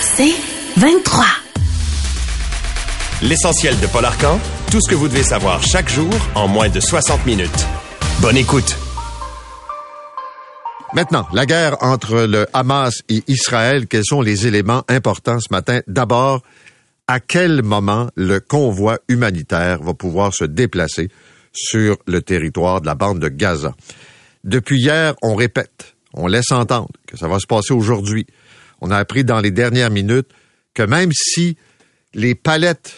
C'est 0.00 0.34
23. 0.76 1.24
L'essentiel 3.22 3.78
de 3.80 3.86
Paul 3.86 4.04
Arcan, 4.04 4.40
tout 4.70 4.80
ce 4.80 4.88
que 4.88 4.94
vous 4.94 5.08
devez 5.08 5.22
savoir 5.22 5.62
chaque 5.62 5.88
jour 5.88 6.10
en 6.34 6.48
moins 6.48 6.68
de 6.68 6.80
60 6.80 7.26
minutes. 7.26 7.66
Bonne 8.20 8.36
écoute. 8.36 8.76
Maintenant, 10.94 11.26
la 11.32 11.46
guerre 11.46 11.76
entre 11.80 12.22
le 12.22 12.46
Hamas 12.52 13.02
et 13.08 13.22
Israël, 13.28 13.86
quels 13.86 14.04
sont 14.04 14.22
les 14.22 14.46
éléments 14.46 14.82
importants 14.88 15.38
ce 15.38 15.52
matin? 15.52 15.80
D'abord, 15.86 16.42
à 17.06 17.20
quel 17.20 17.62
moment 17.62 18.08
le 18.16 18.40
convoi 18.40 18.98
humanitaire 19.08 19.82
va 19.82 19.94
pouvoir 19.94 20.34
se 20.34 20.44
déplacer 20.44 21.08
sur 21.52 21.96
le 22.06 22.22
territoire 22.22 22.80
de 22.80 22.86
la 22.86 22.94
bande 22.94 23.20
de 23.20 23.28
Gaza? 23.28 23.74
Depuis 24.42 24.80
hier, 24.80 25.14
on 25.22 25.34
répète, 25.34 25.94
on 26.14 26.26
laisse 26.26 26.50
entendre 26.50 26.88
que 27.06 27.16
ça 27.16 27.28
va 27.28 27.38
se 27.38 27.46
passer 27.46 27.72
aujourd'hui. 27.72 28.26
On 28.80 28.90
a 28.90 28.96
appris 28.96 29.24
dans 29.24 29.40
les 29.40 29.50
dernières 29.50 29.90
minutes 29.90 30.30
que 30.74 30.82
même 30.82 31.10
si 31.12 31.56
les 32.14 32.34
palettes 32.34 32.94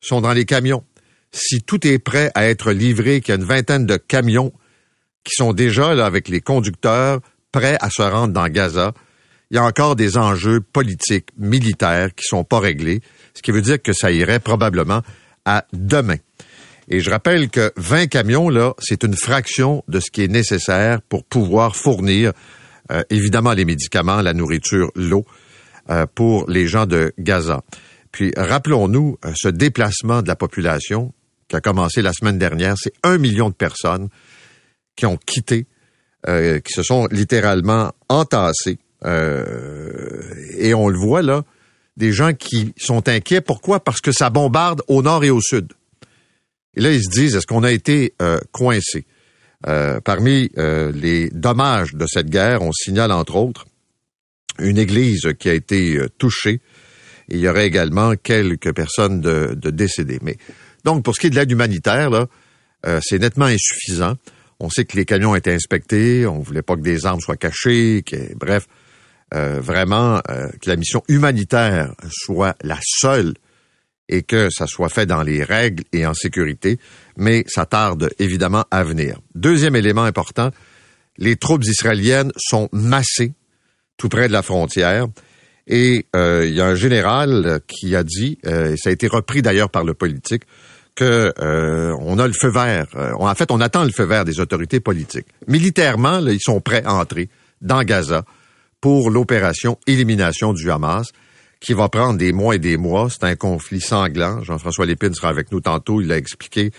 sont 0.00 0.20
dans 0.20 0.32
les 0.32 0.44
camions, 0.44 0.84
si 1.32 1.62
tout 1.62 1.86
est 1.86 1.98
prêt 1.98 2.30
à 2.34 2.46
être 2.46 2.72
livré, 2.72 3.20
qu'il 3.20 3.34
y 3.34 3.36
a 3.36 3.40
une 3.40 3.46
vingtaine 3.46 3.86
de 3.86 3.96
camions 3.96 4.52
qui 5.24 5.34
sont 5.34 5.52
déjà 5.52 5.94
là 5.94 6.06
avec 6.06 6.28
les 6.28 6.40
conducteurs, 6.40 7.20
prêts 7.52 7.76
à 7.80 7.90
se 7.90 8.02
rendre 8.02 8.32
dans 8.32 8.48
Gaza, 8.48 8.92
il 9.50 9.56
y 9.56 9.58
a 9.58 9.64
encore 9.64 9.96
des 9.96 10.16
enjeux 10.16 10.60
politiques, 10.60 11.28
militaires 11.36 12.14
qui 12.14 12.24
sont 12.24 12.44
pas 12.44 12.58
réglés, 12.58 13.00
ce 13.34 13.42
qui 13.42 13.52
veut 13.52 13.62
dire 13.62 13.80
que 13.80 13.92
ça 13.92 14.10
irait 14.10 14.40
probablement 14.40 15.02
à 15.44 15.66
demain. 15.72 16.16
Et 16.88 17.00
je 17.00 17.10
rappelle 17.10 17.48
que 17.48 17.72
20 17.76 18.06
camions, 18.06 18.48
là, 18.48 18.74
c'est 18.78 19.02
une 19.02 19.16
fraction 19.16 19.82
de 19.88 20.00
ce 20.00 20.10
qui 20.10 20.22
est 20.22 20.28
nécessaire 20.28 21.02
pour 21.02 21.24
pouvoir 21.24 21.74
fournir, 21.74 22.32
euh, 22.92 23.02
évidemment, 23.10 23.52
les 23.52 23.64
médicaments, 23.64 24.22
la 24.22 24.32
nourriture, 24.32 24.90
l'eau, 24.94 25.24
euh, 25.90 26.06
pour 26.14 26.48
les 26.48 26.66
gens 26.66 26.86
de 26.86 27.12
Gaza. 27.18 27.62
Puis, 28.12 28.32
rappelons-nous, 28.36 29.18
euh, 29.24 29.32
ce 29.36 29.48
déplacement 29.48 30.22
de 30.22 30.28
la 30.28 30.36
population 30.36 31.12
qui 31.48 31.56
a 31.56 31.60
commencé 31.60 32.02
la 32.02 32.12
semaine 32.12 32.38
dernière, 32.38 32.74
c'est 32.78 32.92
un 33.02 33.18
million 33.18 33.50
de 33.50 33.54
personnes 33.54 34.08
qui 34.96 35.06
ont 35.06 35.16
quitté 35.16 35.66
euh, 36.28 36.58
qui 36.60 36.72
se 36.72 36.82
sont 36.82 37.06
littéralement 37.10 37.92
entassés. 38.08 38.78
Euh, 39.04 40.22
et 40.58 40.74
on 40.74 40.88
le 40.88 40.98
voit 40.98 41.22
là, 41.22 41.44
des 41.96 42.12
gens 42.12 42.32
qui 42.32 42.72
sont 42.76 43.08
inquiets. 43.08 43.40
Pourquoi? 43.40 43.84
Parce 43.84 44.00
que 44.00 44.10
ça 44.10 44.30
bombarde 44.30 44.82
au 44.88 45.02
nord 45.02 45.22
et 45.22 45.30
au 45.30 45.40
sud. 45.40 45.72
Et 46.74 46.80
là, 46.80 46.90
ils 46.90 47.04
se 47.04 47.10
disent, 47.10 47.36
est-ce 47.36 47.46
qu'on 47.46 47.62
a 47.62 47.70
été 47.70 48.14
euh, 49.66 50.00
parmi 50.00 50.50
les 50.56 51.30
dommages 51.30 51.94
de 51.94 52.06
cette 52.06 52.30
guerre, 52.30 52.62
on 52.62 52.72
signale 52.72 53.12
entre 53.12 53.36
autres 53.36 53.66
une 54.58 54.78
église 54.78 55.28
qui 55.38 55.50
a 55.50 55.54
été 55.54 55.98
touchée. 56.18 56.60
Et 57.28 57.34
il 57.34 57.40
y 57.40 57.48
aurait 57.48 57.66
également 57.66 58.14
quelques 58.14 58.72
personnes 58.72 59.20
de, 59.20 59.54
de 59.54 59.70
décédées. 59.70 60.18
Mais 60.22 60.38
donc, 60.84 61.04
pour 61.04 61.14
ce 61.14 61.20
qui 61.20 61.26
est 61.26 61.30
de 61.30 61.34
l'aide 61.34 61.50
humanitaire, 61.50 62.26
c'est 63.02 63.18
nettement 63.18 63.46
insuffisant. 63.46 64.14
On 64.60 64.70
sait 64.70 64.86
que 64.86 64.96
les 64.96 65.04
camions 65.04 65.32
ont 65.32 65.34
été 65.34 65.52
inspectés, 65.52 66.26
on 66.26 66.38
voulait 66.38 66.62
pas 66.62 66.76
que 66.76 66.80
des 66.80 67.04
armes 67.04 67.20
soient 67.20 67.36
cachées, 67.36 68.02
que, 68.06 68.34
bref, 68.36 68.66
euh, 69.34 69.60
vraiment 69.60 70.20
euh, 70.30 70.48
que 70.62 70.70
la 70.70 70.76
mission 70.76 71.02
humanitaire 71.08 71.94
soit 72.08 72.54
la 72.62 72.78
seule 72.80 73.34
et 74.08 74.22
que 74.22 74.48
ça 74.50 74.66
soit 74.66 74.88
fait 74.88 75.06
dans 75.06 75.22
les 75.22 75.42
règles 75.42 75.84
et 75.92 76.06
en 76.06 76.14
sécurité, 76.14 76.78
mais 77.16 77.44
ça 77.48 77.66
tarde 77.66 78.10
évidemment 78.18 78.64
à 78.70 78.84
venir. 78.84 79.18
Deuxième 79.34 79.76
élément 79.76 80.04
important, 80.04 80.50
les 81.18 81.36
troupes 81.36 81.64
israéliennes 81.64 82.32
sont 82.36 82.68
massées 82.72 83.32
tout 83.96 84.08
près 84.08 84.28
de 84.28 84.32
la 84.32 84.42
frontière. 84.42 85.06
Et 85.66 86.06
euh, 86.14 86.44
il 86.46 86.54
y 86.54 86.60
a 86.60 86.66
un 86.66 86.74
général 86.74 87.60
qui 87.66 87.96
a 87.96 88.04
dit, 88.04 88.38
et 88.44 88.76
ça 88.76 88.90
a 88.90 88.92
été 88.92 89.08
repris 89.08 89.42
d'ailleurs 89.42 89.70
par 89.70 89.82
le 89.82 89.94
politique, 89.94 90.44
que 90.96 91.32
euh, 91.38 91.94
on 92.00 92.18
a 92.18 92.26
le 92.26 92.32
feu 92.32 92.48
vert. 92.48 92.86
Euh, 92.96 93.12
en 93.18 93.34
fait, 93.34 93.50
on 93.50 93.60
attend 93.60 93.84
le 93.84 93.92
feu 93.92 94.04
vert 94.04 94.24
des 94.24 94.40
autorités 94.40 94.80
politiques. 94.80 95.26
Militairement, 95.46 96.20
ils 96.20 96.40
sont 96.40 96.60
prêts 96.60 96.82
à 96.84 96.94
entrer 96.94 97.28
dans 97.60 97.82
Gaza 97.82 98.24
pour 98.80 99.10
l'opération 99.10 99.78
élimination 99.86 100.52
du 100.52 100.70
Hamas, 100.70 101.12
qui 101.60 101.72
va 101.72 101.88
prendre 101.88 102.18
des 102.18 102.32
mois 102.32 102.54
et 102.54 102.58
des 102.58 102.76
mois. 102.76 103.08
C'est 103.10 103.24
un 103.24 103.36
conflit 103.36 103.80
sanglant. 103.80 104.42
Jean-François 104.42 104.86
Lépine 104.86 105.14
sera 105.14 105.28
avec 105.28 105.52
nous 105.52 105.60
tantôt. 105.60 106.00
Il 106.00 106.08
l'a 106.08 106.18
expliqué. 106.18 106.70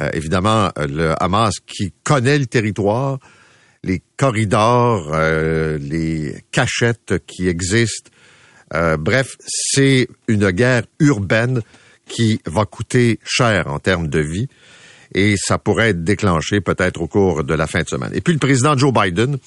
Euh, 0.00 0.10
évidemment, 0.12 0.70
le 0.76 1.14
Hamas 1.22 1.54
qui 1.66 1.92
connaît 2.04 2.38
le 2.38 2.46
territoire, 2.46 3.18
les 3.82 4.02
corridors, 4.16 5.10
les 5.80 6.44
cachettes 6.52 7.14
qui 7.26 7.48
existent. 7.48 8.10
bref, 8.98 9.36
c'est 9.46 10.06
une 10.28 10.50
guerre 10.50 10.82
urbaine 10.98 11.62
qui 12.06 12.40
va 12.46 12.66
coûter 12.66 13.18
cher 13.24 13.68
en 13.68 13.78
termes 13.78 14.08
de 14.08 14.20
vie 14.20 14.48
et 15.14 15.34
ça 15.36 15.58
pourrait 15.58 15.90
être 15.90 16.04
déclenché 16.04 16.60
peut-être 16.60 17.00
au 17.00 17.08
cours 17.08 17.44
de 17.44 17.54
la 17.54 17.66
fin 17.66 17.82
de 17.82 17.88
semaine. 17.88 18.10
Et 18.14 18.20
puis 18.20 18.32
le 18.32 18.38
président 18.38 18.76
Joe 18.76 18.92
Biden, 18.92 19.38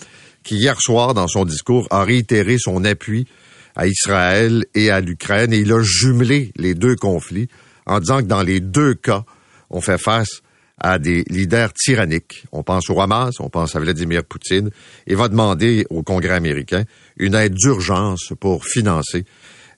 qui 0.43 0.55
hier 0.55 0.79
soir 0.81 1.13
dans 1.13 1.27
son 1.27 1.45
discours 1.45 1.87
a 1.89 2.03
réitéré 2.03 2.57
son 2.57 2.83
appui 2.83 3.27
à 3.75 3.87
Israël 3.87 4.65
et 4.75 4.89
à 4.89 5.01
l'Ukraine 5.01 5.53
et 5.53 5.59
il 5.59 5.71
a 5.71 5.81
jumelé 5.81 6.51
les 6.55 6.73
deux 6.75 6.95
conflits 6.95 7.47
en 7.85 7.99
disant 7.99 8.19
que 8.19 8.27
dans 8.27 8.43
les 8.43 8.59
deux 8.59 8.93
cas, 8.93 9.23
on 9.69 9.81
fait 9.81 9.97
face 9.97 10.41
à 10.79 10.99
des 10.99 11.23
leaders 11.29 11.73
tyranniques. 11.73 12.43
On 12.51 12.63
pense 12.63 12.89
au 12.89 12.99
Hamas, 12.99 13.39
on 13.39 13.49
pense 13.49 13.75
à 13.75 13.79
Vladimir 13.79 14.23
Poutine 14.23 14.69
et 15.07 15.15
va 15.15 15.27
demander 15.27 15.85
au 15.89 16.03
Congrès 16.03 16.33
américain 16.33 16.83
une 17.17 17.35
aide 17.35 17.53
d'urgence 17.53 18.33
pour 18.39 18.65
financer 18.65 19.25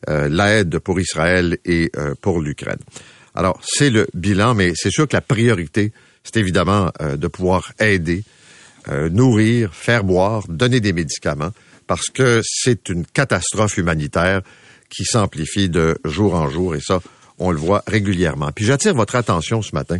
euh, 0.10 0.28
l'aide 0.30 0.80
pour 0.80 1.00
Israël 1.00 1.58
et 1.66 1.92
euh, 1.98 2.16
pour 2.22 2.42
l'Ukraine. 2.42 2.80
Alors, 3.34 3.60
c'est 3.64 3.90
le 3.90 4.08
bilan, 4.14 4.54
mais 4.54 4.74
c'est 4.76 4.92
sûr 4.92 5.08
que 5.08 5.16
la 5.16 5.22
priorité, 5.22 5.92
c'est 6.24 6.38
évidemment 6.38 6.92
euh, 7.02 7.18
de 7.18 7.28
pouvoir 7.28 7.72
aider, 7.80 8.24
nourrir, 9.10 9.74
faire 9.74 10.04
boire, 10.04 10.48
donner 10.48 10.80
des 10.80 10.94
médicaments, 10.94 11.50
parce 11.88 12.09
que 12.09 12.41
c'est 12.44 12.90
une 12.90 13.06
catastrophe 13.06 13.78
humanitaire 13.78 14.41
qui 14.90 15.06
s'amplifie 15.06 15.69
de 15.69 15.97
jour 16.06 16.35
en 16.35 16.50
jour, 16.50 16.75
et 16.75 16.81
ça, 16.81 17.01
on 17.38 17.51
le 17.51 17.57
voit 17.57 17.84
régulièrement. 17.88 18.51
Puis 18.51 18.66
j'attire 18.66 18.94
votre 18.94 19.16
attention 19.16 19.62
ce 19.62 19.75
matin. 19.75 20.00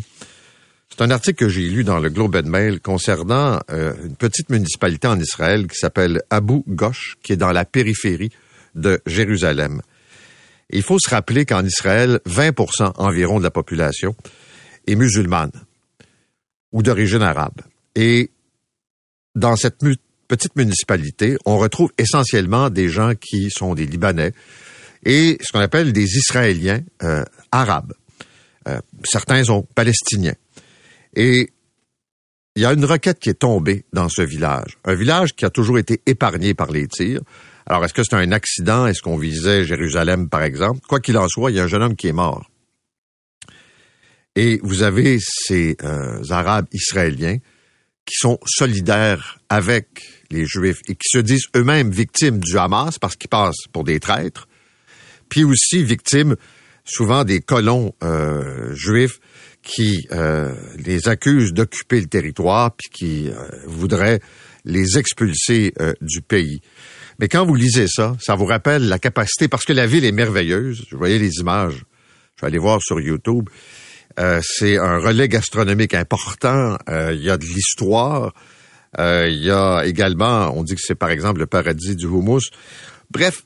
C'est 0.90 1.02
un 1.02 1.12
article 1.12 1.38
que 1.38 1.50
j'ai 1.50 1.68
lu 1.68 1.84
dans 1.84 2.00
le 2.00 2.10
Globe 2.10 2.36
and 2.36 2.48
Mail 2.48 2.80
concernant 2.80 3.60
une 3.70 4.16
petite 4.16 4.50
municipalité 4.50 5.08
en 5.08 5.20
Israël 5.20 5.68
qui 5.68 5.76
s'appelle 5.76 6.22
Abu 6.30 6.62
Ghosh, 6.68 7.18
qui 7.24 7.34
est 7.34 7.38
dans 7.38 7.52
la 7.52 7.66
périphérie 7.66 8.30
de 8.76 9.02
Jérusalem. 9.06 9.82
Il 10.70 10.84
faut 10.84 11.00
se 11.00 11.10
rappeler 11.10 11.46
qu'en 11.46 11.66
Israël, 11.66 12.20
20% 12.28 12.94
environ 12.98 13.40
de 13.40 13.44
la 13.44 13.52
population 13.52 14.16
est 14.88 14.96
musulmane 14.96 15.52
ou 16.72 16.82
d'origine 16.82 17.24
arabe. 17.24 17.62
Et 17.96 18.32
dans 19.36 19.56
cette 19.56 19.84
petite 20.28 20.56
municipalité, 20.56 21.38
on 21.46 21.58
retrouve 21.58 21.92
essentiellement 21.98 22.70
des 22.70 22.90
gens 22.90 23.14
qui 23.16 23.50
sont 23.50 23.76
des 23.76 23.86
Libanais 23.86 24.34
et 25.06 25.38
ce 25.42 25.52
qu'on 25.52 25.60
appelle 25.60 25.94
des 25.94 26.18
Israéliens 26.18 26.82
euh, 27.04 27.24
arabes. 27.52 27.94
Euh, 28.68 28.80
certains 29.04 29.44
sont 29.44 29.68
palestiniens. 29.76 30.36
Et 31.16 31.52
il 32.56 32.62
y 32.62 32.66
a 32.66 32.74
une 32.74 32.86
requête 32.86 33.20
qui 33.20 33.30
est 33.30 33.40
tombée 33.40 33.86
dans 33.94 34.10
ce 34.10 34.22
village. 34.22 34.78
Un 34.86 34.96
village 34.96 35.36
qui 35.36 35.46
a 35.46 35.50
toujours 35.50 35.78
été 35.78 36.02
épargné 36.06 36.54
par 36.54 36.72
les 36.72 36.88
tirs. 36.88 37.22
Alors, 37.68 37.84
est-ce 37.84 37.94
que 37.94 38.04
c'est 38.04 38.16
un 38.16 38.32
accident? 38.32 38.88
Est-ce 38.88 39.02
qu'on 39.02 39.18
visait 39.18 39.66
Jérusalem, 39.66 40.30
par 40.30 40.44
exemple? 40.44 40.80
Quoi 40.88 41.00
qu'il 41.00 41.18
en 41.18 41.28
soit, 41.28 41.52
il 41.52 41.58
y 41.58 41.60
a 41.60 41.64
un 41.64 41.68
jeune 41.68 41.84
homme 41.84 41.96
qui 41.96 42.08
est 42.08 42.14
mort. 42.14 42.50
Et 44.36 44.60
vous 44.64 44.84
avez 44.84 45.18
ces 45.20 45.78
euh, 45.84 46.22
Arabes 46.30 46.68
israéliens 46.72 47.38
qui 48.06 48.16
sont 48.16 48.40
solidaires 48.46 49.40
avec 49.50 49.88
les 50.32 50.46
Juifs 50.46 50.82
et 50.88 50.96
qui 50.96 51.08
se 51.10 51.20
disent 51.20 51.48
eux-mêmes 51.56 51.92
victimes 51.92 52.40
du 52.40 52.58
Hamas 52.58 53.00
parce 53.00 53.16
qu'ils 53.16 53.30
passent 53.30 53.68
pour 53.72 53.84
des 53.84 54.00
traîtres, 54.00 54.48
puis 55.30 55.44
aussi 55.44 55.84
victimes 55.84 56.36
souvent 56.84 57.24
des 57.24 57.42
colons 57.42 57.94
euh, 58.04 58.74
juifs 58.76 59.20
qui 59.64 60.08
euh, 60.12 60.54
les 60.78 61.08
accusent 61.08 61.54
d'occuper 61.54 62.00
le 62.00 62.08
territoire 62.08 62.76
puis 62.76 62.90
qui 62.92 63.32
voudraient 63.66 64.20
les 64.64 64.98
expulser 64.98 65.74
du 66.02 66.22
pays. 66.22 66.62
Mais 67.20 67.28
quand 67.28 67.46
vous 67.46 67.56
lisez 67.56 67.88
ça, 67.88 68.16
ça 68.20 68.36
vous 68.36 68.46
rappelle 68.46 68.88
la 68.88 69.00
capacité, 69.00 69.48
parce 69.48 69.64
que 69.64 69.74
la 69.74 69.88
ville 69.88 70.06
est 70.06 70.12
merveilleuse. 70.12 70.86
Je 70.90 70.96
voyais 70.96 71.18
les 71.18 71.40
images. 71.40 71.86
Je 72.36 72.42
vais 72.42 72.48
aller 72.48 72.58
voir 72.58 72.82
sur 72.82 73.00
YouTube. 73.00 73.50
Euh, 74.20 74.42
c'est 74.44 74.78
un 74.78 74.98
relais 74.98 75.30
gastronomique 75.30 75.94
important. 75.94 76.78
Euh, 76.90 77.14
il 77.14 77.24
y 77.24 77.30
a 77.30 77.38
de 77.38 77.46
l'histoire. 77.46 78.34
Euh, 79.00 79.28
il 79.30 79.44
y 79.44 79.52
a 79.52 79.84
également, 79.86 80.52
on 80.56 80.64
dit 80.64 80.76
que 80.76 80.82
c'est 80.82 80.96
par 80.96 81.10
exemple 81.10 81.40
le 81.40 81.46
paradis 81.46 81.96
du 81.96 82.06
houmous. 82.06 82.42
Bref, 83.12 83.46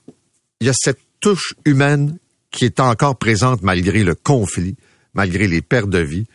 il 0.60 0.68
y 0.68 0.69
a 0.69 0.74
cette 0.74 1.00
touche 1.19 1.54
humaine 1.66 2.18
qui 2.51 2.66
est 2.66 2.80
encore 2.80 3.18
présente 3.18 3.62
malgré 3.62 4.04
le 4.04 4.16
conflit, 4.16 4.75
malgré 5.13 5.48
les 5.48 5.62
pertes 5.62 5.90
de 5.90 6.00
vie. 6.00 6.25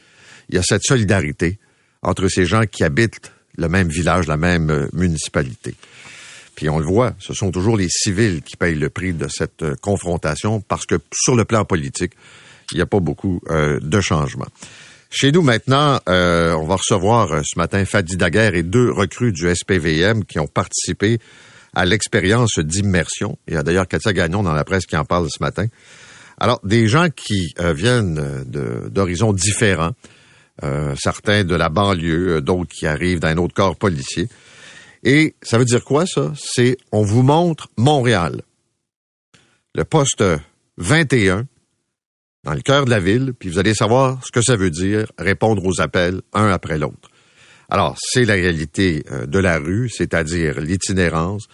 Il 0.48 0.56
y 0.56 0.58
a 0.58 0.62
cette 0.62 0.82
solidarité 0.82 1.58
entre 2.02 2.28
ces 2.28 2.44
gens 2.44 2.64
qui 2.66 2.84
habitent 2.84 3.32
le 3.56 3.68
même 3.68 3.88
village, 3.88 4.26
la 4.26 4.36
même 4.36 4.70
euh, 4.70 4.88
municipalité. 4.92 5.74
Puis 6.54 6.68
on 6.68 6.78
le 6.78 6.84
voit, 6.84 7.14
ce 7.18 7.34
sont 7.34 7.50
toujours 7.50 7.76
les 7.76 7.88
civils 7.88 8.42
qui 8.42 8.56
payent 8.56 8.74
le 8.74 8.90
prix 8.90 9.12
de 9.12 9.28
cette 9.28 9.62
euh, 9.62 9.74
confrontation 9.80 10.60
parce 10.60 10.86
que 10.86 10.96
sur 11.12 11.34
le 11.34 11.44
plan 11.44 11.64
politique, 11.64 12.12
il 12.72 12.76
n'y 12.76 12.82
a 12.82 12.86
pas 12.86 13.00
beaucoup 13.00 13.42
de 13.46 14.00
changements. 14.00 14.48
Chez 15.10 15.30
nous 15.32 15.42
maintenant, 15.42 16.00
on 16.06 16.66
va 16.66 16.76
recevoir 16.76 17.42
ce 17.44 17.58
matin 17.58 17.84
Fadi 17.84 18.16
Daguerre 18.16 18.54
et 18.54 18.62
deux 18.62 18.90
recrues 18.90 19.32
du 19.32 19.54
SPVM 19.54 20.24
qui 20.24 20.38
ont 20.38 20.46
participé 20.46 21.18
à 21.74 21.84
l'expérience 21.84 22.58
d'immersion. 22.58 23.38
Il 23.46 23.54
y 23.54 23.56
a 23.56 23.62
d'ailleurs 23.62 23.86
Katia 23.86 24.12
Gagnon 24.12 24.42
dans 24.42 24.54
la 24.54 24.64
presse 24.64 24.86
qui 24.86 24.96
en 24.96 25.04
parle 25.04 25.28
ce 25.30 25.42
matin. 25.42 25.66
Alors, 26.38 26.60
des 26.64 26.88
gens 26.88 27.08
qui 27.10 27.54
viennent 27.58 28.44
d'horizons 28.46 29.32
différents, 29.32 29.92
euh, 30.62 30.94
certains 30.96 31.42
de 31.42 31.56
la 31.56 31.68
banlieue, 31.68 32.36
euh, 32.36 32.40
d'autres 32.40 32.72
qui 32.72 32.86
arrivent 32.86 33.18
d'un 33.18 33.38
autre 33.38 33.54
corps 33.54 33.74
policier. 33.74 34.28
Et 35.02 35.34
ça 35.42 35.58
veut 35.58 35.64
dire 35.64 35.82
quoi, 35.82 36.06
ça? 36.06 36.32
C'est 36.36 36.76
on 36.92 37.02
vous 37.02 37.22
montre 37.22 37.68
Montréal. 37.76 38.40
Le 39.74 39.84
poste 39.84 40.22
21, 40.76 41.46
dans 42.44 42.54
le 42.54 42.60
cœur 42.60 42.84
de 42.84 42.90
la 42.90 43.00
ville, 43.00 43.32
puis 43.38 43.48
vous 43.48 43.58
allez 43.58 43.74
savoir 43.74 44.20
ce 44.24 44.30
que 44.30 44.42
ça 44.42 44.56
veut 44.56 44.70
dire, 44.70 45.06
répondre 45.18 45.64
aux 45.64 45.80
appels 45.80 46.20
un 46.32 46.50
après 46.50 46.78
l'autre. 46.78 47.10
Alors, 47.70 47.96
c'est 47.98 48.24
la 48.24 48.34
réalité 48.34 49.02
euh, 49.10 49.26
de 49.26 49.38
la 49.38 49.58
rue, 49.58 49.88
c'est-à-dire 49.88 50.60
l'itinérance, 50.60 51.46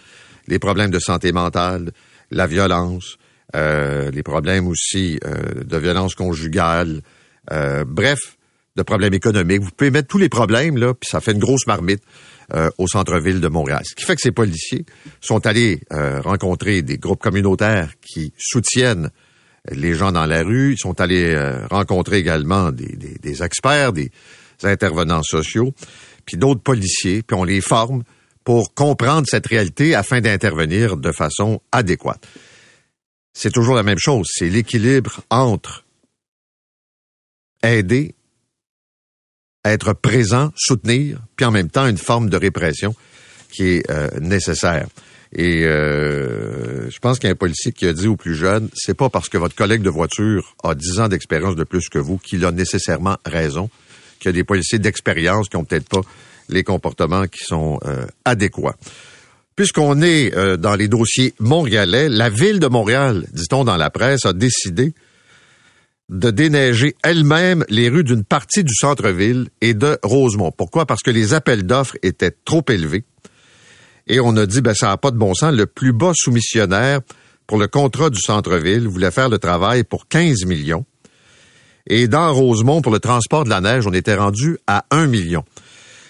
les 0.47 0.59
problèmes 0.59 0.91
de 0.91 0.99
santé 0.99 1.31
mentale, 1.31 1.91
la 2.29 2.47
violence, 2.47 3.17
les 3.53 4.23
problèmes 4.23 4.67
aussi 4.67 5.19
de 5.21 5.77
violence 5.77 6.15
conjugale, 6.15 7.01
bref, 7.85 8.37
de 8.75 8.83
problèmes 8.83 9.13
économiques. 9.13 9.61
Vous 9.61 9.71
pouvez 9.71 9.91
mettre 9.91 10.07
tous 10.07 10.17
les 10.17 10.29
problèmes, 10.29 10.77
là, 10.77 10.93
puis 10.93 11.09
ça 11.09 11.19
fait 11.19 11.33
une 11.33 11.39
grosse 11.39 11.67
marmite 11.67 12.01
euh, 12.53 12.69
au 12.77 12.87
centre-ville 12.87 13.41
de 13.41 13.47
Montréal. 13.47 13.81
Ce 13.85 13.95
qui 13.95 14.03
fait 14.03 14.15
que 14.15 14.21
ces 14.21 14.31
policiers 14.31 14.85
sont 15.19 15.45
allés 15.45 15.81
euh, 15.91 16.21
rencontrer 16.21 16.81
des 16.81 16.97
groupes 16.97 17.21
communautaires 17.21 17.93
qui 18.01 18.33
soutiennent 18.37 19.09
les 19.69 19.93
gens 19.93 20.11
dans 20.11 20.25
la 20.25 20.43
rue. 20.43 20.73
Ils 20.73 20.79
sont 20.79 20.99
allés 21.01 21.33
euh, 21.33 21.65
rencontrer 21.67 22.17
également 22.17 22.71
des, 22.71 22.95
des, 22.95 23.43
experts, 23.43 23.93
des 23.93 24.11
intervenants 24.63 25.23
sociaux, 25.23 25.73
puis 26.25 26.37
d'autres 26.37 26.61
policiers, 26.61 27.21
puis 27.21 27.35
on 27.35 27.43
les 27.43 27.61
forme 27.61 28.03
pour 28.43 28.73
comprendre 28.73 29.27
cette 29.29 29.47
réalité 29.47 29.93
afin 29.95 30.21
d'intervenir 30.21 30.97
de 30.97 31.11
façon 31.11 31.61
adéquate. 31.71 32.27
C'est 33.33 33.51
toujours 33.51 33.75
la 33.75 33.83
même 33.83 33.99
chose, 33.99 34.27
c'est 34.31 34.49
l'équilibre 34.49 35.21
entre 35.29 35.85
aider 37.63 38.15
être 39.63 39.93
présent, 39.93 40.51
soutenir, 40.55 41.19
puis 41.35 41.45
en 41.45 41.51
même 41.51 41.69
temps 41.69 41.87
une 41.87 41.97
forme 41.97 42.29
de 42.29 42.37
répression 42.37 42.95
qui 43.51 43.67
est 43.67 43.89
euh, 43.91 44.09
nécessaire. 44.19 44.87
Et 45.33 45.63
euh, 45.65 46.89
je 46.89 46.99
pense 46.99 47.17
qu'il 47.17 47.27
y 47.27 47.31
a 47.31 47.33
un 47.33 47.35
policier 47.35 47.71
qui 47.71 47.87
a 47.87 47.93
dit 47.93 48.07
aux 48.07 48.17
plus 48.17 48.35
jeunes, 48.35 48.69
c'est 48.73 48.93
pas 48.93 49.09
parce 49.09 49.29
que 49.29 49.37
votre 49.37 49.55
collègue 49.55 49.81
de 49.81 49.89
voiture 49.89 50.55
a 50.63 50.75
10 50.75 50.99
ans 50.99 51.07
d'expérience 51.07 51.55
de 51.55 51.63
plus 51.63 51.87
que 51.89 51.99
vous 51.99 52.17
qu'il 52.17 52.43
a 52.43 52.51
nécessairement 52.51 53.17
raison, 53.25 53.69
qu'il 54.19 54.27
y 54.27 54.29
a 54.29 54.33
des 54.33 54.43
policiers 54.43 54.79
d'expérience 54.79 55.47
qui 55.47 55.55
ont 55.55 55.63
peut-être 55.63 55.87
pas 55.87 56.01
les 56.49 56.63
comportements 56.63 57.27
qui 57.27 57.43
sont 57.45 57.79
euh, 57.85 58.05
adéquats. 58.25 58.75
Puisqu'on 59.55 60.01
est 60.01 60.31
dans 60.57 60.75
les 60.75 60.87
dossiers 60.87 61.33
montréalais, 61.39 62.09
la 62.09 62.29
ville 62.29 62.59
de 62.59 62.67
Montréal, 62.67 63.25
dit-on 63.31 63.63
dans 63.63 63.75
la 63.75 63.89
presse, 63.89 64.25
a 64.25 64.33
décidé 64.33 64.93
de 66.11 66.29
déneiger 66.29 66.95
elle-même 67.03 67.65
les 67.69 67.89
rues 67.89 68.03
d'une 68.03 68.23
partie 68.23 68.63
du 68.63 68.75
centre-ville 68.75 69.47
et 69.61 69.73
de 69.73 69.97
Rosemont. 70.03 70.51
Pourquoi? 70.51 70.85
Parce 70.85 71.01
que 71.01 71.09
les 71.09 71.33
appels 71.33 71.63
d'offres 71.63 71.97
étaient 72.03 72.35
trop 72.43 72.63
élevés. 72.69 73.05
Et 74.07 74.19
on 74.19 74.35
a 74.37 74.45
dit, 74.45 74.61
ben, 74.61 74.73
ça 74.73 74.87
n'a 74.87 74.97
pas 74.97 75.11
de 75.11 75.17
bon 75.17 75.33
sens. 75.33 75.53
Le 75.53 75.65
plus 75.65 75.93
bas 75.93 76.11
soumissionnaire 76.15 77.01
pour 77.47 77.57
le 77.57 77.67
contrat 77.67 78.09
du 78.09 78.19
centre-ville 78.19 78.87
voulait 78.87 79.11
faire 79.11 79.29
le 79.29 79.37
travail 79.37 79.83
pour 79.83 80.07
15 80.07 80.45
millions. 80.45 80.85
Et 81.87 82.07
dans 82.07 82.33
Rosemont, 82.33 82.81
pour 82.81 82.91
le 82.91 82.99
transport 82.99 83.43
de 83.43 83.49
la 83.49 83.61
neige, 83.61 83.87
on 83.87 83.93
était 83.93 84.15
rendu 84.15 84.57
à 84.67 84.85
1 84.91 85.07
million. 85.07 85.43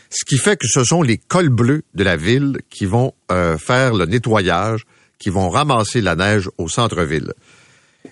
Ce 0.10 0.26
qui 0.26 0.38
fait 0.38 0.58
que 0.58 0.68
ce 0.68 0.84
sont 0.84 1.02
les 1.02 1.18
cols 1.18 1.50
bleus 1.50 1.84
de 1.96 2.04
la 2.04 2.18
ville 2.18 2.60
qui 2.70 2.86
vont 2.86 3.14
euh, 3.32 3.58
faire 3.58 3.94
le 3.94 4.06
nettoyage, 4.06 4.86
qui 5.18 5.30
vont 5.30 5.50
ramasser 5.50 6.02
la 6.02 6.16
neige 6.16 6.50
au 6.58 6.68
centre-ville. 6.68 7.34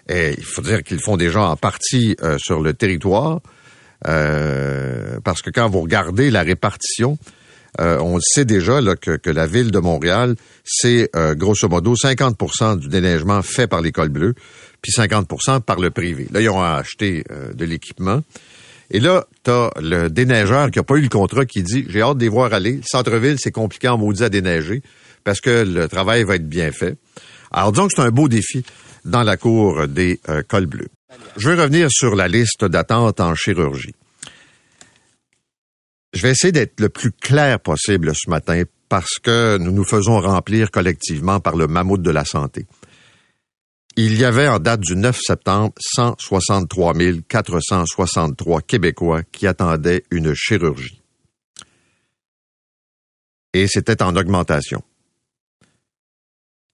Et 0.07 0.35
il 0.37 0.43
faut 0.43 0.61
dire 0.61 0.83
qu'ils 0.83 1.01
font 1.01 1.17
déjà 1.17 1.41
en 1.41 1.57
partie 1.57 2.15
euh, 2.23 2.37
sur 2.39 2.61
le 2.61 2.73
territoire, 2.73 3.41
euh, 4.07 5.19
parce 5.23 5.41
que 5.41 5.49
quand 5.49 5.69
vous 5.69 5.81
regardez 5.81 6.31
la 6.31 6.41
répartition, 6.41 7.17
euh, 7.79 7.99
on 7.99 8.19
sait 8.19 8.45
déjà 8.45 8.81
là, 8.81 8.95
que, 8.95 9.17
que, 9.17 9.29
la 9.29 9.47
ville 9.47 9.71
de 9.71 9.79
Montréal, 9.79 10.35
c'est 10.63 11.11
grosso 11.35 11.67
modo 11.67 11.95
50% 11.95 12.79
du 12.79 12.87
déneigement 12.87 13.41
fait 13.41 13.67
par 13.67 13.81
l'école 13.81 14.09
bleue, 14.09 14.33
puis 14.81 14.91
50% 14.91 15.61
par 15.61 15.79
le 15.79 15.91
privé. 15.91 16.27
Là, 16.31 16.41
ils 16.41 16.49
ont 16.49 16.61
acheté 16.61 17.23
de 17.53 17.65
l'équipement. 17.65 18.21
Et 18.91 18.99
là, 18.99 19.25
tu 19.43 19.51
as 19.51 19.69
le 19.81 20.09
déneigeur 20.09 20.71
qui 20.71 20.79
n'a 20.79 20.83
pas 20.83 20.95
eu 20.95 21.01
le 21.01 21.09
contrat 21.09 21.45
qui 21.45 21.61
dit 21.61 21.85
J'ai 21.89 22.01
hâte 22.01 22.17
de 22.17 22.23
les 22.23 22.29
voir 22.29 22.53
aller. 22.53 22.77
Le 22.77 22.83
centre-ville, 22.83 23.37
c'est 23.39 23.51
compliqué 23.51 23.87
en 23.87 23.97
maudit 23.97 24.23
à 24.23 24.29
déneiger 24.29 24.81
parce 25.23 25.41
que 25.41 25.63
le 25.63 25.87
travail 25.87 26.23
va 26.23 26.35
être 26.35 26.47
bien 26.47 26.71
fait. 26.71 26.97
Alors 27.51 27.71
disons 27.71 27.87
que 27.87 27.93
c'est 27.95 28.01
un 28.01 28.11
beau 28.11 28.27
défi 28.27 28.63
dans 29.05 29.23
la 29.23 29.37
cour 29.37 29.87
des 29.87 30.19
euh, 30.29 30.41
cols 30.47 30.65
bleus. 30.65 30.89
Je 31.37 31.49
vais 31.49 31.61
revenir 31.61 31.89
sur 31.91 32.15
la 32.15 32.27
liste 32.27 32.65
d'attente 32.65 33.19
en 33.19 33.35
chirurgie. 33.35 33.95
Je 36.13 36.23
vais 36.23 36.31
essayer 36.31 36.51
d'être 36.51 36.79
le 36.79 36.89
plus 36.89 37.11
clair 37.11 37.59
possible 37.59 38.11
ce 38.15 38.29
matin 38.29 38.63
parce 38.87 39.19
que 39.21 39.57
nous 39.57 39.71
nous 39.71 39.83
faisons 39.83 40.19
remplir 40.19 40.71
collectivement 40.71 41.39
par 41.39 41.55
le 41.55 41.67
mammouth 41.67 42.01
de 42.01 42.09
la 42.09 42.25
santé. 42.25 42.65
Il 43.95 44.17
y 44.17 44.25
avait 44.25 44.47
en 44.47 44.59
date 44.59 44.79
du 44.79 44.95
9 44.95 45.19
septembre 45.19 45.73
163 45.79 46.93
463 47.27 48.61
Québécois 48.61 49.23
qui 49.31 49.45
attendaient 49.45 50.03
une 50.09 50.33
chirurgie. 50.33 51.01
Et 53.53 53.67
c'était 53.67 54.01
en 54.01 54.15
augmentation. 54.15 54.83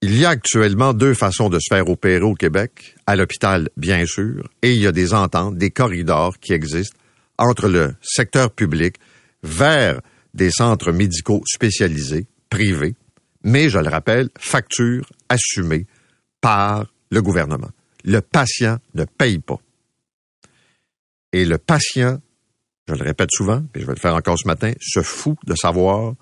Il 0.02 0.18
y 0.18 0.26
a 0.26 0.30
actuellement 0.30 0.94
deux 0.94 1.14
façons 1.14 1.50
de 1.50 1.58
se 1.58 1.74
faire 1.74 1.90
opérer 1.90 2.22
au 2.22 2.36
Québec, 2.36 2.96
à 3.08 3.16
l'hôpital 3.16 3.70
bien 3.76 4.06
sûr, 4.06 4.48
et 4.62 4.74
il 4.74 4.82
y 4.82 4.88
a 4.88 4.92
des 4.92 5.14
ententes, 5.14 5.58
des 5.58 5.72
corridors 5.72 6.38
qui 6.38 6.54
existent 6.54 6.98
entre 7.38 7.68
le 7.68 7.96
secteur 8.02 8.52
public 8.52 8.98
vers 9.44 10.02
des 10.34 10.52
centres 10.52 10.92
médicaux 10.92 11.42
spécialisés, 11.46 12.28
privés, 12.50 12.96
mais 13.44 13.70
je 13.70 13.80
le 13.80 13.90
rappelle, 13.90 14.30
facture 14.38 15.10
assumée 15.30 15.86
par 16.42 16.92
le 17.12 17.22
gouvernement. 17.22 17.70
Le 18.04 18.22
patient 18.22 18.78
ne 18.94 19.06
paye 19.06 19.40
pas. 19.40 19.60
Et 21.32 21.46
le 21.46 21.58
patient, 21.58 22.20
je 22.88 22.94
le 22.94 23.04
répète 23.04 23.32
souvent, 23.32 23.64
et 23.74 23.82
je 23.82 23.86
vais 23.86 23.94
le 23.94 24.00
faire 24.00 24.16
encore 24.16 24.38
ce 24.38 24.48
matin, 24.48 24.74
se 24.80 25.02
fout 25.02 25.38
de 25.46 25.56
savoir 25.56 26.16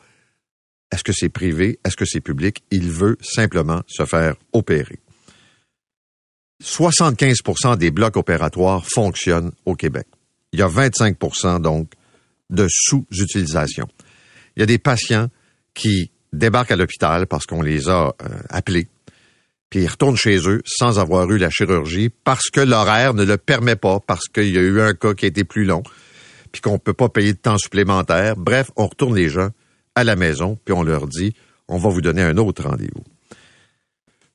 est-ce 0.92 1.04
que 1.04 1.12
c'est 1.12 1.30
privé? 1.30 1.80
Est-ce 1.84 1.98
que 1.98 2.06
c'est 2.06 2.22
public? 2.22 2.64
Il 2.70 2.92
veut 2.92 3.18
simplement 3.20 3.82
se 3.88 4.06
faire 4.06 4.36
opérer. 4.54 5.00
75% 6.64 7.78
des 7.78 7.90
blocs 7.90 8.16
opératoires 8.16 8.86
fonctionnent 8.86 9.52
au 9.66 9.76
Québec. 9.76 10.06
Il 10.52 10.60
y 10.60 10.62
a 10.62 10.68
25% 10.68 11.62
donc 11.62 11.92
de 12.54 12.68
sous-utilisation. 12.70 13.88
Il 14.56 14.62
y 14.62 14.64
a 14.64 14.66
des 14.66 14.78
patients 14.78 15.28
qui 15.74 16.12
débarquent 16.32 16.72
à 16.72 16.76
l'hôpital 16.76 17.28
parce 17.28 17.46
qu'on 17.46 17.62
les 17.62 17.90
a 17.90 18.08
euh, 18.22 18.28
appelés, 18.50 18.88
puis 19.70 19.82
ils 19.82 19.88
retournent 19.88 20.18
chez 20.18 20.38
eux 20.48 20.62
sans 20.66 21.00
avoir 21.00 21.30
eu 21.32 21.38
la 21.38 21.50
chirurgie 21.50 22.10
parce 22.10 22.50
que 22.52 22.62
l'horaire 22.62 23.14
ne 23.14 23.24
le 23.24 23.38
permet 23.38 23.76
pas, 23.76 24.00
parce 24.00 24.28
qu'il 24.28 24.50
y 24.50 24.58
a 24.58 24.62
eu 24.62 24.80
un 24.80 24.94
cas 24.94 25.14
qui 25.14 25.26
a 25.26 25.28
été 25.28 25.44
plus 25.44 25.66
long, 25.66 25.84
puis 26.52 26.62
qu'on 26.62 26.74
ne 26.74 26.78
peut 26.78 26.94
pas 26.94 27.10
payer 27.10 27.34
de 27.34 27.40
temps 27.40 27.58
supplémentaire. 27.58 28.36
Bref, 28.38 28.72
on 28.76 28.88
retourne 28.88 29.16
les 29.16 29.30
gens 29.30 29.50
à 29.96 30.04
la 30.04 30.16
maison, 30.16 30.60
puis 30.64 30.74
on 30.74 30.84
leur 30.84 31.08
dit, 31.08 31.34
on 31.68 31.78
va 31.78 31.90
vous 31.90 32.02
donner 32.02 32.22
un 32.22 32.38
autre 32.38 32.64
rendez-vous. 32.64 33.04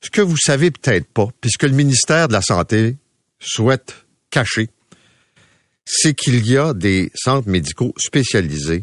Ce 0.01 0.09
que 0.09 0.21
vous 0.21 0.37
savez 0.37 0.71
peut-être 0.71 1.07
pas, 1.07 1.27
puisque 1.41 1.63
le 1.63 1.71
ministère 1.71 2.27
de 2.27 2.33
la 2.33 2.41
Santé 2.41 2.97
souhaite 3.39 4.05
cacher, 4.29 4.69
c'est 5.91 6.13
qu'il 6.13 6.45
y 6.45 6.55
a 6.55 6.75
des 6.75 7.11
centres 7.15 7.49
médicaux 7.49 7.95
spécialisés 7.97 8.81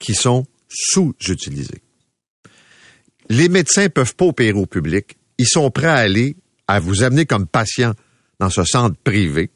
qui 0.00 0.14
sont 0.14 0.46
sous-utilisés. 0.68 1.80
Les 3.30 3.48
médecins 3.48 3.88
peuvent 3.88 4.16
pas 4.16 4.24
opérer 4.24 4.58
au 4.58 4.66
public. 4.66 5.16
Ils 5.38 5.46
sont 5.46 5.70
prêts 5.70 5.86
à 5.86 5.94
aller, 5.94 6.36
à 6.66 6.80
vous 6.80 7.04
amener 7.04 7.24
comme 7.24 7.46
patient 7.46 7.92
dans 8.40 8.50
ce 8.50 8.64
centre 8.64 8.96
privé 8.96 9.50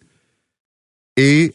et 1.16 1.52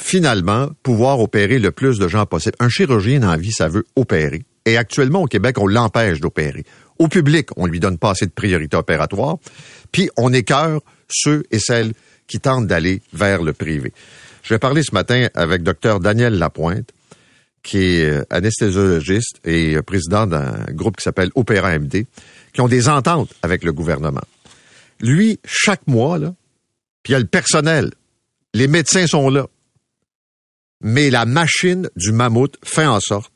finalement 0.00 0.70
pouvoir 0.82 1.20
opérer 1.20 1.60
le 1.60 1.70
plus 1.70 2.00
de 2.00 2.08
gens 2.08 2.26
possible. 2.26 2.56
Un 2.58 2.68
chirurgien 2.68 3.20
dans 3.20 3.30
la 3.30 3.36
vie, 3.36 3.52
ça 3.52 3.68
veut 3.68 3.84
opérer. 3.94 4.42
Et 4.64 4.76
actuellement, 4.76 5.22
au 5.22 5.26
Québec, 5.26 5.58
on 5.60 5.68
l'empêche 5.68 6.18
d'opérer. 6.18 6.64
Au 6.98 7.06
public, 7.06 7.50
on 7.56 7.66
lui 7.66 7.78
donne 7.78 7.98
pas 7.98 8.10
assez 8.10 8.26
de 8.26 8.32
priorité 8.32 8.76
opératoire, 8.76 9.38
puis 9.92 10.10
on 10.16 10.32
écœure 10.32 10.80
ceux 11.08 11.44
et 11.52 11.60
celles 11.60 11.92
qui 12.32 12.40
tentent 12.40 12.66
d'aller 12.66 13.02
vers 13.12 13.42
le 13.42 13.52
privé. 13.52 13.92
Je 14.42 14.54
vais 14.54 14.58
parler 14.58 14.82
ce 14.82 14.94
matin 14.94 15.28
avec 15.34 15.62
Dr 15.62 16.00
Daniel 16.00 16.38
Lapointe, 16.38 16.88
qui 17.62 17.76
est 17.76 18.06
euh, 18.06 18.24
anesthésologiste 18.30 19.38
et 19.44 19.76
euh, 19.76 19.82
président 19.82 20.26
d'un 20.26 20.64
groupe 20.70 20.96
qui 20.96 21.02
s'appelle 21.02 21.30
Opéra 21.34 21.78
MD, 21.78 22.06
qui 22.54 22.60
ont 22.62 22.68
des 22.68 22.88
ententes 22.88 23.34
avec 23.42 23.64
le 23.64 23.74
gouvernement. 23.74 24.22
Lui, 24.98 25.40
chaque 25.44 25.86
mois, 25.86 26.18
puis 27.02 27.10
il 27.10 27.12
y 27.12 27.14
a 27.16 27.18
le 27.18 27.26
personnel, 27.26 27.90
les 28.54 28.66
médecins 28.66 29.06
sont 29.06 29.28
là, 29.28 29.46
mais 30.80 31.10
la 31.10 31.26
machine 31.26 31.90
du 31.96 32.12
mammouth 32.12 32.56
fait 32.64 32.86
en 32.86 32.98
sorte 32.98 33.32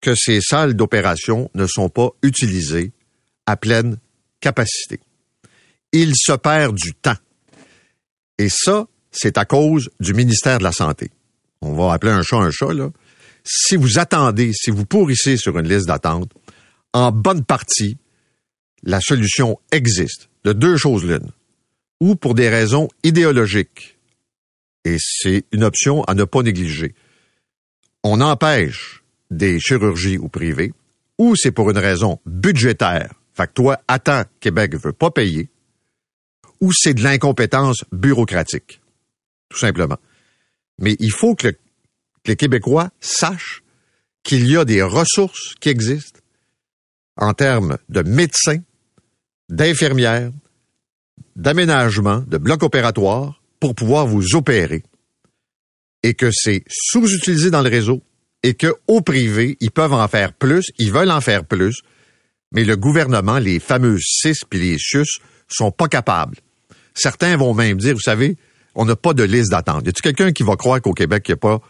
que 0.00 0.14
ces 0.14 0.40
salles 0.40 0.74
d'opération 0.74 1.50
ne 1.54 1.66
sont 1.66 1.88
pas 1.88 2.10
utilisées 2.22 2.92
à 3.46 3.56
pleine 3.56 3.96
capacité. 4.40 5.00
Il 5.90 6.12
se 6.14 6.34
perd 6.34 6.76
du 6.76 6.94
temps. 6.94 7.16
Et 8.38 8.48
ça, 8.48 8.86
c'est 9.10 9.38
à 9.38 9.44
cause 9.44 9.90
du 10.00 10.14
ministère 10.14 10.58
de 10.58 10.64
la 10.64 10.72
Santé. 10.72 11.10
On 11.62 11.72
va 11.72 11.92
appeler 11.92 12.12
un 12.12 12.22
chat 12.22 12.36
un 12.36 12.50
chat, 12.50 12.72
là. 12.72 12.90
Si 13.44 13.76
vous 13.76 13.98
attendez, 13.98 14.52
si 14.52 14.70
vous 14.70 14.84
pourrissez 14.84 15.36
sur 15.36 15.56
une 15.58 15.68
liste 15.68 15.86
d'attente, 15.86 16.32
en 16.92 17.12
bonne 17.12 17.44
partie, 17.44 17.96
la 18.82 19.00
solution 19.00 19.58
existe 19.70 20.28
de 20.44 20.52
deux 20.52 20.76
choses 20.76 21.04
l'une. 21.04 21.30
Ou 22.00 22.14
pour 22.16 22.34
des 22.34 22.48
raisons 22.48 22.88
idéologiques, 23.04 23.96
et 24.84 24.96
c'est 25.00 25.44
une 25.52 25.64
option 25.64 26.04
à 26.04 26.14
ne 26.14 26.24
pas 26.24 26.42
négliger, 26.42 26.94
on 28.02 28.20
empêche 28.20 29.02
des 29.30 29.58
chirurgies 29.58 30.18
ou 30.18 30.28
privées, 30.28 30.72
ou 31.18 31.34
c'est 31.36 31.50
pour 31.50 31.70
une 31.70 31.78
raison 31.78 32.20
budgétaire, 32.26 33.14
fait 33.34 33.46
que 33.48 33.52
toi, 33.52 33.80
attends, 33.88 34.22
Québec 34.40 34.76
veut 34.76 34.92
pas 34.92 35.10
payer, 35.10 35.48
ou 36.60 36.72
c'est 36.72 36.94
de 36.94 37.02
l'incompétence 37.02 37.84
bureaucratique, 37.92 38.80
tout 39.48 39.58
simplement. 39.58 39.98
Mais 40.78 40.96
il 41.00 41.12
faut 41.12 41.34
que, 41.34 41.48
que 41.48 41.58
les 42.26 42.36
Québécois 42.36 42.90
sachent 43.00 43.62
qu'il 44.22 44.48
y 44.48 44.56
a 44.56 44.64
des 44.64 44.82
ressources 44.82 45.54
qui 45.60 45.68
existent 45.68 46.20
en 47.16 47.32
termes 47.32 47.78
de 47.88 48.02
médecins, 48.02 48.60
d'infirmières, 49.48 50.32
d'aménagement, 51.36 52.24
de 52.26 52.38
blocs 52.38 52.62
opératoires 52.62 53.40
pour 53.60 53.74
pouvoir 53.74 54.06
vous 54.06 54.34
opérer 54.34 54.82
et 56.02 56.14
que 56.14 56.30
c'est 56.32 56.64
sous-utilisé 56.68 57.50
dans 57.50 57.62
le 57.62 57.70
réseau 57.70 58.02
et 58.42 58.54
qu'au 58.54 59.00
privé, 59.00 59.56
ils 59.60 59.70
peuvent 59.70 59.92
en 59.92 60.06
faire 60.08 60.32
plus, 60.32 60.70
ils 60.78 60.92
veulent 60.92 61.10
en 61.10 61.20
faire 61.20 61.44
plus, 61.44 61.80
mais 62.52 62.64
le 62.64 62.76
gouvernement, 62.76 63.38
les 63.38 63.58
fameux 63.58 63.98
CIS 63.98 64.44
puis 64.48 64.60
les 64.60 64.78
CIUS, 64.78 65.20
sont 65.48 65.70
pas 65.70 65.88
capables. 65.88 66.36
Certains 66.96 67.36
vont 67.36 67.54
même 67.54 67.76
dire, 67.76 67.94
vous 67.94 68.00
savez, 68.00 68.36
on 68.74 68.84
n'a 68.84 68.96
pas 68.96 69.14
de 69.14 69.22
liste 69.22 69.50
d'attente. 69.50 69.84
Y 69.84 69.90
a-t-il 69.90 70.02
quelqu'un 70.02 70.32
qui 70.32 70.42
va 70.42 70.56
croire 70.56 70.80
qu'au 70.80 70.94
Québec, 70.94 71.24
il 71.28 71.32
n'y 71.32 71.34
a 71.34 71.36
pas 71.36 71.60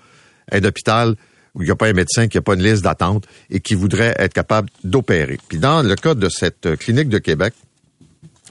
un 0.53 0.65
hôpital 0.65 1.17
où 1.55 1.63
il 1.63 1.67
n'y 1.67 1.71
a 1.71 1.77
pas 1.77 1.89
un 1.89 1.93
médecin 1.93 2.29
qui 2.29 2.37
n'a 2.37 2.43
pas 2.43 2.55
une 2.55 2.63
liste 2.63 2.83
d'attente 2.83 3.27
et 3.51 3.61
qui 3.61 3.75
voudrait 3.75 4.15
être 4.19 4.33
capable 4.33 4.71
d'opérer? 4.85 5.39
Puis 5.49 5.59
dans 5.59 5.83
le 5.83 5.95
cas 5.97 6.15
de 6.15 6.29
cette 6.29 6.77
clinique 6.77 7.09
de 7.09 7.19
Québec, 7.19 7.55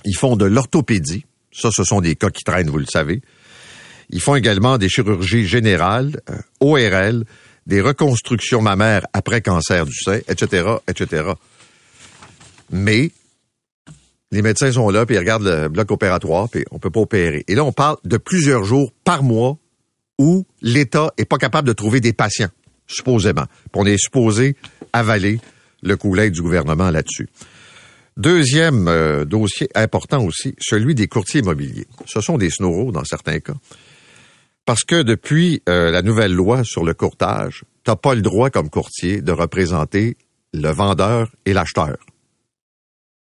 ils 0.03 0.17
font 0.17 0.35
de 0.35 0.45
l'orthopédie. 0.45 1.25
Ça, 1.51 1.69
ce 1.71 1.83
sont 1.83 2.01
des 2.01 2.15
cas 2.15 2.29
qui 2.29 2.43
traînent, 2.43 2.69
vous 2.69 2.77
le 2.77 2.85
savez. 2.85 3.21
Ils 4.09 4.21
font 4.21 4.35
également 4.35 4.77
des 4.77 4.89
chirurgies 4.89 5.47
générales, 5.47 6.19
euh, 6.29 6.35
ORL, 6.59 7.23
des 7.65 7.81
reconstructions 7.81 8.61
mammaires 8.61 9.07
après 9.13 9.41
cancer 9.41 9.85
du 9.85 9.93
sein, 9.93 10.19
etc., 10.27 10.75
etc. 10.87 11.31
Mais 12.69 13.11
les 14.31 14.41
médecins 14.41 14.71
sont 14.71 14.89
là, 14.89 15.05
puis 15.05 15.15
ils 15.15 15.19
regardent 15.19 15.45
le 15.45 15.67
bloc 15.69 15.91
opératoire, 15.91 16.49
puis 16.49 16.65
on 16.71 16.79
peut 16.79 16.89
pas 16.89 16.99
opérer. 16.99 17.43
Et 17.47 17.55
là, 17.55 17.63
on 17.63 17.71
parle 17.71 17.97
de 18.03 18.17
plusieurs 18.17 18.63
jours 18.63 18.91
par 19.03 19.23
mois 19.23 19.57
où 20.17 20.45
l'État 20.61 21.11
est 21.17 21.25
pas 21.25 21.37
capable 21.37 21.67
de 21.67 21.73
trouver 21.73 21.99
des 21.99 22.13
patients, 22.13 22.49
supposément. 22.87 23.45
On 23.73 23.85
est 23.85 23.97
supposé 23.97 24.55
avaler 24.93 25.39
le 25.83 25.97
coulet 25.97 26.31
du 26.31 26.41
gouvernement 26.41 26.89
là-dessus. 26.89 27.29
Deuxième 28.17 28.87
euh, 28.87 29.25
dossier 29.25 29.69
important 29.75 30.23
aussi, 30.23 30.55
celui 30.59 30.95
des 30.95 31.07
courtiers 31.07 31.41
immobiliers. 31.41 31.87
Ce 32.05 32.21
sont 32.21 32.37
des 32.37 32.49
snoraux 32.49 32.91
dans 32.91 33.03
certains 33.03 33.39
cas. 33.39 33.55
Parce 34.65 34.83
que 34.83 35.03
depuis 35.03 35.61
euh, 35.67 35.91
la 35.91 36.01
nouvelle 36.01 36.33
loi 36.33 36.63
sur 36.63 36.85
le 36.85 36.93
courtage, 36.93 37.65
tu 37.83 37.91
n'as 37.91 37.97
pas 37.97 38.15
le 38.15 38.21
droit 38.21 38.49
comme 38.49 38.69
courtier 38.69 39.21
de 39.21 39.31
représenter 39.31 40.17
le 40.53 40.69
vendeur 40.69 41.29
et 41.45 41.53
l'acheteur. 41.53 41.97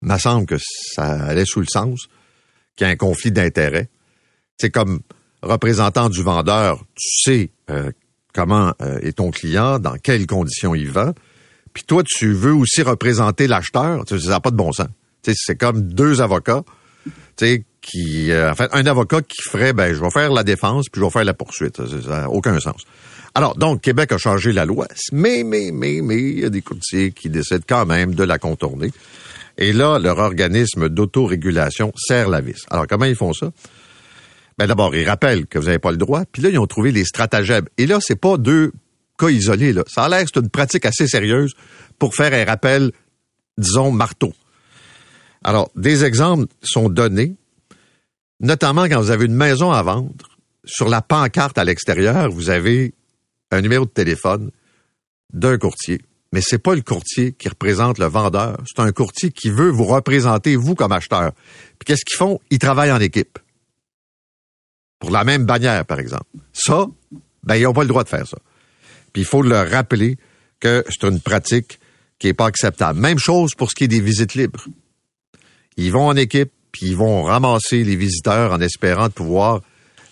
Me 0.02 0.18
semble 0.18 0.46
que 0.46 0.56
ça 0.58 1.04
allait 1.04 1.44
sous 1.46 1.60
le 1.60 1.66
sens 1.66 2.08
qu'il 2.76 2.86
y 2.86 2.90
a 2.90 2.92
un 2.92 2.96
conflit 2.96 3.32
d'intérêts. 3.32 3.88
C'est 4.58 4.70
comme 4.70 5.00
représentant 5.42 6.08
du 6.08 6.22
vendeur, 6.22 6.84
tu 6.94 7.22
sais 7.24 7.50
euh, 7.70 7.90
comment 8.32 8.74
euh, 8.82 8.98
est 9.00 9.18
ton 9.18 9.30
client, 9.30 9.78
dans 9.78 9.96
quelles 9.96 10.26
conditions 10.26 10.74
il 10.74 10.90
vend. 10.90 11.12
Puis 11.72 11.84
toi, 11.84 12.02
tu 12.04 12.32
veux 12.32 12.54
aussi 12.54 12.82
représenter 12.82 13.46
l'acheteur. 13.46 14.04
Ça 14.08 14.16
n'a 14.16 14.40
pas 14.40 14.50
de 14.50 14.56
bon 14.56 14.72
sens. 14.72 14.88
C'est 15.22 15.56
comme 15.56 15.82
deux 15.82 16.20
avocats 16.20 16.64
qui, 17.80 18.30
euh, 18.30 18.50
en 18.50 18.54
fait, 18.54 18.68
un 18.72 18.86
avocat 18.86 19.22
qui 19.22 19.42
ferait, 19.42 19.72
ben, 19.72 19.92
je 19.94 20.00
vais 20.00 20.10
faire 20.10 20.32
la 20.32 20.44
défense 20.44 20.88
puis 20.88 21.00
je 21.00 21.04
vais 21.04 21.10
faire 21.10 21.24
la 21.24 21.34
poursuite. 21.34 21.76
Ça 22.02 22.08
n'a 22.08 22.30
aucun 22.30 22.58
sens. 22.60 22.82
Alors, 23.34 23.56
donc, 23.56 23.80
Québec 23.80 24.12
a 24.12 24.18
changé 24.18 24.52
la 24.52 24.66
loi, 24.66 24.86
mais, 25.10 25.42
mais, 25.42 25.70
mais, 25.72 26.00
mais, 26.02 26.18
il 26.18 26.40
y 26.40 26.44
a 26.44 26.50
des 26.50 26.60
courtiers 26.60 27.12
qui 27.12 27.30
décident 27.30 27.64
quand 27.66 27.86
même 27.86 28.14
de 28.14 28.24
la 28.24 28.38
contourner. 28.38 28.92
Et 29.58 29.72
là, 29.72 29.98
leur 29.98 30.18
organisme 30.18 30.88
d'autorégulation 30.88 31.92
serre 31.96 32.28
la 32.28 32.40
vis. 32.40 32.64
Alors, 32.70 32.86
comment 32.86 33.04
ils 33.04 33.16
font 33.16 33.32
ça? 33.32 33.50
Ben, 34.58 34.66
d'abord, 34.66 34.94
ils 34.94 35.08
rappellent 35.08 35.46
que 35.46 35.58
vous 35.58 35.66
n'avez 35.66 35.78
pas 35.78 35.90
le 35.90 35.96
droit, 35.96 36.24
puis 36.30 36.42
là, 36.42 36.50
ils 36.50 36.58
ont 36.58 36.66
trouvé 36.66 36.92
les 36.92 37.04
stratagèmes. 37.04 37.66
Et 37.78 37.86
là, 37.86 37.98
c'est 38.00 38.20
pas 38.20 38.36
deux 38.36 38.72
cas 39.18 39.28
isolés, 39.30 39.72
là. 39.72 39.82
Ça 39.86 40.04
a 40.04 40.08
l'air 40.08 40.24
c'est 40.26 40.40
une 40.40 40.50
pratique 40.50 40.86
assez 40.86 41.06
sérieuse 41.06 41.52
pour 41.98 42.14
faire 42.14 42.32
un 42.32 42.44
rappel, 42.44 42.92
disons, 43.58 43.90
marteau. 43.90 44.32
Alors, 45.44 45.70
des 45.74 46.04
exemples 46.04 46.46
sont 46.62 46.88
donnés 46.88 47.36
notamment 48.42 48.84
quand 48.84 49.00
vous 49.00 49.10
avez 49.10 49.24
une 49.24 49.34
maison 49.34 49.70
à 49.70 49.82
vendre, 49.82 50.12
sur 50.64 50.88
la 50.88 51.00
pancarte 51.00 51.56
à 51.58 51.64
l'extérieur, 51.64 52.30
vous 52.30 52.50
avez 52.50 52.94
un 53.50 53.60
numéro 53.60 53.84
de 53.84 53.90
téléphone 53.90 54.50
d'un 55.32 55.56
courtier. 55.58 56.02
Mais 56.32 56.40
c'est 56.40 56.58
pas 56.58 56.74
le 56.74 56.80
courtier 56.80 57.32
qui 57.32 57.48
représente 57.48 57.98
le 57.98 58.06
vendeur, 58.06 58.58
c'est 58.66 58.82
un 58.82 58.90
courtier 58.92 59.30
qui 59.30 59.50
veut 59.50 59.68
vous 59.68 59.84
représenter 59.84 60.56
vous 60.56 60.74
comme 60.74 60.92
acheteur. 60.92 61.32
Puis 61.78 61.86
qu'est-ce 61.86 62.04
qu'ils 62.04 62.16
font? 62.16 62.40
Ils 62.50 62.58
travaillent 62.58 62.92
en 62.92 63.00
équipe. 63.00 63.38
Pour 64.98 65.10
la 65.10 65.24
même 65.24 65.44
bannière 65.44 65.84
par 65.84 65.98
exemple. 65.98 66.24
Ça, 66.52 66.86
ben 67.42 67.56
ils 67.56 67.64
n'ont 67.64 67.74
pas 67.74 67.82
le 67.82 67.88
droit 67.88 68.04
de 68.04 68.08
faire 68.08 68.26
ça. 68.26 68.38
Puis 69.12 69.22
il 69.22 69.24
faut 69.26 69.42
leur 69.42 69.70
rappeler 69.70 70.16
que 70.58 70.84
c'est 70.88 71.06
une 71.06 71.20
pratique 71.20 71.78
qui 72.18 72.28
est 72.28 72.34
pas 72.34 72.46
acceptable. 72.46 72.98
Même 72.98 73.18
chose 73.18 73.54
pour 73.54 73.68
ce 73.70 73.74
qui 73.74 73.84
est 73.84 73.88
des 73.88 74.00
visites 74.00 74.34
libres. 74.34 74.64
Ils 75.76 75.92
vont 75.92 76.06
en 76.06 76.16
équipe, 76.16 76.52
puis 76.70 76.86
ils 76.86 76.96
vont 76.96 77.24
ramasser 77.24 77.84
les 77.84 77.96
visiteurs 77.96 78.52
en 78.52 78.60
espérant 78.60 79.08
de 79.08 79.12
pouvoir 79.12 79.60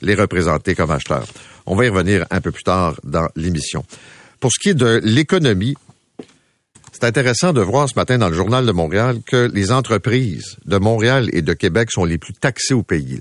les 0.03 0.15
représenter 0.15 0.75
comme 0.75 0.91
acheteurs. 0.91 1.27
On 1.67 1.77
va 1.77 1.87
y 1.87 1.89
revenir 1.89 2.27
un 2.31 2.41
peu 2.41 2.51
plus 2.51 2.65
tard 2.65 2.99
dans 3.05 3.29
l'émission. 3.37 3.85
Pour 4.41 4.51
ce 4.51 4.59
qui 4.59 4.71
est 4.71 4.75
de 4.75 5.01
l'économie, 5.05 5.77
c'est 6.93 7.05
intéressant 7.05 7.53
de 7.53 7.61
voir 7.61 7.89
ce 7.89 7.95
matin 7.95 8.19
dans 8.19 8.29
le 8.29 8.35
journal 8.35 8.67
de 8.67 8.73
Montréal 8.73 9.21
que 9.25 9.51
les 9.53 9.73
entreprises 9.73 10.57
de 10.67 10.77
Montréal 10.77 11.29
et 11.33 11.43
de 11.43 11.53
Québec 11.53 11.91
sont 11.91 12.05
les 12.05 12.19
plus 12.19 12.35
taxées 12.35 12.75
au 12.75 12.83
pays. 12.83 13.21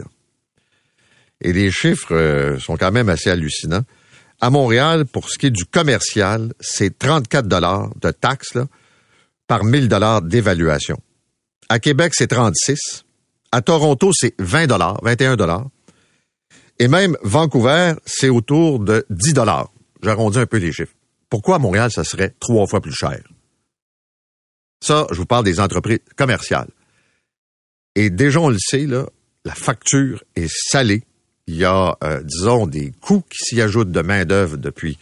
Et 1.42 1.54
les 1.54 1.72
chiffres 1.72 2.14
euh, 2.14 2.60
sont 2.60 2.78
quand 2.78 2.92
même 2.92 3.10
assez 3.10 3.30
hallucinants. 3.30 3.84
À 4.42 4.50
Montréal, 4.50 5.06
pour 5.06 5.30
ce 5.30 5.38
qui 5.38 5.48
est 5.48 5.52
du 5.52 5.66
commercial, 5.66 6.54
c'est 6.60 6.98
34 6.98 7.48
dollars 7.48 7.90
de 8.02 8.12
taxes 8.12 8.58
par 9.48 9.64
1000 9.64 9.88
dollars 9.88 10.22
d'évaluation. 10.22 11.00
À 11.70 11.80
Québec, 11.80 12.14
c'est 12.16 12.28
36. 12.28 13.06
À 13.52 13.62
Toronto, 13.62 14.12
c'est 14.14 14.34
20 14.40 14.68
dollars, 14.68 15.00
21 15.04 15.36
dollars. 15.36 15.68
Et 16.80 16.88
même 16.88 17.18
Vancouver, 17.24 17.94
c'est 18.06 18.30
autour 18.30 18.80
de 18.80 19.06
10 19.10 19.34
dollars. 19.34 19.70
J'arrondis 20.02 20.40
un 20.40 20.46
peu 20.46 20.58
les 20.58 20.72
chiffres. 20.72 20.94
Pourquoi 21.30 21.56
à 21.56 21.60
Montréal, 21.60 21.92
ça 21.92 22.04
serait 22.04 22.34
trois 22.40 22.66
fois 22.68 22.82
plus 22.82 22.94
cher? 22.94 23.20
Ça, 24.80 25.08
je 25.12 25.18
vous 25.18 25.26
parle 25.26 25.44
des 25.44 25.60
entreprises 25.60 26.00
commerciales. 26.16 26.70
Et 27.96 28.10
déjà, 28.10 28.40
on 28.40 28.50
le 28.50 28.58
sait, 28.60 28.86
là, 28.86 29.06
la 29.46 29.54
facture 29.54 30.24
est 30.36 30.50
salée. 30.50 31.04
Il 31.48 31.56
y 31.56 31.66
a, 31.66 31.98
euh, 32.04 32.22
disons, 32.24 32.68
des 32.68 32.94
coûts 33.02 33.24
qui 33.30 33.38
s'y 33.40 33.62
ajoutent 33.62 33.92
de 33.92 34.02
main-d'œuvre 34.02 34.58
depuis 34.58 34.98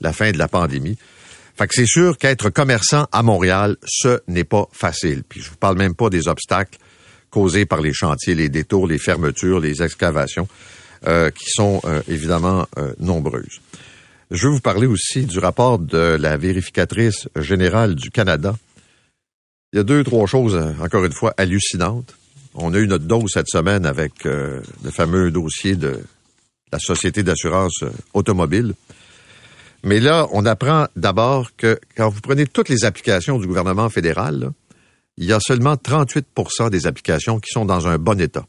la 0.00 0.12
fin 0.12 0.32
de 0.32 0.38
la 0.38 0.48
pandémie. 0.48 0.96
Fait 1.56 1.66
que 1.66 1.74
c'est 1.74 1.86
sûr 1.86 2.16
qu'être 2.16 2.48
commerçant 2.48 3.06
à 3.12 3.22
Montréal, 3.22 3.76
ce 3.86 4.20
n'est 4.28 4.44
pas 4.44 4.66
facile. 4.72 5.22
Puis 5.28 5.42
je 5.42 5.50
vous 5.50 5.56
parle 5.56 5.76
même 5.76 5.94
pas 5.94 6.08
des 6.08 6.26
obstacles 6.26 6.78
causés 7.28 7.66
par 7.66 7.80
les 7.80 7.92
chantiers, 7.92 8.34
les 8.34 8.48
détours, 8.48 8.86
les 8.86 8.98
fermetures, 8.98 9.60
les 9.60 9.82
excavations, 9.82 10.48
euh, 11.06 11.30
qui 11.30 11.50
sont 11.50 11.80
euh, 11.84 12.02
évidemment 12.08 12.66
euh, 12.78 12.92
nombreuses. 12.98 13.60
Je 14.30 14.46
veux 14.46 14.54
vous 14.54 14.60
parler 14.60 14.86
aussi 14.86 15.24
du 15.24 15.38
rapport 15.38 15.78
de 15.78 16.16
la 16.20 16.36
vérificatrice 16.36 17.28
générale 17.36 17.94
du 17.94 18.10
Canada. 18.10 18.56
Il 19.72 19.76
y 19.76 19.80
a 19.80 19.84
deux, 19.84 20.02
trois 20.02 20.26
choses, 20.26 20.56
encore 20.80 21.04
une 21.04 21.12
fois, 21.12 21.32
hallucinantes. 21.36 22.14
On 22.54 22.74
a 22.74 22.78
eu 22.78 22.88
notre 22.88 23.04
dose 23.04 23.30
cette 23.32 23.48
semaine 23.48 23.86
avec 23.86 24.24
le 24.24 24.62
fameux 24.90 25.30
dossier 25.30 25.76
de 25.76 26.00
la 26.72 26.78
Société 26.78 27.22
d'assurance 27.22 27.84
automobile. 28.12 28.74
Mais 29.82 30.00
là, 30.00 30.26
on 30.32 30.44
apprend 30.44 30.86
d'abord 30.96 31.54
que 31.56 31.78
quand 31.96 32.08
vous 32.08 32.20
prenez 32.20 32.46
toutes 32.46 32.68
les 32.68 32.84
applications 32.84 33.38
du 33.38 33.46
gouvernement 33.46 33.88
fédéral, 33.88 34.50
il 35.16 35.24
y 35.26 35.32
a 35.32 35.40
seulement 35.40 35.74
38% 35.74 36.70
des 36.70 36.86
applications 36.86 37.40
qui 37.40 37.50
sont 37.50 37.64
dans 37.64 37.86
un 37.86 37.98
bon 37.98 38.20
état. 38.20 38.46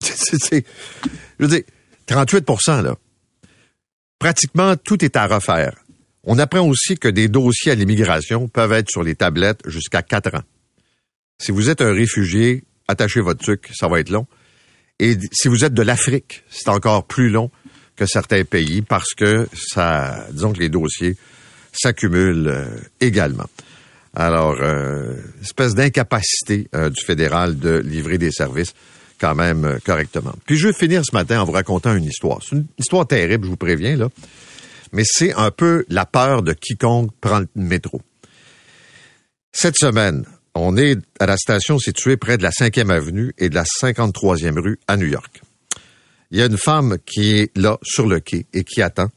je 0.02 0.62
veux 1.38 1.48
dire, 1.48 1.62
38% 2.06 2.82
là. 2.82 2.96
Pratiquement 4.18 4.76
tout 4.76 5.04
est 5.04 5.16
à 5.16 5.26
refaire. 5.26 5.76
On 6.30 6.38
apprend 6.38 6.60
aussi 6.60 6.98
que 6.98 7.08
des 7.08 7.26
dossiers 7.26 7.72
à 7.72 7.74
l'immigration 7.74 8.48
peuvent 8.48 8.72
être 8.72 8.90
sur 8.90 9.02
les 9.02 9.14
tablettes 9.14 9.62
jusqu'à 9.64 10.02
quatre 10.02 10.34
ans. 10.34 10.42
Si 11.42 11.52
vous 11.52 11.70
êtes 11.70 11.80
un 11.80 11.90
réfugié, 11.90 12.64
attachez 12.86 13.20
votre 13.20 13.42
truc, 13.42 13.70
ça 13.74 13.88
va 13.88 13.98
être 13.98 14.10
long. 14.10 14.26
Et 14.98 15.16
si 15.32 15.48
vous 15.48 15.64
êtes 15.64 15.72
de 15.72 15.80
l'Afrique, 15.80 16.44
c'est 16.50 16.68
encore 16.68 17.06
plus 17.06 17.30
long 17.30 17.50
que 17.96 18.04
certains 18.04 18.44
pays 18.44 18.82
parce 18.82 19.14
que 19.14 19.48
ça, 19.54 20.26
disons 20.30 20.52
que 20.52 20.58
les 20.58 20.68
dossiers 20.68 21.16
s'accumulent 21.72 22.48
euh, 22.48 22.66
également. 23.00 23.48
Alors, 24.14 24.58
euh, 24.60 25.14
espèce 25.40 25.74
d'incapacité 25.74 26.68
euh, 26.74 26.90
du 26.90 27.02
fédéral 27.02 27.58
de 27.58 27.78
livrer 27.78 28.18
des 28.18 28.32
services 28.32 28.74
quand 29.18 29.34
même 29.34 29.78
correctement. 29.82 30.34
Puis 30.44 30.58
je 30.58 30.66
vais 30.66 30.74
finir 30.74 31.02
ce 31.06 31.14
matin 31.14 31.40
en 31.40 31.46
vous 31.46 31.52
racontant 31.52 31.94
une 31.94 32.04
histoire. 32.04 32.40
C'est 32.42 32.56
une 32.56 32.66
histoire 32.76 33.06
terrible, 33.06 33.46
je 33.46 33.50
vous 33.50 33.56
préviens, 33.56 33.96
là. 33.96 34.10
Mais 34.92 35.04
c'est 35.04 35.34
un 35.34 35.50
peu 35.50 35.84
la 35.88 36.06
peur 36.06 36.42
de 36.42 36.52
quiconque 36.52 37.12
prend 37.20 37.40
le 37.40 37.48
métro. 37.54 38.00
Cette 39.52 39.76
semaine, 39.76 40.24
on 40.54 40.76
est 40.76 40.98
à 41.20 41.26
la 41.26 41.36
station 41.36 41.78
située 41.78 42.16
près 42.16 42.38
de 42.38 42.42
la 42.42 42.50
5e 42.50 42.90
avenue 42.90 43.32
et 43.38 43.48
de 43.48 43.54
la 43.54 43.64
53e 43.64 44.58
rue 44.58 44.78
à 44.86 44.96
New 44.96 45.06
York 45.06 45.42
il 46.30 46.38
y 46.38 46.42
a 46.42 46.46
une 46.46 46.58
femme 46.58 46.98
qui 47.04 47.32
est 47.32 47.56
là 47.56 47.78
sur 47.82 48.06
le 48.06 48.20
quai 48.20 48.46
et 48.52 48.64
qui 48.64 48.82
attend. 48.82 49.10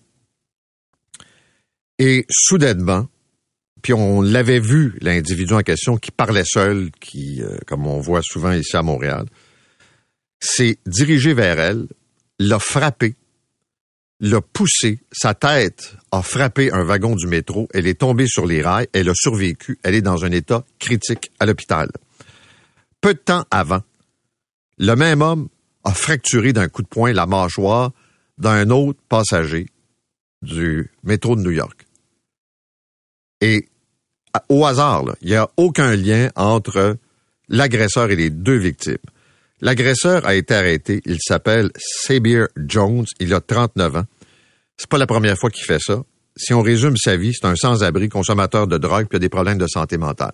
Et 2.00 2.26
soudainement, 2.30 3.08
puis 3.82 3.94
on 3.94 4.22
l'avait 4.22 4.60
vu, 4.60 4.98
l'individu 5.02 5.54
en 5.54 5.62
question, 5.62 5.98
qui 5.98 6.12
parlait 6.12 6.46
seul, 6.46 6.90
qui, 7.00 7.42
euh, 7.42 7.58
comme 7.68 7.86
on 7.86 8.00
voit 8.00 8.22
souvent 8.24 8.52
ici 8.52 8.76
à 8.76 8.82
Montréal, 8.82 9.26
s'est 10.40 10.80
dirigé 10.86 11.34
vers 11.34 11.60
elle, 11.60 11.88
l'a 12.40 12.60
frappé, 12.60 13.16
l'a 14.22 14.40
poussé, 14.40 15.00
sa 15.12 15.34
tête 15.34 15.96
a 16.12 16.22
frappé 16.22 16.72
un 16.72 16.84
wagon 16.84 17.16
du 17.16 17.26
métro, 17.28 17.68
elle 17.74 17.88
est 17.88 18.00
tombée 18.00 18.28
sur 18.28 18.46
les 18.46 18.62
rails, 18.62 18.88
elle 18.94 19.10
a 19.10 19.14
survécu, 19.16 19.80
elle 19.84 19.96
est 19.96 20.02
dans 20.02 20.24
un 20.24 20.32
état 20.32 20.64
critique 20.80 21.32
à 21.40 21.48
l'hôpital. 21.48 21.90
Peu 23.02 23.16
de 23.16 23.20
temps 23.20 23.46
avant, 23.50 23.82
le 24.78 24.96
même 24.96 25.24
homme 25.24 25.50
a 25.84 25.92
fracturé 25.92 26.54
d'un 26.54 26.70
coup 26.70 26.84
de 26.84 26.88
poing 26.88 27.12
la 27.12 27.26
mâchoire 27.26 27.92
d'un 28.38 28.70
autre 28.70 29.00
passager 29.10 29.66
du 30.44 30.92
métro 31.04 31.36
de 31.36 31.42
New 31.42 31.52
York. 31.52 31.86
Et 33.42 33.68
au 34.50 34.66
hasard, 34.66 35.04
il 35.22 35.30
n'y 35.30 35.36
a 35.36 35.50
aucun 35.58 35.96
lien 35.96 36.30
entre 36.36 36.98
l'agresseur 37.50 38.12
et 38.12 38.16
les 38.16 38.30
deux 38.30 38.58
victimes. 38.58 38.98
L'agresseur 39.62 40.26
a 40.26 40.36
été 40.36 40.56
arrêté. 40.56 41.02
Il 41.06 41.18
s'appelle 41.22 41.70
Sabir 41.78 42.48
Jones. 42.56 43.06
Il 43.20 43.34
a 43.34 43.42
39 43.42 43.96
ans. 43.98 44.06
C'est 44.82 44.90
pas 44.90 44.98
la 44.98 45.06
première 45.06 45.38
fois 45.38 45.52
qu'il 45.52 45.64
fait 45.64 45.78
ça. 45.80 46.02
Si 46.36 46.56
on 46.56 46.64
résume 46.64 46.98
sa 46.98 47.16
vie, 47.16 47.36
c'est 47.36 47.46
un 47.46 47.56
sans-abri 47.56 48.10
consommateur 48.10 48.66
de 48.66 48.80
drogue 48.80 49.08
qui 49.08 49.18
a 49.18 49.20
des 49.20 49.30
problèmes 49.30 49.60
de 49.60 49.68
santé 49.68 50.00
mentale. 50.00 50.34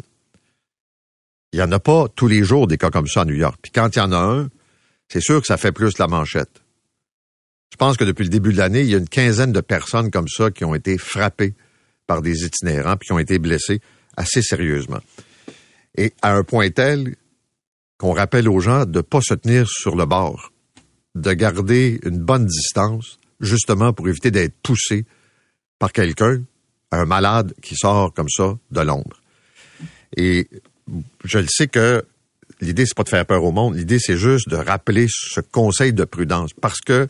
Il 1.52 1.58
n'y 1.58 1.64
en 1.64 1.72
a 1.74 1.82
pas 1.82 2.06
tous 2.16 2.30
les 2.30 2.46
jours 2.46 2.66
des 2.66 2.78
cas 2.78 2.90
comme 2.90 3.08
ça 3.08 3.24
à 3.24 3.26
New 3.26 3.36
York. 3.36 3.60
Puis 3.62 3.74
quand 3.74 3.94
il 3.94 4.00
y 4.00 4.02
en 4.02 4.14
a 4.14 4.18
un, 4.18 4.48
c'est 5.10 5.20
sûr 5.20 5.42
que 5.42 5.48
ça 5.48 5.58
fait 5.58 5.74
plus 5.74 5.98
la 5.98 6.08
manchette. 6.08 6.62
Je 7.74 7.76
pense 7.76 7.98
que 7.98 8.06
depuis 8.06 8.24
le 8.24 8.30
début 8.30 8.54
de 8.54 8.58
l'année, 8.58 8.84
il 8.84 8.90
y 8.90 8.96
a 8.96 9.00
une 9.00 9.10
quinzaine 9.10 9.52
de 9.52 9.60
personnes 9.60 10.12
comme 10.12 10.30
ça 10.30 10.50
qui 10.50 10.64
ont 10.64 10.74
été 10.74 10.98
frappées 10.98 11.54
par 12.06 12.22
des 12.22 12.46
itinérants 12.46 12.96
puis 12.96 13.08
qui 13.08 13.12
ont 13.12 13.20
été 13.20 13.40
blessées 13.40 13.82
assez 14.16 14.42
sérieusement. 14.42 15.02
Et 15.98 16.14
à 16.22 16.34
un 16.34 16.44
point 16.44 16.70
tel 16.70 17.18
qu'on 17.98 18.14
rappelle 18.14 18.48
aux 18.48 18.62
gens 18.62 18.86
de 18.86 19.00
ne 19.00 19.02
pas 19.02 19.20
se 19.22 19.34
tenir 19.34 19.68
sur 19.68 19.98
le 19.98 20.06
bord, 20.06 20.54
de 21.16 21.34
garder 21.34 22.00
une 22.06 22.20
bonne 22.20 22.46
distance, 22.46 23.20
justement 23.40 23.94
pour 23.94 24.08
éviter 24.08 24.32
d'être 24.32 24.56
poussé 24.62 25.06
par 25.80 25.92
quelqu'un, 25.92 26.42
un 26.92 27.06
malade 27.06 27.54
qui 27.62 27.76
sort 27.76 28.14
comme 28.14 28.30
ça 28.30 28.58
de 28.72 28.82
l'ombre. 28.82 29.22
Et 30.16 30.48
je 31.24 31.40
le 31.40 31.48
sais 31.50 31.68
que 31.68 32.04
l'idée, 32.62 32.86
c'est 32.86 32.96
pas 32.96 33.04
de 33.04 33.10
faire 33.10 33.26
peur 33.26 33.44
au 33.44 33.52
monde. 33.52 33.76
L'idée, 33.76 34.00
c'est 34.00 34.18
juste 34.18 34.50
de 34.50 34.56
rappeler 34.56 35.08
ce 35.10 35.42
conseil 35.42 35.94
de 35.94 36.06
prudence. 36.06 36.52
Parce 36.54 36.80
que, 36.80 37.08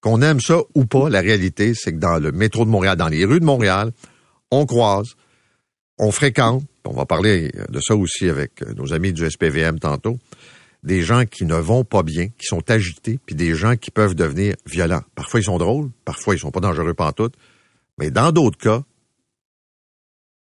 qu'on 0.00 0.20
aime 0.20 0.40
ça 0.40 0.58
ou 0.74 0.84
pas, 0.84 1.08
la 1.08 1.20
réalité, 1.20 1.74
c'est 1.74 1.92
que 1.92 1.98
dans 1.98 2.18
le 2.18 2.32
métro 2.32 2.64
de 2.64 2.70
Montréal, 2.70 2.96
dans 2.96 3.08
les 3.08 3.24
rues 3.24 3.40
de 3.40 3.44
Montréal, 3.44 3.92
on 4.50 4.66
croise, 4.66 5.14
on 5.98 6.10
fréquente, 6.10 6.64
on 6.84 6.92
va 6.92 7.06
parler 7.06 7.50
de 7.70 7.80
ça 7.80 7.96
aussi 7.96 8.28
avec 8.28 8.62
nos 8.76 8.92
amis 8.92 9.12
du 9.12 9.28
SPVM 9.28 9.78
tantôt, 9.78 10.18
des 10.84 11.02
gens 11.02 11.24
qui 11.24 11.46
ne 11.46 11.56
vont 11.56 11.82
pas 11.82 12.02
bien, 12.02 12.28
qui 12.38 12.46
sont 12.46 12.70
agités, 12.70 13.18
puis 13.24 13.34
des 13.34 13.54
gens 13.54 13.74
qui 13.74 13.90
peuvent 13.90 14.14
devenir 14.14 14.54
violents. 14.66 15.02
Parfois, 15.14 15.40
ils 15.40 15.44
sont 15.44 15.58
drôles, 15.58 15.90
parfois, 16.04 16.34
ils 16.34 16.38
sont 16.38 16.50
pas 16.50 16.60
dangereux 16.60 16.94
pantoute, 16.94 17.34
mais 17.98 18.10
dans 18.10 18.32
d'autres 18.32 18.58
cas, 18.58 18.82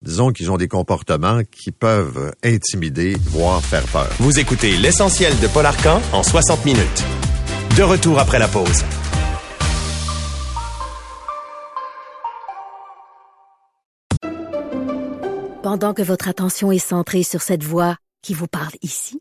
disons 0.00 0.32
qu'ils 0.32 0.50
ont 0.50 0.56
des 0.56 0.68
comportements 0.68 1.42
qui 1.50 1.72
peuvent 1.72 2.34
intimider, 2.42 3.16
voire 3.26 3.62
faire 3.62 3.84
peur. 3.84 4.10
Vous 4.18 4.38
écoutez 4.38 4.76
l'essentiel 4.76 5.38
de 5.40 5.46
Paul 5.46 5.66
Arcan 5.66 6.00
en 6.12 6.22
60 6.22 6.64
minutes. 6.64 7.04
De 7.76 7.82
retour 7.82 8.18
après 8.18 8.38
la 8.38 8.48
pause. 8.48 8.82
Pendant 15.62 15.94
que 15.94 16.02
votre 16.02 16.28
attention 16.28 16.72
est 16.72 16.78
centrée 16.78 17.24
sur 17.24 17.42
cette 17.42 17.64
voix 17.64 17.96
qui 18.22 18.34
vous 18.34 18.46
parle 18.46 18.72
ici, 18.82 19.20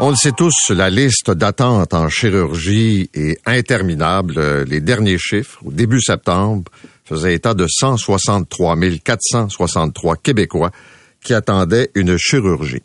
On 0.00 0.10
le 0.10 0.16
sait 0.16 0.30
tous, 0.30 0.70
la 0.70 0.90
liste 0.90 1.32
d'attente 1.32 1.92
en 1.92 2.08
chirurgie 2.08 3.10
est 3.14 3.40
interminable. 3.46 4.62
Les 4.62 4.80
derniers 4.80 5.18
chiffres, 5.18 5.58
au 5.64 5.72
début 5.72 6.00
septembre, 6.00 6.70
faisait 7.04 7.34
état 7.34 7.52
de 7.52 7.66
163 7.66 8.76
463 9.04 10.14
Québécois 10.18 10.70
qui 11.20 11.34
attendaient 11.34 11.90
une 11.96 12.16
chirurgie. 12.16 12.84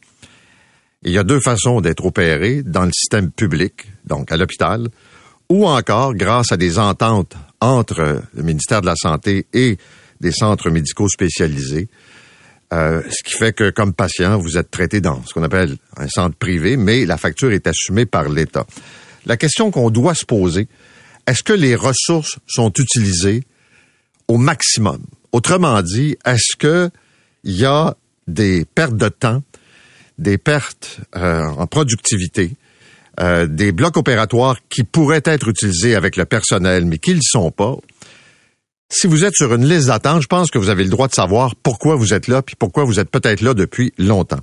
Il 1.04 1.12
y 1.12 1.19
a 1.19 1.23
deux 1.23 1.39
façons 1.39 1.82
d'être 1.82 2.04
opéré 2.04 2.63
dans 2.63 2.86
le 2.86 2.91
système 2.91 3.30
public, 3.30 3.86
donc 4.06 4.32
à 4.32 4.38
l'hôpital, 4.38 4.88
ou 5.49 5.67
encore 5.67 6.15
grâce 6.15 6.52
à 6.52 6.58
des 6.58 6.80
ententes 6.80 7.36
entre 7.62 8.23
le 8.34 8.41
ministère 8.41 8.82
de 8.82 8.88
la 8.88 8.95
Santé 8.95 9.45
et 9.54 9.78
des 10.19 10.32
centres 10.32 10.71
médicaux 10.71 11.10
spécialisés, 11.10 11.89
euh, 12.74 13.02
ce 13.10 13.24
qui 13.24 13.38
fait 13.38 13.54
que 13.54 13.70
comme 13.70 13.94
patient, 13.94 14.38
vous 14.38 14.58
êtes 14.58 14.72
traité 14.72 15.00
dans 15.00 15.24
ce 15.26 15.34
qu'on 15.34 15.44
appelle 15.44 15.78
un 15.98 16.08
centre 16.08 16.36
privé, 16.36 16.76
mais 16.76 17.06
la 17.06 17.18
facture 17.18 17.52
est 17.52 17.68
assumée 17.68 18.06
par 18.06 18.30
l'État. 18.30 18.66
La 19.26 19.38
question 19.38 19.70
qu'on 19.70 19.92
doit 19.92 20.16
se 20.16 20.26
poser, 20.26 20.68
est-ce 21.28 21.44
que 21.44 21.54
les 21.54 21.76
ressources 21.76 22.40
sont 22.48 22.72
utilisées 22.78 23.44
au 24.28 24.38
maximum? 24.38 25.04
Autrement 25.32 25.82
dit, 25.82 26.18
est-ce 26.26 26.56
que 26.58 26.90
il 27.44 27.54
y 27.54 27.66
a 27.66 27.96
des 28.28 28.66
pertes 28.66 28.98
de 28.98 29.10
temps, 29.10 29.44
des 30.18 30.38
pertes 30.38 31.00
euh, 31.16 31.44
en 31.44 31.68
productivité, 31.68 32.52
euh, 33.20 33.46
des 33.46 33.72
blocs 33.72 33.98
opératoires 33.98 34.58
qui 34.70 34.84
pourraient 34.84 35.22
être 35.26 35.48
utilisés 35.48 35.96
avec 35.96 36.16
le 36.16 36.26
personnel, 36.26 36.86
mais 36.86 36.98
qui 36.98 37.12
ne 37.12 37.16
le 37.16 37.22
sont 37.22 37.52
pas? 37.52 37.76
Si 38.95 39.08
vous 39.08 39.25
êtes 39.25 39.34
sur 39.34 39.51
une 39.56 39.67
liste 39.67 39.88
d'attente, 39.88 40.21
je 40.21 40.27
pense 40.27 40.51
que 40.51 40.60
vous 40.60 40.69
avez 40.69 40.84
le 40.84 40.89
droit 40.91 41.08
de 41.08 41.13
savoir 41.13 41.56
pourquoi 41.56 41.95
vous 41.95 42.13
êtes 42.13 42.27
là, 42.27 42.43
puis 42.43 42.56
pourquoi 42.56 42.84
vous 42.84 42.99
êtes 42.99 43.10
peut-être 43.10 43.41
là 43.41 43.56
depuis 43.56 43.91
longtemps. 43.97 44.38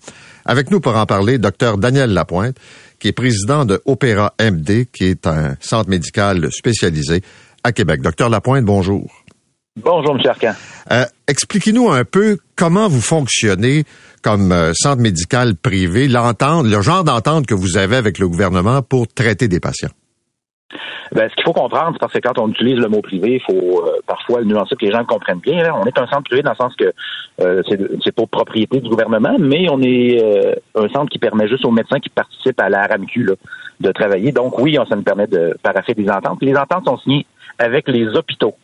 Avec 0.44 0.72
nous 0.72 0.80
pour 0.80 0.96
en 0.96 1.06
parler, 1.06 1.38
docteur 1.38 1.78
Daniel 1.78 2.12
Lapointe, 2.12 2.56
qui 2.98 3.06
est 3.06 3.12
président 3.12 3.64
de 3.64 3.80
Opéra 3.86 4.34
MD, 4.40 4.86
qui 4.92 5.04
est 5.04 5.28
un 5.28 5.54
centre 5.60 5.88
médical 5.88 6.48
spécialisé 6.50 7.22
à 7.62 7.70
Québec. 7.70 8.02
Docteur 8.02 8.28
Lapointe, 8.28 8.64
bonjour. 8.64 9.22
Bonjour, 9.76 10.16
M. 10.16 10.28
Arcan. 10.28 10.54
Euh, 10.90 11.04
Expliquez-nous 11.28 11.88
un 11.88 12.04
peu 12.04 12.38
comment 12.56 12.88
vous 12.88 13.00
fonctionnez 13.00 13.84
comme 14.20 14.50
euh, 14.50 14.72
centre 14.74 15.00
médical 15.00 15.54
privé, 15.54 16.08
l'entente, 16.08 16.66
le 16.66 16.82
genre 16.82 17.04
d'entente 17.04 17.46
que 17.46 17.54
vous 17.54 17.76
avez 17.76 17.94
avec 17.94 18.18
le 18.18 18.28
gouvernement 18.28 18.82
pour 18.82 19.06
traiter 19.06 19.46
des 19.46 19.60
patients. 19.60 19.90
Ben, 21.12 21.28
ce 21.28 21.34
qu'il 21.34 21.44
faut 21.44 21.52
comprendre, 21.52 21.90
c'est 21.92 21.98
parce 21.98 22.12
que 22.12 22.18
quand 22.18 22.38
on 22.38 22.48
utilise 22.48 22.78
le 22.78 22.88
mot 22.88 23.02
privé, 23.02 23.34
il 23.34 23.40
faut 23.40 23.84
euh, 23.84 24.00
parfois 24.06 24.40
le 24.40 24.46
nuancer 24.46 24.76
que 24.76 24.84
les 24.84 24.92
gens 24.92 25.04
comprennent 25.04 25.40
bien. 25.40 25.62
Là. 25.62 25.76
On 25.76 25.84
est 25.84 25.98
un 25.98 26.06
centre 26.06 26.22
privé 26.22 26.42
dans 26.42 26.52
le 26.52 26.56
sens 26.56 26.74
que 26.76 26.92
euh, 27.40 27.62
c'est, 28.04 28.12
pour 28.12 28.28
propriété 28.28 28.80
du 28.80 28.88
gouvernement, 28.88 29.36
mais 29.38 29.68
on 29.70 29.80
est 29.82 30.22
euh, 30.22 30.54
un 30.76 30.88
centre 30.88 31.10
qui 31.10 31.18
permet 31.18 31.48
juste 31.48 31.64
aux 31.64 31.70
médecins 31.70 31.98
qui 31.98 32.10
participent 32.10 32.60
à 32.60 32.68
la 32.68 32.86
RAMQ 32.86 33.30
de 33.80 33.92
travailler. 33.92 34.30
Donc 34.30 34.58
oui, 34.58 34.78
ça 34.88 34.94
nous 34.94 35.02
permet 35.02 35.26
de 35.26 35.56
paraffer 35.62 35.94
des 35.94 36.08
ententes. 36.08 36.42
Les 36.42 36.56
ententes 36.56 36.84
sont 36.86 36.98
signées 36.98 37.26
avec 37.58 37.88
les 37.88 38.06
hôpitaux. 38.08 38.54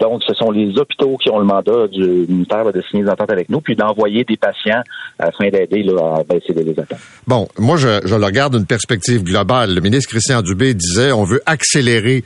Donc, 0.00 0.22
ce 0.26 0.32
sont 0.34 0.50
les 0.50 0.78
hôpitaux 0.78 1.16
qui 1.18 1.30
ont 1.30 1.38
le 1.38 1.44
mandat 1.44 1.88
du 1.88 2.26
ministère 2.28 2.64
de 2.72 2.82
signer 2.90 3.04
des 3.04 3.10
ententes 3.10 3.30
avec 3.30 3.50
nous, 3.50 3.60
puis 3.60 3.76
d'envoyer 3.76 4.24
des 4.24 4.36
patients 4.36 4.82
afin 5.18 5.48
d'aider 5.50 5.84
à 5.98 6.22
baisser 6.22 6.54
les 6.54 6.70
attentes. 6.70 6.98
Bon, 7.26 7.48
moi, 7.58 7.76
je, 7.76 8.00
je 8.04 8.14
le 8.14 8.24
regarde 8.24 8.56
d'une 8.56 8.66
perspective 8.66 9.22
globale. 9.22 9.74
Le 9.74 9.80
ministre 9.80 10.08
Christian 10.08 10.42
Dubé 10.42 10.74
disait 10.74 11.12
on 11.12 11.24
veut 11.24 11.42
accélérer 11.46 12.24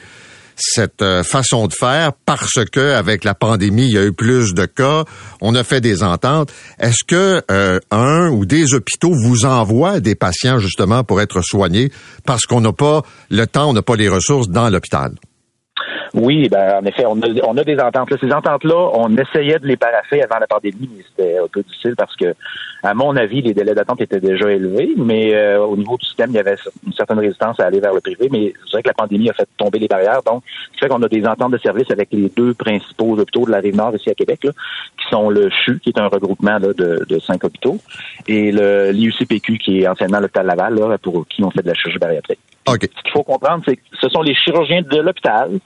cette 0.58 1.02
euh, 1.02 1.22
façon 1.22 1.66
de 1.66 1.72
faire 1.72 2.12
parce 2.26 2.64
que 2.70 2.94
avec 2.94 3.24
la 3.24 3.34
pandémie, 3.34 3.86
il 3.86 3.92
y 3.92 3.98
a 3.98 4.04
eu 4.04 4.12
plus 4.12 4.54
de 4.54 4.66
cas, 4.66 5.04
on 5.40 5.54
a 5.54 5.64
fait 5.64 5.80
des 5.80 6.02
ententes. 6.02 6.52
Est-ce 6.78 7.04
que 7.06 7.42
euh, 7.50 7.78
un 7.90 8.28
ou 8.30 8.44
des 8.44 8.74
hôpitaux 8.74 9.12
vous 9.24 9.44
envoient 9.44 10.00
des 10.00 10.14
patients 10.14 10.58
justement 10.58 11.04
pour 11.04 11.20
être 11.20 11.42
soignés 11.42 11.90
parce 12.26 12.44
qu'on 12.46 12.60
n'a 12.60 12.72
pas 12.72 13.02
le 13.30 13.46
temps, 13.46 13.70
on 13.70 13.72
n'a 13.72 13.82
pas 13.82 13.96
les 13.96 14.08
ressources 14.08 14.48
dans 14.48 14.68
l'hôpital? 14.68 15.12
Oui, 16.14 16.48
ben 16.48 16.80
en 16.82 16.84
effet, 16.84 17.04
on 17.06 17.20
a, 17.22 17.28
on 17.46 17.56
a 17.56 17.64
des 17.64 17.78
ententes. 17.78 18.10
Là. 18.10 18.16
Ces 18.20 18.32
ententes-là, 18.32 18.90
on 18.94 19.14
essayait 19.16 19.58
de 19.58 19.66
les 19.66 19.76
paraffer 19.76 20.22
avant 20.22 20.38
la 20.38 20.46
pandémie, 20.46 20.88
mais 20.96 21.04
c'était 21.08 21.38
un 21.38 21.48
peu 21.48 21.62
difficile 21.62 21.94
parce 21.96 22.14
que, 22.16 22.34
à 22.82 22.94
mon 22.94 23.14
avis, 23.16 23.42
les 23.42 23.54
délais 23.54 23.74
d'attente 23.74 24.00
étaient 24.00 24.20
déjà 24.20 24.50
élevés, 24.50 24.90
mais 24.96 25.34
euh, 25.34 25.60
au 25.60 25.76
niveau 25.76 25.96
du 25.96 26.06
système, 26.06 26.30
il 26.30 26.36
y 26.36 26.38
avait 26.38 26.56
une 26.86 26.92
certaine 26.92 27.18
résistance 27.18 27.60
à 27.60 27.66
aller 27.66 27.80
vers 27.80 27.92
le 27.92 28.00
privé, 28.00 28.28
mais 28.30 28.52
c'est 28.64 28.72
vrai 28.72 28.82
que 28.82 28.88
la 28.88 28.94
pandémie 28.94 29.28
a 29.30 29.34
fait 29.34 29.48
tomber 29.56 29.78
les 29.78 29.88
barrières, 29.88 30.22
donc 30.24 30.42
ce 30.46 30.72
qui 30.72 30.78
fait 30.80 30.88
qu'on 30.88 31.02
a 31.02 31.08
des 31.08 31.26
ententes 31.26 31.52
de 31.52 31.58
services 31.58 31.90
avec 31.90 32.08
les 32.12 32.30
deux 32.36 32.54
principaux 32.54 33.18
hôpitaux 33.18 33.44
de 33.44 33.50
la 33.50 33.58
Rive-Nord 33.58 33.94
ici 33.94 34.10
à 34.10 34.14
Québec, 34.14 34.44
là, 34.44 34.52
qui 34.98 35.08
sont 35.10 35.28
le 35.30 35.50
CHU, 35.50 35.80
qui 35.80 35.90
est 35.90 35.98
un 35.98 36.08
regroupement 36.08 36.58
là, 36.58 36.72
de, 36.72 37.04
de 37.08 37.18
cinq 37.18 37.44
hôpitaux, 37.44 37.78
et 38.26 38.52
le 38.52 38.90
l'IUCPQ, 38.92 39.58
qui 39.58 39.80
est 39.80 39.88
anciennement 39.88 40.20
l'hôpital 40.20 40.46
Laval, 40.46 40.74
là, 40.74 40.98
pour 40.98 41.26
qui 41.28 41.42
on 41.42 41.50
fait 41.50 41.62
de 41.62 41.68
la 41.68 41.74
chirurgie 41.74 41.98
bariatrique. 41.98 42.38
OK. 42.68 42.82
Ce 42.82 43.02
qu'il 43.02 43.12
faut 43.12 43.22
comprendre, 43.22 43.62
c'est 43.66 43.76
que 43.76 43.82
ce 44.00 44.08
sont 44.08 44.22
les 44.22 44.34
chirurgiens 44.34 44.82
de 44.82 44.98
l'hôpital 44.98 45.58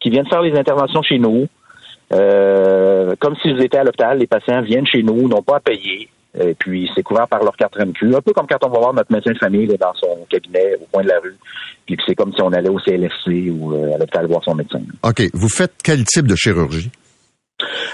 qui 0.00 0.10
viennent 0.10 0.28
faire 0.28 0.42
les 0.42 0.58
interventions 0.58 1.02
chez 1.02 1.18
nous. 1.18 1.46
Euh, 2.12 3.14
comme 3.20 3.36
s'ils 3.36 3.62
étaient 3.62 3.78
à 3.78 3.84
l'hôpital, 3.84 4.18
les 4.18 4.26
patients 4.26 4.62
viennent 4.62 4.86
chez 4.86 5.02
nous, 5.02 5.28
n'ont 5.28 5.42
pas 5.42 5.56
à 5.56 5.60
payer. 5.60 6.08
Et 6.38 6.54
puis, 6.54 6.88
c'est 6.94 7.02
couvert 7.02 7.26
par 7.26 7.42
leur 7.42 7.56
carte 7.56 7.74
RMQ. 7.74 8.14
Un 8.14 8.20
peu 8.20 8.32
comme 8.32 8.46
quand 8.46 8.64
on 8.64 8.68
va 8.68 8.78
voir 8.78 8.94
notre 8.94 9.12
médecin 9.12 9.32
de 9.32 9.38
famille 9.38 9.66
là, 9.66 9.76
dans 9.76 9.94
son 9.94 10.26
cabinet 10.28 10.76
au 10.80 10.86
coin 10.92 11.02
de 11.02 11.08
la 11.08 11.18
rue. 11.18 11.36
Puis 11.86 11.96
c'est 12.06 12.14
comme 12.14 12.32
si 12.32 12.40
on 12.42 12.52
allait 12.52 12.68
au 12.68 12.78
CLFC 12.78 13.50
ou 13.50 13.74
euh, 13.74 13.94
à 13.94 13.98
l'hôpital 13.98 14.26
voir 14.26 14.42
son 14.44 14.54
médecin. 14.54 14.80
OK. 15.02 15.22
Vous 15.34 15.48
faites 15.48 15.74
quel 15.82 16.04
type 16.04 16.26
de 16.26 16.36
chirurgie? 16.36 16.90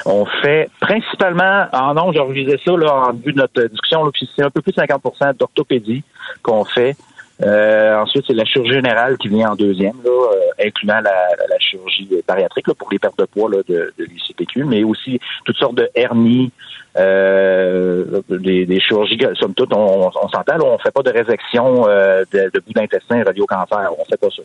On 0.05 0.27
fait 0.42 0.71
principalement, 0.81 1.66
en 1.73 1.95
non, 1.95 2.12
je 2.12 2.21
revisais 2.21 2.59
ça 2.64 2.73
là, 2.77 3.09
en 3.09 3.12
vue 3.12 3.33
de 3.33 3.38
notre 3.38 3.64
discussion, 3.64 4.03
c'est 4.37 4.45
un 4.45 4.51
peu 4.51 4.62
plus 4.62 4.73
de 4.73 4.81
50% 4.81 5.37
d'orthopédie 5.37 6.05
qu'on 6.42 6.64
fait. 6.64 6.95
Euh, 7.42 7.96
ensuite, 7.99 8.25
c'est 8.27 8.33
la 8.33 8.44
chirurgie 8.44 8.75
générale 8.75 9.18
qui 9.18 9.29
vient 9.29 9.51
en 9.51 9.57
deuxième, 9.57 9.96
là, 10.03 10.11
euh, 10.11 10.66
incluant 10.66 11.01
la, 11.01 11.29
la 11.51 11.59
chirurgie 11.59 12.09
bariatrique 12.27 12.66
là, 12.68 12.75
pour 12.75 12.90
les 12.90 12.99
pertes 12.99 13.18
de 13.18 13.27
poids 13.27 13.51
là, 13.51 13.59
de, 13.68 13.92
de 13.99 14.64
mais 14.64 14.85
aussi 14.85 15.20
toutes 15.44 15.57
sortes 15.57 15.75
de 15.75 15.88
hernies, 15.94 16.51
euh, 16.99 18.21
des, 18.29 18.65
des 18.65 18.81
chirurgies, 18.81 19.19
somme 19.39 19.55
toute, 19.55 19.73
on, 19.73 20.07
on 20.07 20.29
s'entend, 20.29 20.59
on 20.61 20.79
fait 20.79 20.91
pas 20.91 21.03
de 21.03 21.11
résection 21.11 21.87
euh, 21.89 22.25
de, 22.33 22.51
de 22.53 22.61
bout 22.61 22.73
d'intestin, 22.73 23.23
radio-cancer, 23.23 23.91
on 23.99 24.05
fait 24.05 24.17
pas 24.17 24.29
ça. 24.35 24.43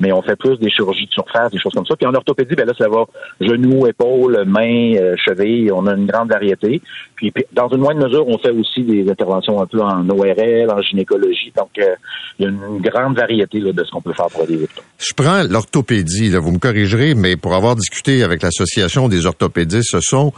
Mais 0.00 0.12
on 0.12 0.22
fait 0.22 0.36
plus 0.36 0.58
des 0.58 0.70
chirurgies 0.70 1.06
de 1.06 1.12
surface, 1.12 1.52
des 1.52 1.58
choses 1.58 1.72
comme 1.72 1.86
ça. 1.86 1.96
Puis 1.96 2.06
en 2.06 2.14
orthopédie, 2.14 2.54
ben 2.54 2.66
là, 2.66 2.72
ça 2.76 2.88
va 2.88 3.04
genou, 3.40 3.86
épaule, 3.86 4.44
main, 4.46 4.94
euh, 4.96 5.14
cheville, 5.16 5.72
on 5.72 5.86
a 5.86 5.94
une 5.94 6.06
grande 6.06 6.28
variété. 6.28 6.82
Puis, 7.16 7.32
dans 7.52 7.68
une 7.68 7.78
moindre 7.78 8.06
mesure, 8.06 8.26
on 8.28 8.38
fait 8.38 8.50
aussi 8.50 8.82
des 8.82 9.08
interventions 9.10 9.60
un 9.60 9.66
peu 9.66 9.80
en 9.80 10.08
ORL, 10.08 10.70
en 10.70 10.82
gynécologie. 10.82 11.52
Donc, 11.56 11.70
euh, 11.78 11.94
il 12.38 12.44
y 12.44 12.46
a 12.46 12.50
une 12.50 12.80
grande 12.80 13.16
variété 13.16 13.60
là, 13.60 13.72
de 13.72 13.84
ce 13.84 13.90
qu'on 13.90 14.02
peut 14.02 14.12
faire 14.12 14.26
pour 14.26 14.46
les 14.48 14.56
hôpitaux. 14.56 14.82
Je 14.98 15.14
prends 15.14 15.42
l'orthopédie, 15.48 16.34
vous 16.36 16.52
me 16.52 16.58
corrigerez, 16.58 17.14
mais 17.14 17.36
pour 17.36 17.54
avoir 17.54 17.76
discuté 17.76 18.22
avec 18.22 18.42
l'association 18.42 19.08
des 19.08 19.26
orthopédistes, 19.26 19.90
ce 19.90 20.00
sont 20.00 20.32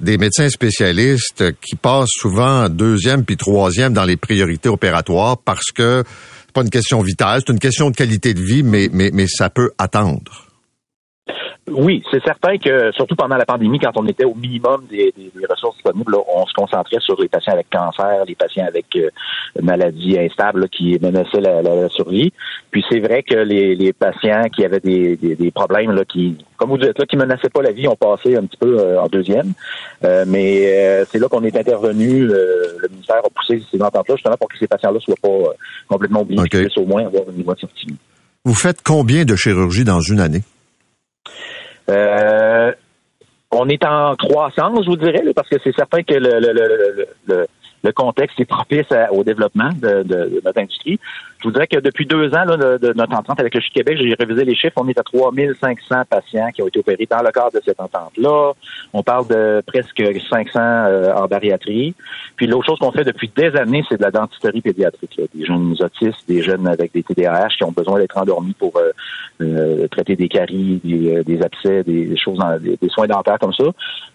des 0.00 0.18
médecins 0.18 0.48
spécialistes 0.48 1.58
qui 1.60 1.76
passent 1.76 2.10
souvent 2.10 2.68
deuxième 2.68 3.24
puis 3.24 3.36
troisième 3.36 3.92
dans 3.92 4.04
les 4.04 4.16
priorités 4.16 4.68
opératoires 4.68 5.38
parce 5.38 5.70
que 5.72 6.04
c'est 6.46 6.52
pas 6.52 6.62
une 6.62 6.70
question 6.70 7.02
vitale, 7.02 7.42
c'est 7.44 7.52
une 7.52 7.58
question 7.58 7.90
de 7.90 7.96
qualité 7.96 8.34
de 8.34 8.42
vie, 8.42 8.62
mais, 8.62 8.88
mais, 8.92 9.10
mais 9.12 9.26
ça 9.26 9.50
peut 9.50 9.72
attendre. 9.78 10.48
Oui, 11.70 12.02
c'est 12.10 12.22
certain 12.22 12.58
que, 12.58 12.92
surtout 12.92 13.16
pendant 13.16 13.36
la 13.36 13.46
pandémie, 13.46 13.78
quand 13.78 13.96
on 13.96 14.06
était 14.06 14.24
au 14.24 14.34
minimum 14.34 14.84
des, 14.90 15.14
des, 15.16 15.32
des 15.34 15.46
ressources 15.48 15.76
disponibles, 15.76 16.12
là, 16.12 16.18
on 16.34 16.44
se 16.46 16.52
concentrait 16.52 17.00
sur 17.00 17.18
les 17.18 17.28
patients 17.28 17.54
avec 17.54 17.70
cancer, 17.70 18.24
les 18.26 18.34
patients 18.34 18.66
avec 18.66 18.84
euh, 18.96 19.08
maladies 19.62 20.18
instables 20.18 20.60
là, 20.60 20.68
qui 20.68 20.98
menaçaient 21.00 21.40
la, 21.40 21.62
la, 21.62 21.74
la, 21.74 21.88
survie. 21.88 22.34
Puis 22.70 22.84
c'est 22.90 23.00
vrai 23.00 23.22
que 23.22 23.34
les, 23.34 23.74
les 23.76 23.94
patients 23.94 24.42
qui 24.54 24.62
avaient 24.62 24.80
des, 24.80 25.16
des, 25.16 25.36
des, 25.36 25.50
problèmes, 25.50 25.92
là, 25.92 26.04
qui, 26.04 26.36
comme 26.58 26.68
vous 26.68 26.76
dites, 26.78 26.98
là, 26.98 27.06
qui 27.06 27.16
menaçaient 27.16 27.48
pas 27.48 27.62
la 27.62 27.72
vie, 27.72 27.88
ont 27.88 27.96
passé 27.96 28.36
un 28.36 28.44
petit 28.44 28.58
peu 28.58 28.78
euh, 28.78 29.00
en 29.00 29.06
deuxième. 29.06 29.54
Euh, 30.04 30.26
mais 30.28 30.66
euh, 30.66 31.04
c'est 31.10 31.18
là 31.18 31.28
qu'on 31.28 31.44
est 31.44 31.56
intervenu. 31.56 32.24
euh, 32.24 32.76
le 32.78 32.88
ministère 32.88 33.16
a 33.24 33.30
poussé 33.34 33.62
ces 33.70 33.80
ententes-là 33.80 34.16
justement 34.16 34.36
pour 34.36 34.48
que 34.48 34.58
ces 34.58 34.66
patients-là 34.66 35.00
soient 35.00 35.14
pas 35.22 35.28
euh, 35.28 35.52
complètement 35.88 36.20
oubliés, 36.20 36.40
OK. 36.40 36.48
qu'ils 36.50 36.66
puissent 36.66 36.76
au 36.78 36.84
moins 36.84 37.06
avoir 37.06 37.22
un 37.26 37.32
niveau 37.32 37.54
de. 37.54 37.60
Vous 38.44 38.54
faites 38.54 38.82
combien 38.82 39.24
de 39.24 39.34
chirurgies 39.34 39.84
dans 39.84 40.00
une 40.00 40.20
année? 40.20 40.42
Euh, 41.88 42.72
on 43.50 43.68
est 43.68 43.84
en 43.84 44.16
croissance, 44.16 44.84
je 44.84 44.90
vous 44.90 44.96
dirais, 44.96 45.22
parce 45.34 45.48
que 45.48 45.56
c'est 45.62 45.74
certain 45.74 46.02
que 46.02 46.14
le, 46.14 47.46
le 47.84 47.92
contexte 47.92 48.40
est 48.40 48.44
propice 48.46 48.90
à- 48.90 49.12
au 49.12 49.22
développement 49.22 49.70
de, 49.80 50.02
de- 50.02 50.04
de 50.36 50.42
notre 50.44 50.58
industrie. 50.60 50.98
Je 51.38 51.44
vous 51.44 51.52
dirais 51.52 51.66
que 51.66 51.78
depuis 51.78 52.06
deux 52.06 52.28
ans 52.34 52.44
là, 52.46 52.56
de, 52.56 52.78
de 52.78 52.92
notre 52.94 53.14
entente 53.14 53.38
avec 53.38 53.54
le 53.54 53.60
CHU 53.60 53.70
Québec, 53.74 53.98
j'ai 54.00 54.14
révisé 54.18 54.44
les 54.46 54.54
chiffres, 54.54 54.72
on 54.78 54.88
est 54.88 54.98
à 54.98 55.02
3500 55.02 56.02
patients 56.08 56.48
qui 56.54 56.62
ont 56.62 56.66
été 56.68 56.78
opérés 56.80 57.06
dans 57.10 57.22
le 57.22 57.30
cadre 57.30 57.52
de 57.52 57.60
cette 57.64 57.78
entente-là. 57.80 58.52
On 58.94 59.02
parle 59.02 59.28
de 59.28 59.62
presque 59.66 60.02
500 60.30 60.50
euh, 60.58 61.12
en 61.14 61.26
bariatrie. 61.26 61.94
Puis 62.36 62.46
l'autre 62.46 62.66
chose 62.66 62.78
qu'on 62.78 62.92
fait 62.92 63.04
depuis 63.04 63.30
des 63.36 63.54
années, 63.56 63.84
c'est 63.88 63.98
de 63.98 64.02
la 64.02 64.10
dentisterie 64.10 64.62
pédiatrique. 64.62 65.16
là. 65.18 65.24
Des 65.34 65.44
jeunes 65.44 65.74
autistes, 65.78 66.26
des 66.26 66.42
jeunes 66.42 66.66
avec 66.66 66.92
des 66.94 67.02
TDAH 67.02 67.48
qui 67.58 67.64
ont 67.64 67.72
besoin 67.72 67.98
d'être 68.00 68.16
endormis 68.16 68.54
pour 68.54 68.72
euh, 68.78 68.90
euh, 69.42 69.86
traiter 69.88 70.16
des 70.16 70.28
caries, 70.28 70.80
des, 70.82 71.16
euh, 71.16 71.22
des 71.22 71.42
abcès, 71.42 71.82
des, 71.82 72.16
choses, 72.16 72.38
dans- 72.38 72.58
des, 72.58 72.78
des 72.80 72.88
soins 72.88 73.06
dentaires 73.06 73.38
comme 73.38 73.52
ça. 73.52 73.64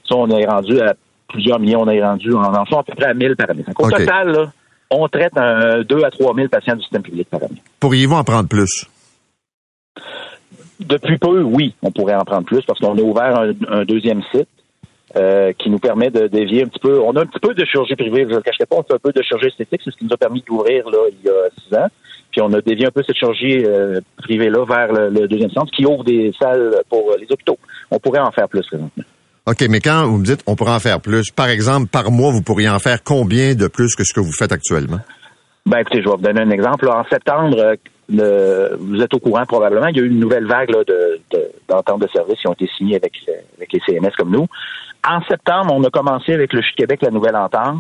Ça, 0.08 0.16
on 0.16 0.28
est 0.32 0.46
rendu 0.48 0.80
à 0.82 0.96
plusieurs 1.30 1.60
millions, 1.60 1.82
on 1.82 1.90
est 1.90 2.04
rendu 2.04 2.34
en 2.34 2.54
enfant 2.54 2.80
à 2.80 2.84
peu 2.84 2.94
près 2.96 3.08
à 3.08 3.14
1000 3.14 3.36
par 3.36 3.50
année. 3.50 3.64
Donc, 3.64 3.82
au 3.82 3.90
total, 3.90 4.32
là, 4.32 4.52
on 4.90 5.08
traite 5.08 5.38
un, 5.38 5.82
2 5.82 6.04
à 6.04 6.12
3 6.12 6.36
000 6.36 6.48
patients 6.50 6.76
du 6.76 6.82
système 6.82 7.04
public 7.04 7.30
par 7.30 7.44
année. 7.44 7.62
Pourriez-vous 7.80 8.16
en 8.16 8.24
prendre 8.24 8.50
plus? 8.50 8.86
Depuis 10.80 11.18
peu, 11.18 11.42
oui, 11.42 11.76
on 11.82 11.92
pourrait 11.92 12.16
en 12.16 12.24
prendre 12.24 12.46
plus 12.46 12.62
parce 12.66 12.80
qu'on 12.80 12.98
a 12.98 13.02
ouvert 13.02 13.40
un, 13.40 13.52
un 13.70 13.86
deuxième 13.86 14.22
site 14.32 14.48
euh, 15.16 15.54
qui 15.58 15.70
nous 15.70 15.80
permet 15.80 16.10
de 16.10 16.28
dévier 16.28 16.64
un 16.64 16.68
petit 16.68 16.80
peu. 16.80 17.00
On 17.02 17.16
a 17.16 17.22
un 17.22 17.26
petit 17.26 17.40
peu 17.40 17.54
de 17.54 17.66
chirurgie 17.66 17.96
privée, 17.96 18.26
je 18.26 18.30
ne 18.30 18.36
le 18.36 18.42
cacherai 18.42 18.66
pas, 18.66 18.78
on 18.78 18.84
fait 18.84 18.94
un 18.94 19.00
peu 19.00 19.12
de 19.12 19.22
chirurgie 19.22 19.48
esthétique, 19.48 19.82
c'est 19.84 19.92
ce 19.92 19.98
qui 19.98 20.06
nous 20.06 20.14
a 20.14 20.18
permis 20.18 20.44
d'ouvrir 20.48 20.88
là 20.90 21.00
il 21.12 21.26
y 21.26 21.30
a 21.30 21.50
six 21.58 21.76
ans. 21.76 21.88
Puis 22.32 22.42
on 22.42 22.54
a 22.54 22.62
dévié 22.62 22.86
un 22.86 22.92
peu 22.92 23.02
cette 23.04 23.16
chirurgie 23.16 23.66
euh, 23.66 24.00
privée-là 24.18 24.66
vers 24.66 24.94
le, 24.94 25.10
le 25.10 25.28
deuxième 25.28 25.50
centre 25.50 25.72
qui 25.72 25.86
ouvre 25.86 26.04
des 26.04 26.32
salles 26.40 26.76
pour 26.90 27.10
euh, 27.10 27.18
les 27.20 27.26
hôpitaux. 27.32 27.58
On 27.90 28.00
pourrait 28.00 28.20
en 28.20 28.32
faire 28.32 28.48
plus 28.48 28.66
présentement. 28.68 29.04
OK, 29.48 29.66
mais 29.70 29.80
quand 29.80 30.08
vous 30.08 30.18
me 30.18 30.26
dites 30.26 30.42
on 30.48 30.56
pourrait 30.56 30.74
en 30.74 30.80
faire 30.80 31.02
plus, 31.02 31.32
par 31.32 31.48
exemple, 31.48 31.88
par 31.88 32.12
mois, 32.12 32.32
vous 32.32 32.42
pourriez 32.42 32.70
en 32.70 32.80
faire 32.80 33.04
combien 33.04 33.56
de 33.56 33.68
plus 33.68 33.96
que 33.96 34.04
ce 34.04 34.14
que 34.14 34.20
vous 34.20 34.32
faites 34.32 34.52
actuellement? 34.52 35.00
Ben 35.66 35.80
écoutez, 35.80 36.02
je 36.02 36.10
vais 36.10 36.16
vous 36.16 36.22
donner 36.22 36.42
un 36.42 36.50
exemple. 36.50 36.88
En 36.88 37.04
septembre, 37.06 37.76
euh, 38.20 38.76
vous 38.80 39.02
êtes 39.02 39.14
au 39.14 39.20
courant 39.20 39.46
probablement, 39.46 39.88
il 39.88 39.98
y 39.98 40.00
a 40.00 40.04
eu 40.04 40.08
une 40.08 40.20
nouvelle 40.20 40.46
vague 40.46 40.70
de, 40.70 41.20
de, 41.32 41.52
d'ententes 41.68 42.02
de 42.02 42.08
services 42.08 42.40
qui 42.40 42.48
ont 42.48 42.54
été 42.54 42.68
signées 42.78 42.96
avec, 42.96 43.14
euh, 43.28 43.34
les 43.60 43.80
CMS 43.86 44.12
comme 44.18 44.32
nous. 44.32 44.48
En 45.08 45.22
septembre, 45.24 45.74
on 45.74 45.84
a 45.84 45.90
commencé 45.90 46.34
avec 46.34 46.54
le 46.54 46.62
CHU 46.62 46.74
Québec 46.76 47.02
la 47.02 47.12
nouvelle 47.12 47.36
entente. 47.36 47.78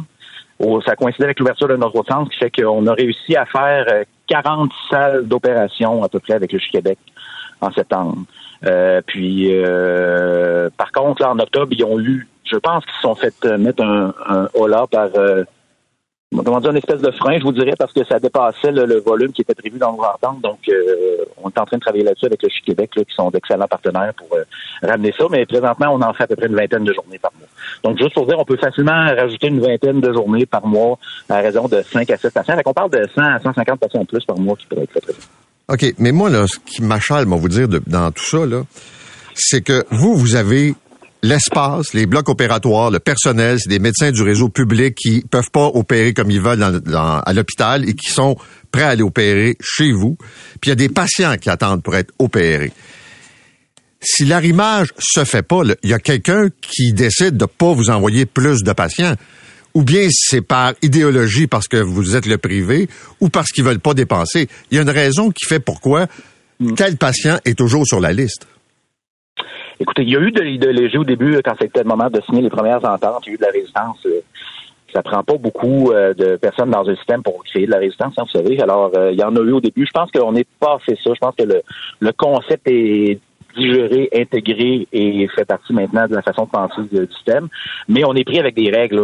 Ça 0.85 0.95
coïncidait 0.95 1.25
avec 1.25 1.39
l'ouverture 1.39 1.69
de 1.69 1.77
notre 1.77 2.03
centre, 2.05 2.29
qui 2.31 2.37
fait 2.37 2.51
qu'on 2.51 2.85
a 2.87 2.93
réussi 2.93 3.35
à 3.35 3.45
faire 3.45 3.85
euh, 3.89 4.03
40 4.27 4.71
salles 4.89 5.27
d'opération 5.27 6.03
à 6.03 6.09
peu 6.09 6.19
près 6.19 6.33
avec 6.33 6.51
le 6.51 6.59
CHU 6.59 6.71
Québec 6.71 6.99
en 7.61 7.71
septembre. 7.71 8.17
Euh, 8.65 9.01
puis, 9.05 9.49
euh, 9.51 10.69
par 10.77 10.91
contre, 10.91 11.21
là, 11.21 11.31
en 11.31 11.39
octobre, 11.39 11.71
ils 11.71 11.83
ont 11.83 11.99
eu, 11.99 12.27
je 12.43 12.57
pense 12.57 12.83
qu'ils 12.85 12.95
se 12.95 13.01
sont 13.01 13.15
fait 13.15 13.33
euh, 13.45 13.57
mettre 13.57 13.83
un, 13.83 14.13
un 14.27 14.49
holà 14.53 14.85
par, 14.91 15.09
comment 16.35 16.59
dire, 16.59 16.71
une 16.71 16.77
espèce 16.77 17.01
de 17.01 17.11
frein, 17.11 17.37
je 17.37 17.43
vous 17.43 17.53
dirais, 17.53 17.73
parce 17.77 17.93
que 17.93 18.03
ça 18.03 18.19
dépassait 18.19 18.71
le, 18.71 18.85
le 18.85 18.99
volume 18.99 19.31
qui 19.31 19.41
était 19.41 19.55
prévu 19.55 19.79
dans 19.79 19.93
nos 19.93 20.03
ententes. 20.03 20.41
Donc, 20.41 20.59
euh, 20.67 21.25
on 21.41 21.49
est 21.49 21.57
en 21.57 21.65
train 21.65 21.77
de 21.77 21.81
travailler 21.81 22.03
là-dessus 22.03 22.25
avec 22.25 22.43
le 22.43 22.49
CHU 22.49 22.61
Québec, 22.65 22.91
là, 22.95 23.03
qui 23.05 23.15
sont 23.15 23.29
d'excellents 23.29 23.67
partenaires 23.67 24.13
pour 24.15 24.27
ramener 24.83 25.13
ça. 25.17 25.25
Mais 25.29 25.45
présentement, 25.45 25.87
on 25.91 26.01
en 26.01 26.13
fait 26.13 26.23
à 26.23 26.27
peu 26.27 26.35
près 26.35 26.47
une 26.47 26.55
vingtaine 26.55 26.83
de 26.83 26.93
journées 26.93 27.19
par 27.19 27.31
mois. 27.39 27.47
Donc, 27.83 27.97
juste 27.97 28.13
pour 28.13 28.25
dire, 28.25 28.37
on 28.37 28.45
peut 28.45 28.57
facilement 28.57 29.05
rajouter 29.15 29.47
une 29.47 29.61
vingtaine 29.61 30.01
de 30.01 30.11
journées 30.11 30.45
par 30.45 30.65
mois 30.65 30.97
à 31.29 31.37
raison 31.37 31.67
de 31.67 31.81
5 31.81 32.09
à 32.09 32.17
7 32.17 32.33
patients. 32.33 32.55
Fait 32.55 32.63
qu'on 32.63 32.73
parle 32.73 32.91
de 32.91 33.07
100 33.15 33.21
à 33.21 33.39
150 33.39 33.79
patients 33.79 34.01
en 34.01 34.05
plus 34.05 34.25
par 34.25 34.37
mois 34.37 34.57
qui 34.57 34.65
pourraient 34.65 34.83
être 34.83 34.99
présents. 34.99 35.19
OK, 35.69 35.93
mais 35.99 36.11
moi, 36.11 36.29
là, 36.29 36.45
ce 36.47 36.57
qui 36.65 36.81
m'achale, 36.81 37.25
moi, 37.25 37.37
vous 37.37 37.47
dire, 37.49 37.67
de- 37.67 37.81
dans 37.87 38.11
tout 38.11 38.25
ça, 38.25 38.45
là, 38.45 38.63
c'est 39.35 39.61
que 39.61 39.83
vous, 39.91 40.15
vous 40.17 40.35
avez 40.35 40.73
l'espace, 41.21 41.93
les 41.93 42.05
blocs 42.05 42.29
opératoires, 42.29 42.89
le 42.91 42.99
personnel, 42.99 43.57
c'est 43.59 43.69
des 43.69 43.79
médecins 43.79 44.11
du 44.11 44.21
réseau 44.23 44.49
public 44.49 44.95
qui 44.95 45.21
peuvent 45.29 45.51
pas 45.51 45.67
opérer 45.67 46.13
comme 46.13 46.31
ils 46.31 46.41
veulent 46.41 46.59
dans- 46.59 46.79
dans- 46.79 47.19
à 47.19 47.33
l'hôpital 47.33 47.87
et 47.87 47.93
qui 47.93 48.09
sont 48.09 48.35
prêts 48.71 48.83
à 48.83 48.89
aller 48.89 49.03
opérer 49.03 49.57
chez 49.61 49.91
vous. 49.91 50.17
Puis 50.61 50.67
il 50.67 50.69
y 50.69 50.71
a 50.71 50.75
des 50.75 50.89
patients 50.89 51.35
qui 51.37 51.49
attendent 51.49 51.83
pour 51.83 51.95
être 51.95 52.13
opérés. 52.19 52.71
Si 54.01 54.23
l'arrimage 54.23 54.93
se 54.97 55.25
fait 55.25 55.41
pas, 55.43 55.61
il 55.83 55.89
y 55.89 55.93
a 55.93 55.99
quelqu'un 55.99 56.47
qui 56.61 56.93
décide 56.93 57.35
de 57.35 57.45
pas 57.45 57.73
vous 57.73 57.89
envoyer 57.89 58.25
plus 58.25 58.63
de 58.63 58.71
patients. 58.71 59.15
Ou 59.75 59.83
bien 59.83 60.07
c'est 60.09 60.41
par 60.41 60.73
idéologie 60.81 61.47
parce 61.47 61.67
que 61.67 61.77
vous 61.77 62.15
êtes 62.15 62.25
le 62.25 62.37
privé 62.37 62.87
ou 63.21 63.29
parce 63.29 63.51
qu'ils 63.51 63.63
veulent 63.63 63.79
pas 63.79 63.93
dépenser. 63.93 64.47
Il 64.71 64.75
y 64.75 64.79
a 64.79 64.83
une 64.83 64.89
raison 64.89 65.29
qui 65.31 65.45
fait 65.45 65.59
pourquoi 65.59 66.07
tel 66.75 66.97
patient 66.97 67.37
est 67.45 67.57
toujours 67.57 67.85
sur 67.85 67.99
la 67.99 68.11
liste. 68.11 68.47
Écoutez, 69.79 70.01
il 70.03 70.09
y 70.09 70.15
a 70.17 70.19
eu 70.19 70.31
de 70.31 70.41
l'idéologie 70.41 70.97
au 70.97 71.05
début, 71.05 71.39
quand 71.45 71.55
c'était 71.61 71.83
le 71.83 71.87
moment 71.87 72.09
de 72.09 72.19
signer 72.25 72.41
les 72.41 72.49
premières 72.49 72.83
ententes. 72.83 73.23
Il 73.25 73.29
y 73.29 73.31
a 73.31 73.33
eu 73.35 73.37
de 73.37 73.43
la 73.43 73.51
résistance. 73.51 73.97
euh, 74.07 74.19
Ça 74.93 75.01
prend 75.01 75.23
pas 75.23 75.37
beaucoup 75.37 75.91
euh, 75.91 76.13
de 76.13 76.35
personnes 76.35 76.71
dans 76.71 76.85
un 76.89 76.95
système 76.97 77.23
pour 77.23 77.41
créer 77.45 77.65
de 77.65 77.71
la 77.71 77.77
résistance, 77.77 78.13
hein, 78.17 78.23
vous 78.25 78.39
savez. 78.39 78.59
Alors, 78.61 78.91
euh, 78.97 79.11
il 79.13 79.19
y 79.19 79.23
en 79.23 79.33
a 79.35 79.39
eu 79.39 79.51
au 79.53 79.61
début. 79.61 79.85
Je 79.85 79.91
pense 79.93 80.11
qu'on 80.11 80.35
est 80.35 80.47
passé 80.59 80.97
ça. 81.01 81.11
Je 81.13 81.19
pense 81.19 81.35
que 81.37 81.43
le, 81.43 81.61
le 82.01 82.11
concept 82.11 82.67
est 82.67 83.19
digéré, 83.55 84.09
intégré 84.13 84.87
et 84.91 85.27
fait 85.35 85.45
partie 85.45 85.73
maintenant 85.73 86.07
de 86.07 86.15
la 86.15 86.21
façon 86.21 86.45
de 86.45 86.49
penser 86.49 86.81
du 86.91 87.07
système. 87.13 87.47
Mais 87.87 88.03
on 88.05 88.13
est 88.15 88.23
pris 88.23 88.39
avec 88.39 88.55
des 88.55 88.69
règles 88.69 88.97
là, 88.97 89.01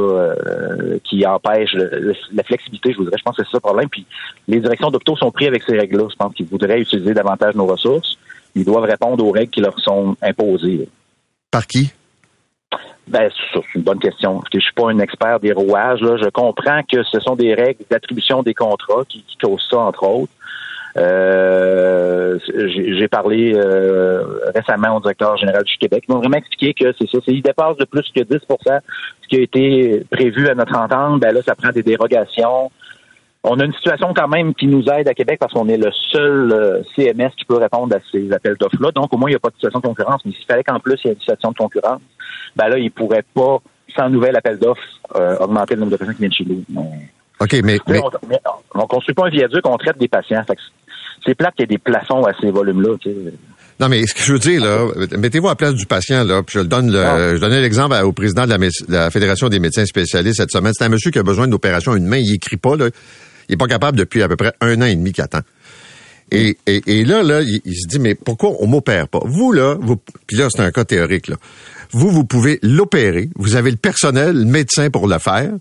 euh, 0.47 0.99
qui 1.03 1.25
empêchent 1.25 1.73
le- 1.73 1.89
le- 1.99 2.15
la 2.33 2.43
flexibilité, 2.43 2.91
je 2.91 2.97
vous 2.97 3.03
dirais. 3.05 3.17
Je 3.17 3.23
pense 3.23 3.35
que 3.35 3.43
c'est 3.43 3.51
ça 3.51 3.57
le 3.57 3.61
problème. 3.61 3.89
Puis 3.89 4.05
les 4.47 4.59
directions 4.59 4.91
d'hôpitaux 4.91 5.15
sont 5.17 5.31
pris 5.31 5.47
avec 5.47 5.63
ces 5.63 5.77
règles-là. 5.77 6.07
Je 6.11 6.15
pense 6.15 6.33
qu'ils 6.33 6.45
voudraient 6.47 6.79
utiliser 6.79 7.13
davantage 7.13 7.55
nos 7.55 7.65
ressources. 7.65 8.17
Ils 8.55 8.65
doivent 8.65 8.83
répondre 8.85 9.25
aux 9.25 9.31
règles 9.31 9.51
qui 9.51 9.61
leur 9.61 9.77
sont 9.79 10.15
imposées. 10.21 10.87
Par 11.51 11.67
qui? 11.67 11.91
Ben, 13.07 13.29
ça, 13.53 13.59
c'est 13.61 13.75
une 13.77 13.83
bonne 13.83 13.99
question. 13.99 14.41
Je 14.51 14.59
suis 14.59 14.73
pas 14.73 14.89
un 14.89 14.99
expert 14.99 15.39
des 15.39 15.51
rouages. 15.51 16.01
Là. 16.01 16.17
Je 16.17 16.29
comprends 16.29 16.81
que 16.91 17.03
ce 17.03 17.19
sont 17.19 17.35
des 17.35 17.53
règles 17.53 17.83
d'attribution 17.89 18.41
des 18.41 18.53
contrats 18.53 19.03
qui, 19.07 19.21
qui 19.27 19.37
causent 19.37 19.67
ça, 19.69 19.77
entre 19.79 20.03
autres. 20.07 20.31
Euh, 20.97 22.39
j'ai 22.47 23.07
parlé 23.07 23.53
euh, 23.55 24.23
récemment 24.55 24.95
au 24.95 24.99
directeur 25.01 25.35
général 25.37 25.63
du 25.63 25.77
Québec. 25.77 26.05
Ils 26.07 26.13
m'ont 26.13 26.19
vraiment 26.19 26.37
expliqué 26.37 26.73
que 26.73 26.93
c'est 26.97 27.09
ça. 27.09 27.17
c'est- 27.25 27.33
Il 27.33 27.41
dépasse 27.41 27.75
de 27.77 27.85
plus 27.85 28.09
que 28.15 28.21
10% 28.21 28.79
ce 29.21 29.27
qui 29.27 29.35
a 29.37 29.41
été 29.41 30.05
prévu 30.09 30.47
à 30.47 30.55
notre 30.55 30.75
entente. 30.77 31.19
Ben 31.19 31.33
là, 31.33 31.41
ça 31.41 31.55
prend 31.55 31.69
des 31.71 31.83
dérogations. 31.83 32.71
On 33.43 33.59
a 33.59 33.65
une 33.65 33.73
situation 33.73 34.13
quand 34.15 34.27
même 34.27 34.55
qui 34.55 34.65
nous 34.67 34.83
aide 34.89 35.07
à 35.07 35.13
Québec 35.13 35.37
parce 35.39 35.53
qu'on 35.53 35.67
est 35.67 35.77
le 35.77 35.91
seul 36.11 36.51
euh, 36.51 36.81
CMS 36.95 37.29
qui 37.37 37.45
peut 37.45 37.57
répondre 37.57 37.95
à 37.95 37.99
ces 38.11 38.31
appels 38.31 38.55
d'offres-là. 38.59 38.91
Donc, 38.91 39.13
au 39.13 39.17
moins, 39.17 39.29
il 39.29 39.33
n'y 39.33 39.37
a 39.37 39.39
pas 39.39 39.49
de 39.49 39.55
situation 39.55 39.79
de 39.79 39.85
concurrence. 39.85 40.21
Mais 40.25 40.31
s'il 40.31 40.45
fallait 40.45 40.63
qu'en 40.63 40.79
plus, 40.79 40.95
il 41.03 41.07
y 41.07 41.09
ait 41.11 41.13
une 41.13 41.19
situation 41.19 41.51
de 41.51 41.57
concurrence, 41.57 42.01
ben 42.55 42.69
là, 42.69 42.77
il 42.79 42.85
ne 42.85 42.89
pourrait 42.89 43.23
pas, 43.35 43.59
sans 43.95 44.09
nouvel 44.09 44.35
appel 44.35 44.57
d'offres, 44.57 44.81
euh, 45.15 45.37
augmenter 45.39 45.75
le 45.75 45.81
nombre 45.81 45.91
de 45.91 45.97
patients 45.97 46.13
qui 46.13 46.19
viennent 46.19 46.33
chez 46.33 46.45
nous. 46.45 46.63
OK, 47.41 47.53
mais, 47.63 47.77
mais 47.87 47.99
on, 48.73 48.81
on 48.81 48.87
construit 48.87 49.13
pas 49.13 49.27
un 49.27 49.29
viaduc, 49.29 49.59
on 49.67 49.77
traite 49.77 49.97
des 49.99 50.07
patients. 50.07 50.41
Fait 50.47 50.55
c'est 51.25 51.35
plate 51.35 51.55
qu'il 51.55 51.63
y 51.63 51.65
ait 51.65 51.75
des 51.75 51.77
plafonds 51.77 52.23
à 52.25 52.31
ces 52.39 52.51
volumes-là. 52.51 52.95
tu 53.01 53.09
sais. 53.09 53.15
non, 53.79 53.89
mais 53.89 54.05
ce 54.05 54.13
que 54.13 54.21
je 54.21 54.33
veux 54.33 54.39
dire, 54.39 54.63
là, 54.63 54.87
mettez-vous 55.17 55.47
à 55.47 55.51
la 55.51 55.55
place 55.55 55.73
du 55.73 55.85
patient, 55.85 56.23
là, 56.23 56.43
puis 56.43 56.53
je 56.55 56.59
le 56.59 56.67
donne 56.67 56.91
le, 56.91 56.99
Ah. 56.99 57.35
je 57.35 57.39
donnais 57.41 57.61
l'exemple 57.61 57.95
au 58.03 58.11
président 58.11 58.45
de 58.45 58.55
la, 58.89 59.09
Fédération 59.11 59.49
des 59.49 59.59
médecins 59.59 59.85
spécialistes 59.85 60.37
cette 60.37 60.51
semaine. 60.51 60.71
C'est 60.77 60.85
un 60.85 60.89
monsieur 60.89 61.11
qui 61.11 61.19
a 61.19 61.23
besoin 61.23 61.45
d'une 61.45 61.55
opération 61.55 61.93
à 61.93 61.97
une 61.97 62.05
main, 62.07 62.17
il 62.17 62.33
écrit 62.35 62.57
pas, 62.57 62.75
là. 62.75 62.89
Il 63.49 63.53
est 63.53 63.57
pas 63.57 63.67
capable 63.67 63.97
depuis 63.97 64.23
à 64.23 64.27
peu 64.27 64.35
près 64.35 64.53
un 64.61 64.81
an 64.81 64.85
et 64.85 64.95
demi 64.95 65.11
qu'il 65.11 65.23
attend. 65.23 65.41
Et, 66.31 66.57
et, 66.65 66.81
et 66.87 67.05
là, 67.05 67.21
là, 67.21 67.41
il, 67.41 67.61
il 67.65 67.75
se 67.75 67.87
dit, 67.87 67.99
mais 67.99 68.15
pourquoi 68.15 68.51
on 68.59 68.65
m'opère 68.65 69.07
pas? 69.07 69.19
Vous, 69.23 69.51
là, 69.51 69.77
vous, 69.79 69.97
puis 70.25 70.37
là, 70.37 70.47
c'est 70.49 70.61
un 70.61 70.71
cas 70.71 70.83
théorique, 70.83 71.27
là. 71.27 71.35
Vous, 71.91 72.09
vous 72.09 72.25
pouvez 72.25 72.57
l'opérer. 72.63 73.29
Vous 73.35 73.55
avez 73.55 73.69
le 73.69 73.77
personnel, 73.77 74.35
le 74.35 74.45
médecin 74.45 74.89
pour 74.89 75.07
le 75.07 75.19
faire. 75.19 75.51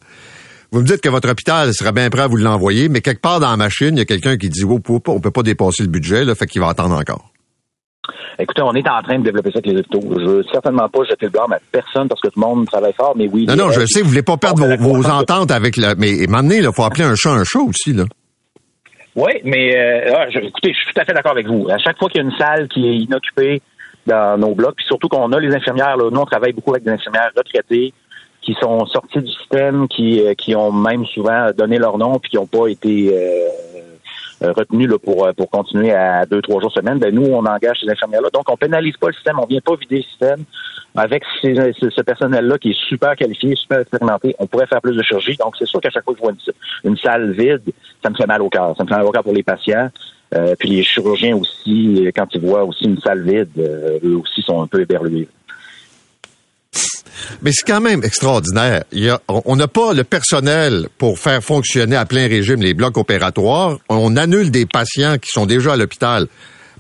Vous 0.75 0.81
me 0.81 0.87
dites 0.87 1.01
que 1.01 1.09
votre 1.09 1.31
hôpital 1.31 1.73
serait 1.73 1.93
bien 1.93 2.11
prêt 2.11 2.23
à 2.23 2.27
vous 2.27 2.37
l'envoyer, 2.37 2.89
mais 2.89 3.01
quelque 3.01 3.21
part 3.21 3.39
dans 3.39 3.49
la 3.49 3.57
machine, 3.57 3.91
il 3.93 3.99
y 3.99 4.01
a 4.01 4.05
quelqu'un 4.05 4.37
qui 4.37 4.49
dit, 4.49 4.65
oh, 4.65 4.81
on 5.07 5.21
peut 5.21 5.31
pas 5.31 5.43
dépasser 5.45 5.85
le 5.85 5.89
budget, 5.89 6.25
là, 6.25 6.35
fait 6.35 6.47
qu'il 6.47 6.61
va 6.61 6.71
attendre 6.71 6.97
encore. 6.97 7.31
Écoutez, 8.41 8.61
on 8.63 8.73
est 8.75 8.89
en 8.89 9.01
train 9.01 9.21
de 9.21 9.23
développer 9.23 9.53
ça 9.53 9.61
avec 9.61 9.67
les 9.67 9.79
hôpitaux. 9.79 10.01
Je 10.19 10.27
veux 10.27 10.43
certainement 10.51 10.89
pas 10.89 11.05
jeter 11.09 11.27
le 11.27 11.31
blâme 11.31 11.53
à 11.53 11.59
personne 11.71 12.09
parce 12.09 12.21
que 12.21 12.27
tout 12.27 12.41
le 12.41 12.45
monde 12.45 12.67
travaille 12.67 12.93
fort, 12.93 13.15
mais 13.17 13.29
oui. 13.29 13.47
Non, 13.47 13.55
non, 13.55 13.71
je 13.71 13.87
sais, 13.87 14.03
vous 14.03 14.09
voulez 14.09 14.25
pas 14.25 14.37
perdre 14.37 14.67
vos, 14.81 15.09
ententes 15.09 15.53
avec 15.53 15.77
le, 15.77 15.95
mais 15.97 16.27
moment 16.27 16.43
donné, 16.43 16.57
il 16.57 16.69
faut 16.75 16.83
appeler 16.83 17.05
un 17.05 17.15
chat 17.15 17.31
un 17.31 17.45
chat 17.45 17.61
aussi, 17.61 17.93
là. 17.93 18.07
Oui, 19.15 19.31
mais 19.45 19.77
euh, 19.77 20.13
ah, 20.13 20.27
écoutez, 20.29 20.73
je 20.73 20.77
suis 20.77 20.93
tout 20.93 21.01
à 21.01 21.05
fait 21.05 21.13
d'accord 21.13 21.31
avec 21.31 21.47
vous. 21.47 21.69
À 21.71 21.79
chaque 21.79 22.01
fois 22.01 22.09
qu'il 22.09 22.21
y 22.21 22.25
a 22.25 22.29
une 22.29 22.37
salle 22.37 22.67
qui 22.67 22.85
est 22.89 22.97
inoccupée 22.97 23.63
dans 24.09 24.37
nos 24.41 24.57
blocs, 24.57 24.75
puis 24.75 24.87
surtout 24.87 25.07
qu'on 25.07 25.31
a 25.31 25.39
les 25.39 25.55
infirmières, 25.55 25.97
là, 25.97 26.11
nous 26.11 26.21
on 26.21 26.25
travaille 26.25 26.53
beaucoup 26.53 26.73
avec 26.73 26.83
des 26.83 26.91
infirmières 26.91 27.31
retraitées 27.37 27.95
qui 28.45 28.55
sont 28.61 28.85
sorties 28.87 29.21
du 29.21 29.33
système, 29.33 29.89
qui, 29.89 30.21
euh, 30.21 30.35
qui 30.35 30.55
ont 30.55 30.71
même 30.71 31.07
souvent 31.07 31.51
donné 31.57 31.79
leur 31.79 31.99
nom, 31.99 32.19
puis 32.19 32.31
qui 32.31 32.37
n'ont 32.37 32.47
pas 32.47 32.69
été 32.69 33.11
euh, 33.13 33.49
euh, 34.43 34.53
retenus 34.53 34.89
là, 34.89 34.99
pour, 34.99 35.25
euh, 35.25 35.33
pour 35.33 35.49
continuer 35.49 35.93
à 35.93 36.27
deux, 36.27 36.43
trois 36.43 36.61
jours 36.61 36.73
semaine. 36.73 36.99
Ben, 36.99 37.15
nous, 37.15 37.27
on 37.27 37.47
engage 37.47 37.79
ces 37.81 37.89
infirmières-là. 37.89 38.31
Donc, 38.33 38.51
on 38.51 38.57
pénalise 38.57 38.97
pas 38.97 39.07
le 39.07 39.13
système, 39.15 39.39
on 39.39 39.47
vient 39.47 39.61
pas 39.61 39.77
vider 39.77 39.99
le 39.99 40.03
système. 40.03 40.45
Avec 40.97 41.23
ce, 41.41 41.73
ce 41.91 42.01
personnel-là 42.03 42.59
qui 42.59 42.71
est 42.71 42.89
super 42.89 43.17
qualifié, 43.17 43.55
super 43.55 43.81
expérimenté, 43.81 44.35
on 44.39 44.47
pourrait 44.47 44.67
faire 44.67 44.81
plus 44.81 44.97
de 44.97 45.03
chirurgie. 45.03 45.37
Donc, 45.37 45.55
c'est 45.59 45.67
sûr 45.67 45.81
qu'à 45.81 45.91
chaque 45.91 46.05
fois 46.05 46.15
que 46.15 46.19
je 46.19 46.25
vois 46.25 46.33
une, 46.85 46.97
salle 46.97 47.33
vide, 47.33 47.63
ça 48.03 48.11
me 48.11 48.17
fait 48.17 48.27
mal 48.27 48.43
au 48.43 48.49
cœur. 48.49 48.75
Ça 48.77 48.85
me 48.85 48.89
fait 48.89 48.97
mal 48.97 49.07
au 49.07 49.13
cœur 49.13 49.23
pour 49.23 49.33
les 49.33 49.43
patients. 49.43 49.89
Euh, 50.35 50.55
puis 50.59 50.69
les 50.69 50.83
chirurgiens 50.83 51.37
aussi, 51.37 52.09
quand 52.15 52.27
ils 52.35 52.41
voient 52.41 52.65
aussi 52.65 52.85
une 52.85 52.99
salle 52.99 53.23
vide, 53.23 53.51
eux 53.57 54.17
aussi 54.17 54.43
sont 54.43 54.63
un 54.63 54.67
peu 54.67 54.81
éberlués. 54.81 55.29
Mais 57.43 57.51
c'est 57.53 57.67
quand 57.67 57.81
même 57.81 58.03
extraordinaire. 58.05 58.85
Il 58.93 59.05
y 59.05 59.09
a- 59.11 59.21
on 59.29 59.57
n'a 59.57 59.69
pas 59.69 59.93
le 59.93 60.05
personnel 60.05 60.89
pour 60.99 61.19
faire 61.19 61.43
fonctionner 61.43 61.97
à 61.97 62.05
plein 62.07 62.29
régime 62.29 62.63
les 62.63 62.75
blocs 62.75 62.97
opératoires. 62.97 63.79
On 63.89 64.17
annule 64.17 64.51
des 64.51 64.67
patients 64.67 65.19
qui 65.19 65.29
sont 65.31 65.47
déjà 65.47 65.75
à 65.75 65.77
l'hôpital 65.77 66.27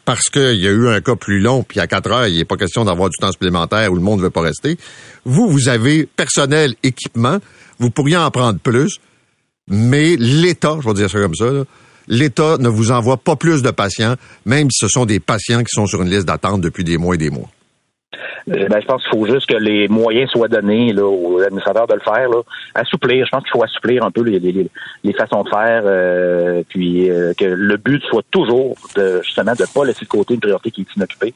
parce 0.04 0.28
qu'il 0.28 0.56
y 0.60 0.66
a 0.68 0.70
eu 0.70 0.88
un 0.88 1.00
cas 1.00 1.16
plus 1.16 1.40
long, 1.40 1.62
puis 1.62 1.80
à 1.80 1.86
4 1.86 2.10
heures, 2.10 2.26
il 2.26 2.36
n'est 2.36 2.44
pas 2.44 2.56
question 2.58 2.84
d'avoir 2.84 3.08
du 3.08 3.16
temps 3.18 3.32
supplémentaire 3.32 3.90
où 3.90 3.94
le 3.94 4.02
monde 4.02 4.18
ne 4.18 4.24
veut 4.24 4.30
pas 4.30 4.42
rester. 4.42 4.76
Vous, 5.24 5.48
vous 5.48 5.68
avez 5.68 6.04
personnel, 6.04 6.74
équipement, 6.82 7.38
vous 7.78 7.88
pourriez 7.90 8.16
en 8.18 8.30
prendre 8.30 8.58
plus, 8.58 8.98
mais 9.68 10.16
l'État, 10.18 10.76
je 10.82 10.88
vais 10.88 10.94
dire 10.94 11.08
ça 11.10 11.18
comme 11.20 11.34
ça, 11.34 11.46
l'État 12.06 12.58
ne 12.58 12.68
vous 12.68 12.90
envoie 12.90 13.16
pas 13.16 13.34
plus 13.36 13.62
de 13.62 13.70
patients, 13.70 14.16
même 14.44 14.70
si 14.70 14.78
ce 14.84 14.88
sont 14.88 15.06
des 15.06 15.20
patients 15.20 15.60
qui 15.60 15.70
sont 15.74 15.86
sur 15.86 16.02
une 16.02 16.10
liste 16.10 16.26
d'attente 16.26 16.60
depuis 16.60 16.84
des 16.84 16.98
mois 16.98 17.14
et 17.14 17.18
des 17.18 17.30
mois. 17.30 17.48
Euh, 18.50 18.68
ben, 18.68 18.80
je 18.80 18.86
pense 18.86 19.02
qu'il 19.02 19.18
faut 19.18 19.26
juste 19.26 19.48
que 19.48 19.56
les 19.56 19.88
moyens 19.88 20.30
soient 20.30 20.48
donnés 20.48 20.92
là, 20.92 21.06
aux 21.06 21.40
administrateurs 21.40 21.86
de 21.86 21.94
le 21.94 22.00
faire. 22.00 22.28
Là. 22.28 22.42
Assouplir, 22.74 23.24
je 23.24 23.30
pense 23.30 23.42
qu'il 23.42 23.52
faut 23.52 23.64
assouplir 23.64 24.04
un 24.04 24.10
peu 24.10 24.22
les, 24.22 24.38
les, 24.38 24.68
les 25.02 25.12
façons 25.14 25.42
de 25.42 25.48
faire, 25.48 25.82
euh, 25.86 26.62
puis 26.68 27.10
euh, 27.10 27.32
que 27.38 27.44
le 27.44 27.76
but 27.76 28.02
soit 28.04 28.24
toujours 28.30 28.76
de, 28.96 29.22
justement 29.24 29.52
de 29.52 29.64
pas 29.72 29.84
laisser 29.84 30.04
de 30.04 30.10
côté 30.10 30.34
une 30.34 30.40
priorité 30.40 30.70
qui 30.70 30.82
est 30.82 30.96
inoccupée. 30.96 31.34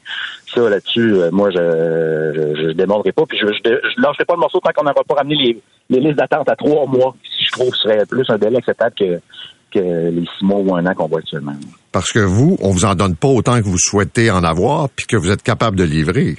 Ça, 0.53 0.69
là-dessus, 0.69 1.13
euh, 1.15 1.29
moi, 1.31 1.49
je 1.49 1.57
je, 1.57 2.61
je, 2.61 2.71
démontrerai 2.73 3.11
pas, 3.11 3.25
puis 3.25 3.39
je, 3.39 3.47
je, 3.47 3.61
je 3.63 4.01
lâcherai 4.01 4.25
pas 4.25 4.35
le 4.35 4.39
morceau 4.39 4.59
tant 4.59 4.71
qu'on 4.75 4.83
n'aura 4.83 5.03
pas 5.03 5.15
ramené 5.15 5.35
les, 5.35 5.61
les 5.89 5.99
listes 5.99 6.17
d'attente 6.17 6.49
à 6.49 6.55
trois 6.55 6.85
mois, 6.85 7.15
si 7.23 7.45
je 7.45 7.51
trouve 7.51 7.71
que 7.71 7.77
ce 7.77 7.83
serait 7.83 8.05
plus 8.05 8.25
un 8.29 8.37
délai 8.37 8.57
acceptable 8.57 8.95
que, 8.97 9.19
que 9.71 10.09
les 10.09 10.25
six 10.37 10.43
mois 10.43 10.59
ou 10.59 10.75
un 10.75 10.85
an 10.85 10.93
qu'on 10.93 11.07
voit 11.07 11.19
actuellement. 11.19 11.53
Parce 11.91 12.11
que 12.11 12.19
vous, 12.19 12.57
on 12.61 12.71
vous 12.71 12.85
en 12.85 12.95
donne 12.95 13.15
pas 13.15 13.27
autant 13.27 13.57
que 13.57 13.65
vous 13.65 13.79
souhaitez 13.79 14.29
en 14.29 14.43
avoir, 14.43 14.89
puis 14.89 15.07
que 15.07 15.17
vous 15.17 15.31
êtes 15.31 15.41
capable 15.41 15.77
de 15.77 15.83
livrer. 15.83 16.35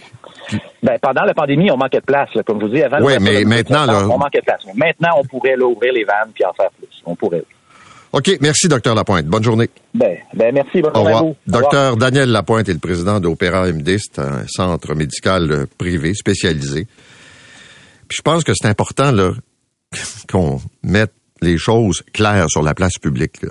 Ben, 0.82 0.98
pendant 1.00 1.22
la 1.24 1.34
pandémie, 1.34 1.70
on 1.70 1.76
manquait 1.76 2.00
de 2.00 2.04
place. 2.04 2.28
là. 2.34 2.42
Comme 2.42 2.60
je 2.60 2.66
vous 2.66 2.72
dis, 2.72 2.82
avant 2.82 3.00
Oui, 3.02 3.14
mais 3.20 3.44
maintenant, 3.44 3.84
là- 3.86 4.06
on 4.08 4.18
manquait 4.18 4.40
de 4.40 4.44
place. 4.44 4.60
Mais 4.66 4.72
maintenant, 4.86 5.16
on 5.18 5.24
pourrait 5.24 5.56
là, 5.56 5.66
ouvrir 5.66 5.92
les 5.92 6.04
vannes 6.04 6.30
puis 6.34 6.44
en 6.44 6.52
faire 6.52 6.70
plus. 6.78 6.88
On 7.06 7.14
pourrait. 7.14 7.44
OK, 8.12 8.38
merci, 8.40 8.66
docteur 8.66 8.94
Lapointe. 8.96 9.26
Bonne 9.26 9.44
journée. 9.44 9.70
Ben, 9.94 10.16
ben 10.34 10.52
merci. 10.52 10.82
Bonne 10.82 10.90
Au 10.92 10.94
journée 10.96 11.12
à 11.12 11.16
revoir. 11.18 11.22
vous. 11.22 11.28
Au 11.28 11.56
revoir. 11.56 11.62
Docteur 11.62 11.96
Daniel 11.96 12.30
Lapointe 12.30 12.68
est 12.68 12.72
le 12.72 12.78
président 12.80 13.20
d'Opéra 13.20 13.68
MD, 13.70 13.98
c'est 13.98 14.18
un 14.18 14.44
centre 14.48 14.94
médical 14.94 15.50
euh, 15.52 15.66
privé 15.78 16.14
spécialisé. 16.14 16.86
Puis 18.08 18.16
je 18.18 18.22
pense 18.22 18.42
que 18.42 18.52
c'est 18.54 18.66
important 18.66 19.12
là 19.12 19.30
qu'on 20.30 20.60
mette 20.82 21.12
les 21.40 21.56
choses 21.56 22.02
claires 22.12 22.46
sur 22.48 22.62
la 22.62 22.74
place 22.74 22.98
publique. 22.98 23.42
là. 23.42 23.50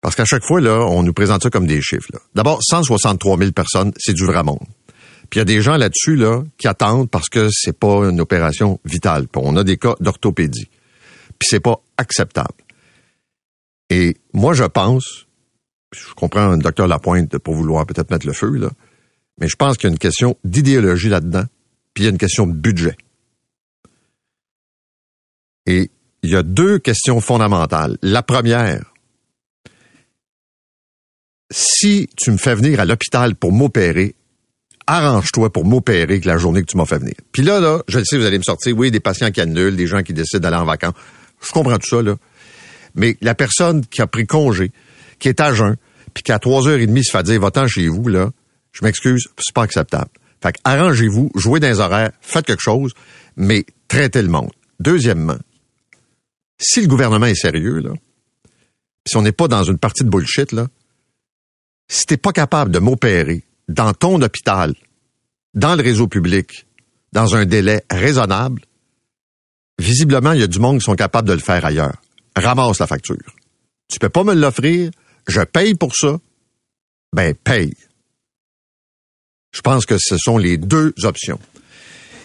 Parce 0.00 0.14
qu'à 0.14 0.24
chaque 0.24 0.44
fois, 0.44 0.60
là, 0.60 0.86
on 0.88 1.02
nous 1.02 1.12
présente 1.12 1.42
ça 1.42 1.50
comme 1.50 1.66
des 1.66 1.82
chiffres. 1.82 2.08
D'abord, 2.34 2.60
163 2.62 3.36
000 3.36 3.50
personnes, 3.52 3.92
c'est 3.98 4.14
du 4.14 4.24
vrai 4.24 4.42
monde. 4.42 4.60
Puis 5.30 5.38
il 5.38 5.40
y 5.40 5.42
a 5.42 5.44
des 5.44 5.62
gens 5.62 5.76
là-dessus 5.76 6.16
là, 6.16 6.42
qui 6.58 6.66
attendent 6.66 7.08
parce 7.08 7.28
que 7.28 7.48
c'est 7.52 7.78
pas 7.78 8.08
une 8.10 8.20
opération 8.20 8.80
vitale. 8.84 9.26
On 9.36 9.56
a 9.56 9.62
des 9.62 9.76
cas 9.76 9.94
d'orthopédie. 10.00 10.68
Puis 11.38 11.48
c'est 11.48 11.60
pas 11.60 11.80
acceptable. 11.96 12.54
Et 13.90 14.16
moi, 14.32 14.54
je 14.54 14.64
pense, 14.64 15.26
je 15.94 16.12
comprends 16.14 16.48
le 16.48 16.58
docteur 16.58 16.88
Lapointe 16.88 17.38
pour 17.38 17.54
vouloir 17.54 17.86
peut-être 17.86 18.10
mettre 18.10 18.26
le 18.26 18.32
feu, 18.32 18.50
là, 18.50 18.70
mais 19.40 19.48
je 19.48 19.56
pense 19.56 19.76
qu'il 19.76 19.88
y 19.88 19.90
a 19.90 19.92
une 19.92 19.98
question 19.98 20.36
d'idéologie 20.44 21.08
là-dedans, 21.08 21.44
puis 21.94 22.04
il 22.04 22.06
y 22.06 22.08
a 22.08 22.10
une 22.10 22.18
question 22.18 22.46
de 22.46 22.52
budget. 22.52 22.96
Et 25.66 25.90
il 26.22 26.30
y 26.30 26.36
a 26.36 26.42
deux 26.42 26.78
questions 26.78 27.20
fondamentales. 27.20 27.96
La 28.02 28.22
première, 28.22 28.92
si 31.50 32.08
tu 32.16 32.30
me 32.30 32.36
fais 32.36 32.54
venir 32.54 32.80
à 32.80 32.84
l'hôpital 32.84 33.34
pour 33.34 33.52
m'opérer, 33.52 34.14
arrange-toi 34.90 35.52
pour 35.52 35.64
m'opérer 35.64 36.20
que 36.20 36.26
la 36.26 36.36
journée 36.36 36.62
que 36.62 36.66
tu 36.66 36.76
m'as 36.76 36.84
fait 36.84 36.98
venir. 36.98 37.14
Puis 37.30 37.42
là, 37.42 37.60
là, 37.60 37.82
je 37.86 37.98
le 37.98 38.04
sais, 38.04 38.18
vous 38.18 38.24
allez 38.24 38.38
me 38.38 38.42
sortir, 38.42 38.76
oui, 38.76 38.90
des 38.90 38.98
patients 38.98 39.30
qui 39.30 39.40
annulent, 39.40 39.76
des 39.76 39.86
gens 39.86 40.02
qui 40.02 40.12
décident 40.12 40.40
d'aller 40.40 40.56
en 40.56 40.64
vacances. 40.64 40.94
Je 41.40 41.52
comprends 41.52 41.78
tout 41.78 41.88
ça, 41.88 42.02
là. 42.02 42.16
Mais 42.96 43.16
la 43.20 43.36
personne 43.36 43.86
qui 43.86 44.02
a 44.02 44.08
pris 44.08 44.26
congé, 44.26 44.72
qui 45.20 45.28
est 45.28 45.40
à 45.40 45.54
jeun, 45.54 45.76
puis 46.12 46.24
qui 46.24 46.32
à 46.32 46.38
3h30 46.38 47.02
se 47.04 47.10
fait 47.12 47.22
dire, 47.22 47.40
va-t'en 47.40 47.68
chez 47.68 47.86
vous, 47.86 48.08
là, 48.08 48.30
je 48.72 48.84
m'excuse, 48.84 49.28
c'est 49.38 49.54
pas 49.54 49.62
acceptable. 49.62 50.10
Fait 50.42 50.52
que 50.52 50.58
arrangez-vous, 50.64 51.30
jouez 51.36 51.60
dans 51.60 51.68
les 51.68 51.78
horaires, 51.78 52.10
faites 52.20 52.46
quelque 52.46 52.62
chose, 52.62 52.92
mais 53.36 53.64
traitez 53.86 54.22
le 54.22 54.28
monde. 54.28 54.50
Deuxièmement, 54.80 55.38
si 56.58 56.80
le 56.80 56.88
gouvernement 56.88 57.26
est 57.26 57.34
sérieux, 57.36 57.78
là, 57.78 57.90
si 59.06 59.16
on 59.16 59.22
n'est 59.22 59.32
pas 59.32 59.46
dans 59.46 59.62
une 59.62 59.78
partie 59.78 60.02
de 60.02 60.08
bullshit, 60.08 60.50
là, 60.50 60.66
si 61.88 62.06
t'es 62.06 62.16
pas 62.16 62.32
capable 62.32 62.72
de 62.72 62.80
m'opérer 62.80 63.44
dans 63.70 63.92
ton 63.94 64.20
hôpital, 64.20 64.74
dans 65.54 65.74
le 65.76 65.82
réseau 65.82 66.08
public, 66.08 66.66
dans 67.12 67.34
un 67.34 67.44
délai 67.44 67.82
raisonnable, 67.90 68.62
visiblement, 69.78 70.32
il 70.32 70.40
y 70.40 70.44
a 70.44 70.48
du 70.48 70.58
monde 70.58 70.78
qui 70.78 70.84
sont 70.84 70.96
capables 70.96 71.28
de 71.28 71.32
le 71.32 71.40
faire 71.40 71.64
ailleurs. 71.64 71.96
Ramasse 72.36 72.78
la 72.78 72.86
facture. 72.86 73.16
Tu 73.88 73.98
peux 73.98 74.08
pas 74.08 74.24
me 74.24 74.34
l'offrir, 74.34 74.90
je 75.26 75.40
paye 75.40 75.74
pour 75.74 75.94
ça, 75.94 76.18
ben 77.14 77.34
paye. 77.34 77.74
Je 79.52 79.60
pense 79.62 79.86
que 79.86 79.96
ce 79.98 80.16
sont 80.16 80.38
les 80.38 80.56
deux 80.56 80.94
options. 81.02 81.40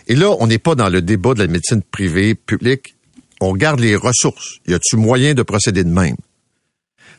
Et 0.08 0.15
là, 0.15 0.36
on 0.39 0.47
n'est 0.47 0.60
pas 0.60 0.75
dans 0.75 0.89
le 0.89 1.01
débat 1.01 1.34
de 1.34 1.39
la 1.39 1.47
médecine 1.47 1.81
privée, 1.81 2.36
publique. 2.36 2.95
On 3.41 3.49
regarde 3.49 3.79
les 3.79 3.95
ressources. 3.95 4.60
Y 4.67 4.75
a-tu 4.75 4.97
moyen 4.97 5.34
de 5.34 5.41
procéder 5.41 5.84
de 5.84 5.89
même? 5.89 6.17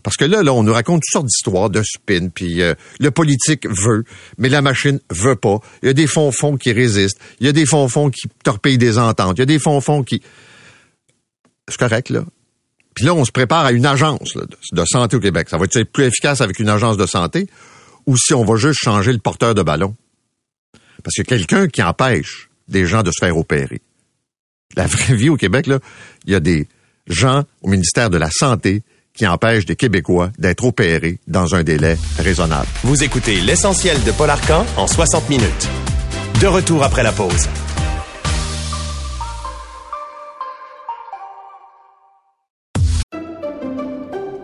Parce 0.02 0.16
que 0.16 0.24
là, 0.24 0.42
là, 0.42 0.52
on 0.52 0.62
nous 0.62 0.72
raconte 0.72 1.02
toutes 1.02 1.12
sortes 1.12 1.26
d'histoires 1.26 1.70
de 1.70 1.82
spin, 1.82 2.28
puis 2.28 2.62
euh, 2.62 2.74
le 3.00 3.10
politique 3.10 3.66
veut, 3.68 4.04
mais 4.38 4.48
la 4.48 4.62
machine 4.62 5.00
veut 5.10 5.36
pas. 5.36 5.58
Il 5.82 5.86
y 5.86 5.90
a 5.90 5.94
des 5.94 6.06
fonds-fonds 6.06 6.56
qui 6.56 6.72
résistent. 6.72 7.18
Il 7.40 7.46
y 7.46 7.48
a 7.48 7.52
des 7.52 7.66
fonds-fonds 7.66 8.10
qui 8.10 8.28
torpillent 8.44 8.78
des 8.78 8.98
ententes. 8.98 9.38
Il 9.38 9.40
y 9.40 9.42
a 9.42 9.46
des 9.46 9.58
fonds-fonds 9.58 10.02
qui... 10.02 10.22
C'est 11.68 11.78
correct, 11.78 12.10
là. 12.10 12.24
Puis 12.96 13.04
là, 13.04 13.14
on 13.14 13.24
se 13.26 13.30
prépare 13.30 13.66
à 13.66 13.72
une 13.72 13.84
agence 13.84 14.34
là, 14.34 14.44
de, 14.72 14.84
santé 14.86 15.16
au 15.16 15.20
Québec. 15.20 15.48
Ça 15.50 15.58
va 15.58 15.66
être 15.66 15.82
plus 15.84 16.04
efficace 16.04 16.40
avec 16.40 16.58
une 16.58 16.70
agence 16.70 16.96
de 16.96 17.04
santé 17.04 17.46
ou 18.06 18.16
si 18.16 18.32
on 18.32 18.44
va 18.44 18.56
juste 18.56 18.80
changer 18.82 19.12
le 19.12 19.18
porteur 19.18 19.54
de 19.54 19.62
ballon? 19.62 19.94
Parce 21.04 21.18
a 21.18 21.24
quelqu'un 21.24 21.68
qui 21.68 21.82
empêche 21.82 22.48
des 22.68 22.86
gens 22.86 23.02
de 23.02 23.10
se 23.10 23.18
faire 23.20 23.36
opérer. 23.36 23.82
La 24.76 24.86
vraie 24.86 25.14
vie 25.14 25.28
au 25.28 25.36
Québec, 25.36 25.66
là, 25.66 25.78
il 26.24 26.32
y 26.32 26.34
a 26.34 26.40
des 26.40 26.66
gens 27.06 27.44
au 27.62 27.68
ministère 27.68 28.08
de 28.08 28.16
la 28.16 28.30
Santé 28.30 28.82
qui 29.16 29.26
empêchent 29.26 29.66
des 29.66 29.76
Québécois 29.76 30.30
d'être 30.38 30.64
opérés 30.64 31.18
dans 31.26 31.54
un 31.54 31.64
délai 31.64 31.96
raisonnable. 32.18 32.68
Vous 32.84 33.02
écoutez 33.02 33.40
l'essentiel 33.40 34.02
de 34.04 34.12
Paul 34.12 34.30
Arcan 34.30 34.64
en 34.76 34.86
60 34.86 35.28
minutes. 35.28 35.68
De 36.40 36.46
retour 36.46 36.82
après 36.82 37.02
la 37.02 37.12
pause. 37.12 37.48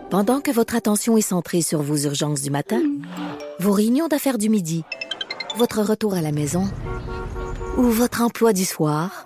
Pendant 0.09 0.41
que 0.41 0.51
votre 0.51 0.75
attention 0.75 1.17
est 1.17 1.21
centrée 1.21 1.63
sur 1.63 1.81
vos 1.81 1.97
urgences 1.97 2.41
du 2.41 2.51
matin, 2.51 2.81
vos 3.59 3.71
réunions 3.71 4.07
d'affaires 4.07 4.37
du 4.37 4.47
midi, 4.47 4.83
votre 5.57 5.81
retour 5.81 6.13
à 6.13 6.21
la 6.21 6.31
maison 6.31 6.69
ou 7.77 7.83
votre 7.83 8.21
emploi 8.21 8.53
du 8.53 8.63
soir, 8.63 9.25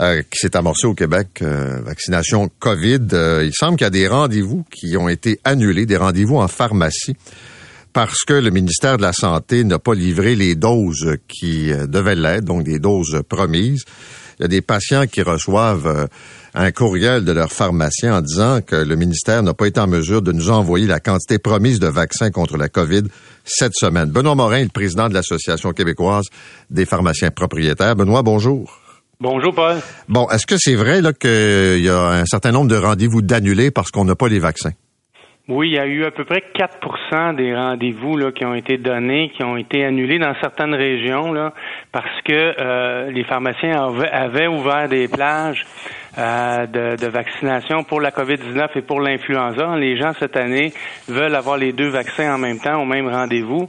euh, 0.00 0.22
qui 0.30 0.38
s'est 0.38 0.56
amorcée 0.56 0.86
au 0.86 0.94
Québec, 0.94 1.28
euh, 1.42 1.80
vaccination 1.82 2.50
COVID. 2.58 3.08
Euh, 3.12 3.44
il 3.44 3.52
semble 3.54 3.76
qu'il 3.76 3.84
y 3.84 3.88
a 3.88 3.90
des 3.90 4.08
rendez-vous 4.08 4.64
qui 4.70 4.96
ont 4.96 5.08
été 5.08 5.40
annulés, 5.44 5.86
des 5.86 5.96
rendez-vous 5.96 6.36
en 6.36 6.48
pharmacie, 6.48 7.16
parce 7.92 8.24
que 8.24 8.34
le 8.34 8.50
ministère 8.50 8.98
de 8.98 9.02
la 9.02 9.14
Santé 9.14 9.64
n'a 9.64 9.78
pas 9.78 9.94
livré 9.94 10.34
les 10.34 10.54
doses 10.54 11.16
qui 11.28 11.72
euh, 11.72 11.86
devaient 11.86 12.14
l'être, 12.14 12.44
donc 12.44 12.64
des 12.64 12.78
doses 12.78 13.22
promises. 13.28 13.84
Il 14.38 14.42
y 14.42 14.44
a 14.44 14.48
des 14.48 14.60
patients 14.60 15.06
qui 15.06 15.22
reçoivent 15.22 15.86
euh, 15.86 16.06
un 16.52 16.70
courriel 16.72 17.24
de 17.24 17.32
leur 17.32 17.50
pharmacien 17.50 18.18
en 18.18 18.20
disant 18.20 18.60
que 18.60 18.76
le 18.76 18.96
ministère 18.96 19.42
n'a 19.42 19.54
pas 19.54 19.66
été 19.66 19.80
en 19.80 19.86
mesure 19.86 20.20
de 20.20 20.32
nous 20.32 20.50
envoyer 20.50 20.86
la 20.86 21.00
quantité 21.00 21.38
promise 21.38 21.80
de 21.80 21.86
vaccins 21.86 22.30
contre 22.30 22.58
la 22.58 22.68
COVID 22.68 23.04
cette 23.44 23.74
semaine. 23.74 24.10
Benoît 24.10 24.34
Morin 24.34 24.62
le 24.62 24.68
président 24.68 25.08
de 25.08 25.14
l'Association 25.14 25.72
québécoise 25.72 26.26
des 26.68 26.84
pharmaciens 26.84 27.30
propriétaires. 27.30 27.96
Benoît, 27.96 28.22
bonjour. 28.22 28.85
Bonjour, 29.18 29.54
Paul. 29.54 29.76
Bon, 30.10 30.28
est-ce 30.28 30.46
que 30.46 30.56
c'est 30.58 30.74
vrai 30.74 31.00
là 31.00 31.14
qu'il 31.14 31.82
y 31.82 31.88
a 31.88 32.20
un 32.20 32.26
certain 32.26 32.52
nombre 32.52 32.68
de 32.68 32.76
rendez-vous 32.76 33.22
d'annulés 33.22 33.70
parce 33.70 33.90
qu'on 33.90 34.04
n'a 34.04 34.14
pas 34.14 34.28
les 34.28 34.38
vaccins? 34.38 34.72
Oui, 35.48 35.68
il 35.68 35.74
y 35.74 35.78
a 35.78 35.86
eu 35.86 36.04
à 36.04 36.10
peu 36.10 36.24
près 36.24 36.42
4% 36.54 37.36
des 37.36 37.54
rendez-vous 37.54 38.32
qui 38.32 38.44
ont 38.44 38.54
été 38.54 38.78
donnés, 38.78 39.30
qui 39.30 39.44
ont 39.44 39.56
été 39.56 39.84
annulés 39.84 40.18
dans 40.18 40.34
certaines 40.40 40.74
régions 40.74 41.32
là, 41.32 41.54
parce 41.92 42.20
que 42.24 42.32
euh, 42.32 43.10
les 43.12 43.22
pharmaciens 43.22 43.80
avaient, 43.80 44.10
avaient 44.10 44.48
ouvert 44.48 44.88
des 44.88 45.06
plages 45.06 45.64
euh, 46.18 46.66
de, 46.66 46.96
de 46.96 47.06
vaccination 47.06 47.84
pour 47.84 48.00
la 48.00 48.10
COVID-19 48.10 48.70
et 48.74 48.82
pour 48.82 49.00
l'influenza. 49.00 49.76
Les 49.76 49.96
gens 49.96 50.12
cette 50.18 50.36
année 50.36 50.72
veulent 51.08 51.36
avoir 51.36 51.56
les 51.56 51.72
deux 51.72 51.88
vaccins 51.88 52.34
en 52.34 52.38
même 52.38 52.58
temps 52.58 52.82
au 52.82 52.84
même 52.84 53.08
rendez-vous 53.08 53.66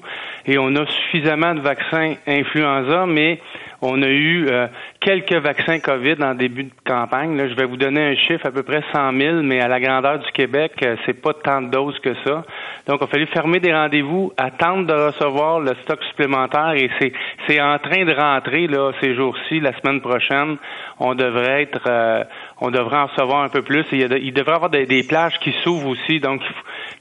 et 0.48 0.58
on 0.58 0.76
a 0.76 0.86
suffisamment 0.88 1.54
de 1.54 1.62
vaccins 1.62 2.16
influenza, 2.26 3.06
mais 3.06 3.40
on 3.82 4.02
a 4.02 4.08
eu 4.08 4.48
euh, 4.50 4.68
quelques 5.00 5.34
vaccins 5.34 5.80
COVID 5.80 6.16
en 6.22 6.34
début 6.36 6.66
de 6.66 6.72
campagne. 6.86 7.38
Là, 7.38 7.48
je 7.48 7.56
vais 7.56 7.66
vous 7.66 7.78
donner 7.78 8.02
un 8.02 8.16
chiffre 8.16 8.46
à 8.46 8.52
peu 8.52 8.64
près 8.64 8.82
100 8.94 9.18
000, 9.18 9.42
mais 9.44 9.62
à 9.62 9.68
la 9.68 9.80
grandeur 9.80 10.20
du 10.20 10.32
Québec, 10.32 10.74
euh, 10.84 10.96
c'est 11.06 11.22
pas 11.22 11.34
tant 11.34 11.62
de 11.62 11.70
doses 11.70 11.98
que 12.00 12.14
ça. 12.26 12.44
Donc, 12.88 13.00
il 13.02 13.04
a 13.04 13.08
fallu 13.08 13.26
fermer 13.28 13.60
des 13.60 13.74
rendez-vous, 13.74 14.34
attendre 14.38 14.88
de 14.88 14.94
recevoir 14.94 15.60
le 15.60 15.74
stock 15.84 16.02
supplémentaire, 16.04 16.74
et 16.76 16.90
c'est 17.00 17.14
c'est 17.48 17.62
en 17.62 17.78
train 17.80 18.06
de 18.06 18.14
rentrer 18.14 18.68
là 18.68 18.92
ces 19.02 19.16
jours-ci. 19.16 19.60
La 19.60 19.78
semaine 19.80 20.02
prochaine, 20.02 20.58
on 21.00 21.16
devrait 21.16 21.64
être, 21.64 21.82
euh, 21.88 22.24
on 22.62 22.72
devrait 22.72 22.98
en 22.98 23.06
recevoir 23.08 23.44
un 23.44 23.50
peu 23.50 23.62
plus. 23.62 23.86
Il, 23.92 24.34
devrait 24.34 24.52
y 24.52 24.56
avoir 24.56 24.70
des, 24.70 25.04
plages 25.08 25.40
qui 25.40 25.54
s'ouvrent 25.64 25.90
aussi. 25.90 26.20
Donc, 26.20 26.42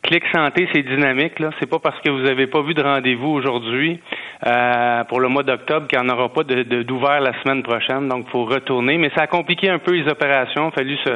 Clic 0.06 0.22
Santé, 0.34 0.68
c'est 0.72 0.82
dynamique. 0.82 1.38
Là, 1.40 1.50
c'est 1.60 1.68
pas 1.68 1.78
parce 1.78 2.00
que 2.00 2.10
vous 2.10 2.22
n'avez 2.22 2.46
pas 2.46 2.62
vu 2.62 2.74
de 2.74 2.82
rendez-vous 2.82 3.28
aujourd'hui 3.28 4.00
euh, 4.46 5.04
pour 5.04 5.20
le 5.20 5.28
mois 5.28 5.42
d'octobre 5.42 5.86
qu'il 5.88 5.98
n'y 6.00 6.08
en 6.08 6.14
aura 6.14 6.28
pas 6.32 6.42
d'ouvert 6.44 7.20
la 7.20 7.32
semaine 7.42 7.62
prochaine. 7.62 8.08
Donc, 8.08 8.24
il 8.28 8.30
faut 8.30 8.44
retourner. 8.44 8.98
Mais 8.98 9.10
ça 9.16 9.22
a 9.22 9.26
compliqué 9.26 9.68
un 9.68 9.78
peu 9.78 9.92
les 9.92 10.08
opérations. 10.10 10.64
Il 10.64 10.68
a 10.68 10.70
fallu 10.72 10.96
se, 11.04 11.10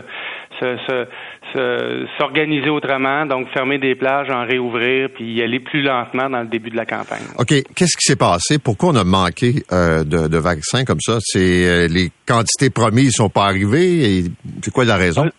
se- 0.61 0.77
se- 0.89 1.07
se- 1.55 2.07
s'organiser 2.19 2.69
autrement. 2.71 3.27
Donc, 3.27 3.49
fermer 3.55 3.79
des 3.79 3.95
plages, 3.95 4.29
en 4.31 4.45
réouvrir, 4.45 5.09
puis 5.15 5.33
y 5.35 5.43
aller 5.43 5.61
plus 5.61 5.83
lentement 5.83 6.29
dans 6.29 6.41
le 6.41 6.49
début 6.49 6.71
de 6.71 6.77
la 6.77 6.85
campagne. 6.87 7.23
OK, 7.39 7.47
qu'est-ce 7.49 7.97
qui 7.97 8.05
s'est 8.05 8.17
passé? 8.17 8.59
Pourquoi 8.59 8.91
on 8.91 8.97
a 8.97 9.05
manqué 9.05 9.63
euh, 9.73 10.05
de, 10.05 10.29
de 10.29 10.39
vaccins 10.39 10.85
comme 10.85 11.01
ça? 11.01 11.19
C'est 11.21 11.67
euh, 11.67 11.89
les 11.89 12.11
quantités 12.27 12.71
promises 12.71 13.13
sont 13.15 13.29
pas 13.31 13.45
arrivées 13.45 14.25
c'est 14.63 14.73
quoi 14.73 14.85
la 14.85 14.97
raison? 14.97 15.31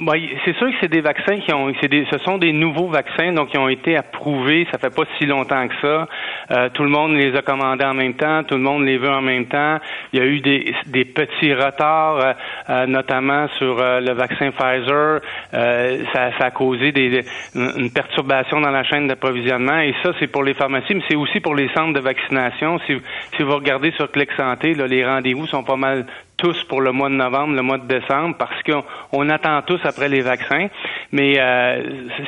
Bon, 0.00 0.14
c'est 0.46 0.56
sûr 0.56 0.68
que 0.68 0.76
c'est 0.80 0.90
des 0.90 1.02
vaccins 1.02 1.40
qui 1.40 1.52
ont, 1.52 1.68
des, 1.68 2.06
ce 2.10 2.16
sont 2.24 2.38
des 2.38 2.54
nouveaux 2.54 2.88
vaccins, 2.88 3.34
donc 3.34 3.50
qui 3.50 3.58
ont 3.58 3.68
été 3.68 3.98
approuvés. 3.98 4.66
Ça 4.72 4.78
fait 4.78 4.94
pas 4.94 5.02
si 5.18 5.26
longtemps 5.26 5.68
que 5.68 5.74
ça. 5.82 6.08
Euh, 6.52 6.70
tout 6.72 6.84
le 6.84 6.88
monde 6.88 7.12
les 7.12 7.36
a 7.36 7.42
commandés 7.42 7.84
en 7.84 7.92
même 7.92 8.14
temps, 8.14 8.42
tout 8.44 8.54
le 8.54 8.62
monde 8.62 8.86
les 8.86 8.96
veut 8.96 9.10
en 9.10 9.20
même 9.20 9.44
temps. 9.44 9.76
Il 10.14 10.18
y 10.18 10.22
a 10.22 10.24
eu 10.24 10.40
des, 10.40 10.74
des 10.86 11.04
petits 11.04 11.52
retards, 11.52 12.16
euh, 12.16 12.32
euh, 12.70 12.86
notamment 12.86 13.46
sur 13.58 13.76
le 13.76 14.12
vaccin 14.12 14.52
Pfizer. 14.52 15.20
Ça, 15.52 16.38
ça, 16.38 16.46
a 16.46 16.50
causé 16.50 16.92
des, 16.92 17.22
une 17.54 17.92
perturbation 17.92 18.58
dans 18.58 18.70
la 18.70 18.84
chaîne 18.84 19.06
d'approvisionnement. 19.06 19.80
Et 19.80 19.94
ça, 20.02 20.12
c'est 20.18 20.28
pour 20.28 20.44
les 20.44 20.54
pharmacies, 20.54 20.94
mais 20.94 21.02
c'est 21.10 21.16
aussi 21.16 21.40
pour 21.40 21.54
les 21.54 21.68
centres 21.74 21.92
de 21.92 22.00
vaccination. 22.00 22.78
Si, 22.86 22.96
si 23.36 23.42
vous 23.42 23.54
regardez 23.54 23.90
sur 23.92 24.10
Clic 24.10 24.30
Santé, 24.34 24.72
là, 24.72 24.86
les 24.86 25.04
rendez-vous 25.04 25.46
sont 25.46 25.62
pas 25.62 25.76
mal 25.76 26.06
tous 26.40 26.64
pour 26.64 26.80
le 26.80 26.90
mois 26.90 27.10
de 27.10 27.14
novembre, 27.14 27.54
le 27.54 27.62
mois 27.62 27.78
de 27.78 27.86
décembre, 27.86 28.34
parce 28.38 28.62
qu'on 28.62 29.28
attend 29.28 29.60
tous 29.62 29.80
après 29.84 30.08
les 30.08 30.22
vaccins. 30.22 30.68
Mais 31.12 31.34
euh, 31.38 31.82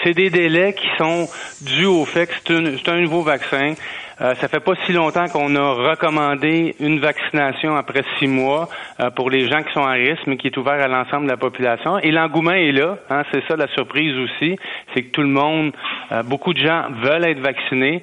c'est 0.04 0.14
des 0.14 0.30
délais 0.30 0.74
qui 0.74 0.88
sont 0.98 1.28
dus 1.62 1.86
au 1.86 2.04
fait 2.04 2.26
que 2.26 2.34
c'est 2.44 2.88
un, 2.88 3.00
nouveau 3.00 3.22
vaccin. 3.22 3.74
Euh, 4.20 4.34
ça 4.34 4.48
fait 4.48 4.60
pas 4.60 4.74
si 4.86 4.92
longtemps 4.92 5.26
qu'on 5.28 5.54
a 5.56 5.72
recommandé 5.90 6.74
une 6.80 6.98
vaccination 6.98 7.76
après 7.76 8.02
six 8.18 8.26
mois 8.26 8.68
euh, 9.00 9.10
pour 9.10 9.30
les 9.30 9.48
gens 9.48 9.62
qui 9.62 9.72
sont 9.72 9.84
à 9.84 9.92
risque, 9.92 10.22
mais 10.26 10.36
qui 10.36 10.48
est 10.48 10.56
ouvert 10.56 10.80
à 10.80 10.88
l'ensemble 10.88 11.24
de 11.24 11.30
la 11.30 11.36
population. 11.36 11.98
Et 11.98 12.10
l'engouement 12.10 12.52
est 12.52 12.72
là. 12.72 12.98
Hein, 13.10 13.22
c'est 13.32 13.42
ça 13.48 13.56
la 13.56 13.68
surprise 13.68 14.16
aussi, 14.18 14.56
c'est 14.94 15.02
que 15.02 15.10
tout 15.10 15.22
le 15.22 15.28
monde, 15.28 15.72
euh, 16.12 16.22
beaucoup 16.22 16.52
de 16.52 16.58
gens 16.58 16.84
veulent 17.02 17.24
être 17.24 17.40
vaccinés 17.40 18.02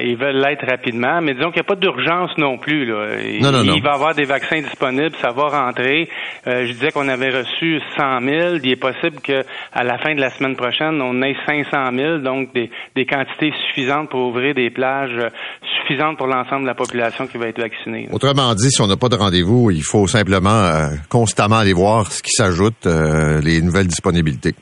et 0.00 0.16
veulent 0.16 0.40
l'être 0.40 0.66
rapidement. 0.68 1.20
Mais 1.20 1.34
disons 1.34 1.52
qu'il 1.52 1.62
n'y 1.62 1.66
a 1.66 1.74
pas 1.74 1.76
d'urgence 1.76 2.36
non 2.36 2.58
plus. 2.58 2.84
Là. 2.84 3.06
Non, 3.40 3.52
non, 3.52 3.62
il, 3.62 3.80
va 3.80 3.90
y 3.90 3.94
avoir 3.94 4.12
des 4.12 4.24
vaccins 4.24 4.60
disponibles, 4.60 5.14
ça 5.20 5.30
va 5.30 5.44
rentrer. 5.44 6.08
je 6.44 6.66
disais 6.72 6.90
qu'on 6.90 7.06
avait 7.08 7.30
reçu 7.30 7.80
100 7.96 8.20
000. 8.22 8.54
Il 8.56 8.72
est 8.72 8.76
possible 8.76 9.20
qu'à 9.20 9.44
la 9.84 9.98
fin 9.98 10.16
de 10.16 10.20
la 10.20 10.30
semaine 10.30 10.56
prochaine, 10.56 11.00
on 11.00 11.22
ait 11.22 11.36
500 11.46 11.92
000, 11.94 12.18
donc 12.18 12.52
des, 12.52 12.70
des 12.96 13.06
quantités 13.06 13.52
suffisantes 13.68 14.08
pour 14.10 14.26
ouvrir 14.26 14.52
des 14.54 14.70
plages 14.70 15.21
suffisante 15.78 16.18
pour 16.18 16.26
l'ensemble 16.26 16.62
de 16.62 16.66
la 16.66 16.74
population 16.74 17.26
qui 17.26 17.38
va 17.38 17.48
être 17.48 17.60
vaccinée. 17.60 18.08
Autrement 18.12 18.54
dit, 18.54 18.70
si 18.70 18.80
on 18.80 18.86
n'a 18.86 18.96
pas 18.96 19.08
de 19.08 19.16
rendez-vous, 19.16 19.70
il 19.70 19.82
faut 19.82 20.06
simplement 20.06 20.50
euh, 20.50 20.88
constamment 21.08 21.58
aller 21.58 21.72
voir 21.72 22.10
ce 22.10 22.22
qui 22.22 22.30
s'ajoute, 22.30 22.86
euh, 22.86 23.40
les 23.40 23.60
nouvelles 23.62 23.86
disponibilités. 23.86 24.54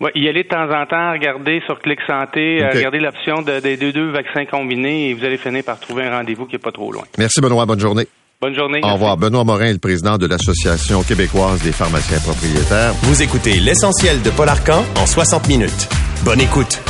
Oui, 0.00 0.10
y 0.14 0.28
aller 0.28 0.42
de 0.42 0.48
temps 0.48 0.68
en 0.70 0.84
temps, 0.84 1.12
regarder 1.12 1.62
sur 1.64 1.78
Clic 1.78 1.98
Santé, 2.06 2.62
euh, 2.62 2.70
regarder 2.70 2.98
l'option 2.98 3.40
des 3.40 3.76
deux, 3.76 4.10
vaccins 4.10 4.44
combinés 4.44 5.08
et 5.08 5.14
vous 5.14 5.24
allez 5.24 5.38
finir 5.38 5.64
par 5.64 5.80
trouver 5.80 6.04
un 6.04 6.18
rendez-vous 6.18 6.44
qui 6.44 6.52
n'est 6.52 6.60
pas 6.60 6.72
trop 6.72 6.92
loin. 6.92 7.04
Merci 7.16 7.40
Benoît, 7.40 7.64
bonne 7.64 7.80
journée. 7.80 8.06
Bonne 8.38 8.54
journée. 8.54 8.80
Au 8.82 8.92
revoir. 8.92 9.16
Benoît 9.16 9.44
Morin 9.44 9.66
est 9.66 9.72
le 9.72 9.78
président 9.78 10.18
de 10.18 10.26
l'Association 10.26 11.02
québécoise 11.02 11.62
des 11.62 11.72
pharmaciens 11.72 12.18
propriétaires. 12.20 12.92
Vous 13.04 13.22
écoutez 13.22 13.58
l'essentiel 13.58 14.20
de 14.20 14.28
Paul 14.28 14.50
Arcan 14.50 14.84
en 15.00 15.06
60 15.06 15.48
minutes. 15.48 15.88
Bonne 16.22 16.42
écoute. 16.42 16.82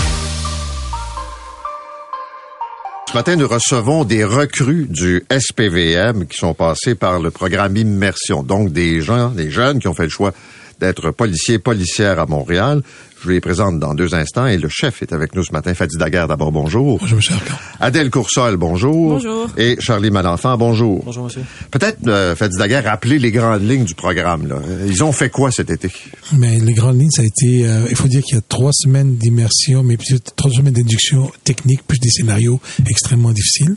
Ce 3.09 3.15
matin, 3.15 3.37
nous 3.37 3.47
recevons 3.47 4.05
des 4.05 4.25
recrues 4.25 4.87
du 4.91 5.25
SPVM 5.31 6.27
qui 6.27 6.37
sont 6.37 6.55
passés 6.55 6.97
par 6.97 7.21
le 7.21 7.31
programme 7.31 7.77
Immersion. 7.77 8.43
Donc, 8.43 8.73
des 8.73 9.01
gens, 9.01 9.29
des 9.29 9.49
jeunes 9.49 9.79
qui 9.79 9.87
ont 9.87 9.95
fait 9.95 10.05
le 10.05 10.09
choix 10.09 10.33
d'être 10.81 11.11
policiers, 11.11 11.59
policières 11.59 12.19
à 12.21 12.27
Montréal. 12.27 12.83
Je 13.25 13.31
les 13.31 13.41
présente 13.41 13.81
dans 13.81 13.95
deux 13.95 14.15
instants 14.15 14.47
et 14.47 14.59
le 14.59 14.69
chef 14.69 15.03
est 15.03 15.13
avec 15.13 15.35
nous 15.35 15.43
ce 15.43 15.53
matin. 15.53 15.73
Fadi 15.75 15.97
Daguerre, 15.97 16.29
d'abord, 16.29 16.53
bonjour. 16.53 16.99
Bonjour, 16.99 17.17
monsieur 17.17 17.35
Adèle 17.81 18.11
Coursol, 18.11 18.57
bonjour. 18.57 19.15
Bonjour. 19.15 19.49
Et 19.57 19.77
Charlie 19.81 20.11
Malenfant, 20.11 20.57
bonjour. 20.59 21.03
Bonjour, 21.05 21.25
monsieur. 21.25 21.41
Peut-être, 21.71 22.07
euh, 22.07 22.37
Fadi 22.37 22.57
Daguerre, 22.59 22.85
rappeler 22.85 23.19
les 23.19 23.33
grandes 23.33 23.67
lignes 23.67 23.85
du 23.85 23.95
programme. 23.95 24.47
Là. 24.47 24.57
Ils 24.87 25.03
ont 25.03 25.13
fait 25.13 25.31
quoi 25.31 25.51
cet 25.51 25.71
été? 25.71 25.91
Mais 26.35 26.59
les 26.61 26.75
grandes 26.75 27.01
lignes, 27.01 27.11
ça 27.11 27.23
a 27.23 27.25
été, 27.25 27.67
euh, 27.67 27.87
il 27.89 27.97
faut 27.97 28.09
dire 28.09 28.23
qu'il 28.23 28.35
y 28.35 28.39
a 28.39 28.43
trois 28.47 28.73
semaines 28.73 29.17
d'immersion, 29.17 29.83
mais 29.83 29.97
plus 29.97 30.21
trois 30.37 30.51
semaines 30.51 30.75
d'induction 30.75 31.31
technique, 31.43 31.87
plus 31.87 31.99
des 31.99 32.11
scénarios 32.11 32.61
extrêmement 32.89 33.33
difficiles, 33.33 33.77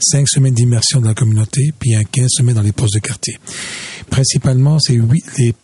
cinq 0.00 0.28
semaines 0.28 0.54
d'immersion 0.54 1.00
dans 1.00 1.08
la 1.08 1.14
communauté, 1.14 1.72
puis 1.78 1.94
un 1.94 2.04
15 2.04 2.26
semaines 2.30 2.54
dans 2.54 2.62
les 2.62 2.72
postes 2.72 2.94
de 2.94 3.00
quartier. 3.00 3.38
Principalement, 4.10 4.78
c'est 4.78 4.94
huit, 4.94 5.24
les, 5.38 5.54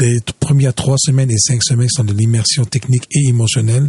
les 0.00 0.20
premières 0.40 0.74
trois 0.74 0.96
semaines 0.98 1.30
et 1.30 1.38
cinq 1.38 1.62
semaines 1.62 1.88
sont 1.88 2.04
de 2.04 2.12
l'immersion 2.12 2.64
technique 2.64 3.04
et 3.10 3.28
émotionnelle. 3.28 3.88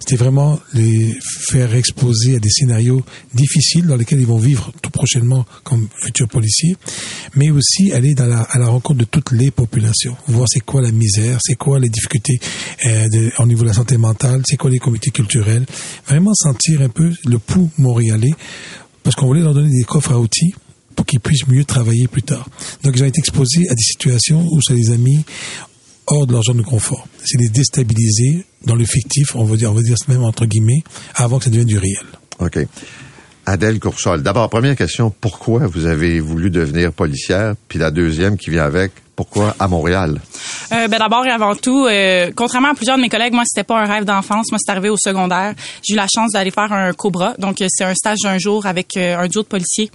C'était 0.00 0.16
vraiment 0.16 0.58
les 0.74 1.16
faire 1.48 1.74
exposer 1.74 2.36
à 2.36 2.38
des 2.38 2.50
scénarios 2.50 3.02
difficiles 3.34 3.86
dans 3.86 3.96
lesquels 3.96 4.20
ils 4.20 4.26
vont 4.26 4.38
vivre 4.38 4.72
tout 4.82 4.90
prochainement 4.90 5.44
comme 5.62 5.88
futurs 6.02 6.28
policiers, 6.28 6.76
mais 7.34 7.50
aussi 7.50 7.92
aller 7.92 8.14
dans 8.14 8.26
la, 8.26 8.42
à 8.42 8.58
la 8.58 8.66
rencontre 8.66 9.00
de 9.00 9.04
toutes 9.04 9.32
les 9.32 9.50
populations, 9.50 10.16
voir 10.28 10.46
c'est 10.48 10.60
quoi 10.60 10.82
la 10.82 10.92
misère, 10.92 11.38
c'est 11.42 11.56
quoi 11.56 11.78
les 11.78 11.88
difficultés 11.88 12.38
euh, 12.86 13.08
de, 13.08 13.32
au 13.38 13.46
niveau 13.46 13.62
de 13.62 13.68
la 13.68 13.74
santé 13.74 13.96
mentale, 13.96 14.42
c'est 14.46 14.56
quoi 14.56 14.70
les 14.70 14.78
comités 14.78 15.10
culturels, 15.10 15.66
vraiment 16.06 16.34
sentir 16.34 16.82
un 16.82 16.88
peu 16.88 17.10
le 17.24 17.38
pouls 17.38 17.70
montréalais, 17.78 18.34
parce 19.02 19.16
qu'on 19.16 19.26
voulait 19.26 19.42
leur 19.42 19.54
donner 19.54 19.70
des 19.70 19.84
coffres 19.84 20.12
à 20.12 20.18
outils 20.18 20.54
pour 20.94 21.06
qu'ils 21.06 21.20
puissent 21.20 21.46
mieux 21.48 21.64
travailler 21.64 22.08
plus 22.08 22.22
tard. 22.22 22.48
Donc, 22.82 22.94
ils 22.96 23.02
ont 23.02 23.06
été 23.06 23.18
exposés 23.18 23.68
à 23.70 23.74
des 23.74 23.82
situations 23.82 24.46
où 24.50 24.60
ça 24.62 24.74
les 24.74 24.90
a 24.90 24.96
mis 24.96 25.24
hors 26.06 26.26
de 26.26 26.32
leur 26.32 26.42
zone 26.42 26.58
de 26.58 26.62
confort. 26.62 27.06
C'est 27.24 27.38
les 27.38 27.48
déstabiliser 27.48 28.44
dans 28.66 28.74
le 28.74 28.84
fictif, 28.84 29.34
on 29.36 29.44
va 29.44 29.56
dire, 29.56 29.70
on 29.70 29.74
va 29.74 29.82
dire 29.82 29.96
même 30.08 30.22
entre 30.22 30.46
guillemets, 30.46 30.82
avant 31.14 31.38
que 31.38 31.44
ça 31.44 31.50
devienne 31.50 31.66
du 31.66 31.78
réel. 31.78 32.04
OK. 32.40 32.58
Adèle 33.46 33.78
Coursol, 33.78 34.22
d'abord, 34.22 34.48
première 34.48 34.74
question, 34.74 35.12
pourquoi 35.20 35.66
vous 35.66 35.84
avez 35.84 36.18
voulu 36.20 36.50
devenir 36.50 36.92
policière? 36.92 37.54
Puis 37.68 37.78
la 37.78 37.90
deuxième 37.90 38.38
qui 38.38 38.50
vient 38.50 38.64
avec, 38.64 38.92
pourquoi 39.16 39.54
à 39.58 39.68
Montréal? 39.68 40.20
Euh, 40.72 40.88
ben 40.88 40.98
d'abord 40.98 41.24
et 41.26 41.30
avant 41.30 41.54
tout, 41.54 41.86
euh, 41.86 42.30
contrairement 42.34 42.70
à 42.70 42.74
plusieurs 42.74 42.96
de 42.96 43.02
mes 43.02 43.08
collègues, 43.08 43.32
moi 43.32 43.44
c'était 43.46 43.64
pas 43.64 43.78
un 43.80 43.84
rêve 43.84 44.04
d'enfance. 44.04 44.50
Moi 44.50 44.58
c'est 44.64 44.70
arrivé 44.70 44.88
au 44.88 44.96
secondaire. 44.96 45.54
J'ai 45.86 45.94
eu 45.94 45.96
la 45.96 46.06
chance 46.12 46.32
d'aller 46.32 46.50
faire 46.50 46.72
un 46.72 46.92
Cobra, 46.92 47.34
donc 47.38 47.60
euh, 47.60 47.66
c'est 47.68 47.84
un 47.84 47.94
stage 47.94 48.18
d'un 48.22 48.38
jour 48.38 48.66
avec 48.66 48.96
euh, 48.96 49.18
un 49.18 49.28
duo 49.28 49.42
de 49.42 49.46
policiers. 49.46 49.90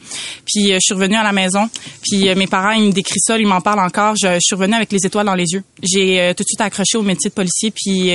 Puis 0.45 0.71
je 0.73 0.79
suis 0.79 0.93
revenue 0.93 1.15
à 1.15 1.23
la 1.23 1.31
maison. 1.31 1.69
Puis 2.01 2.33
mes 2.35 2.47
parents 2.47 2.71
ils 2.71 2.87
me 2.87 2.91
décrivent 2.91 3.21
ça, 3.23 3.37
ils 3.37 3.47
m'en 3.47 3.61
parlent 3.61 3.79
encore. 3.79 4.15
Je, 4.15 4.37
suis 4.39 4.55
revenue 4.55 4.75
avec 4.75 4.91
les 4.91 5.05
étoiles 5.05 5.25
dans 5.25 5.35
les 5.35 5.51
yeux. 5.51 5.63
J'ai 5.83 6.33
tout 6.35 6.43
de 6.43 6.47
suite 6.47 6.61
accroché 6.61 6.97
au 6.97 7.03
métier 7.03 7.29
de 7.29 7.35
policier. 7.35 7.71
Puis 7.71 8.11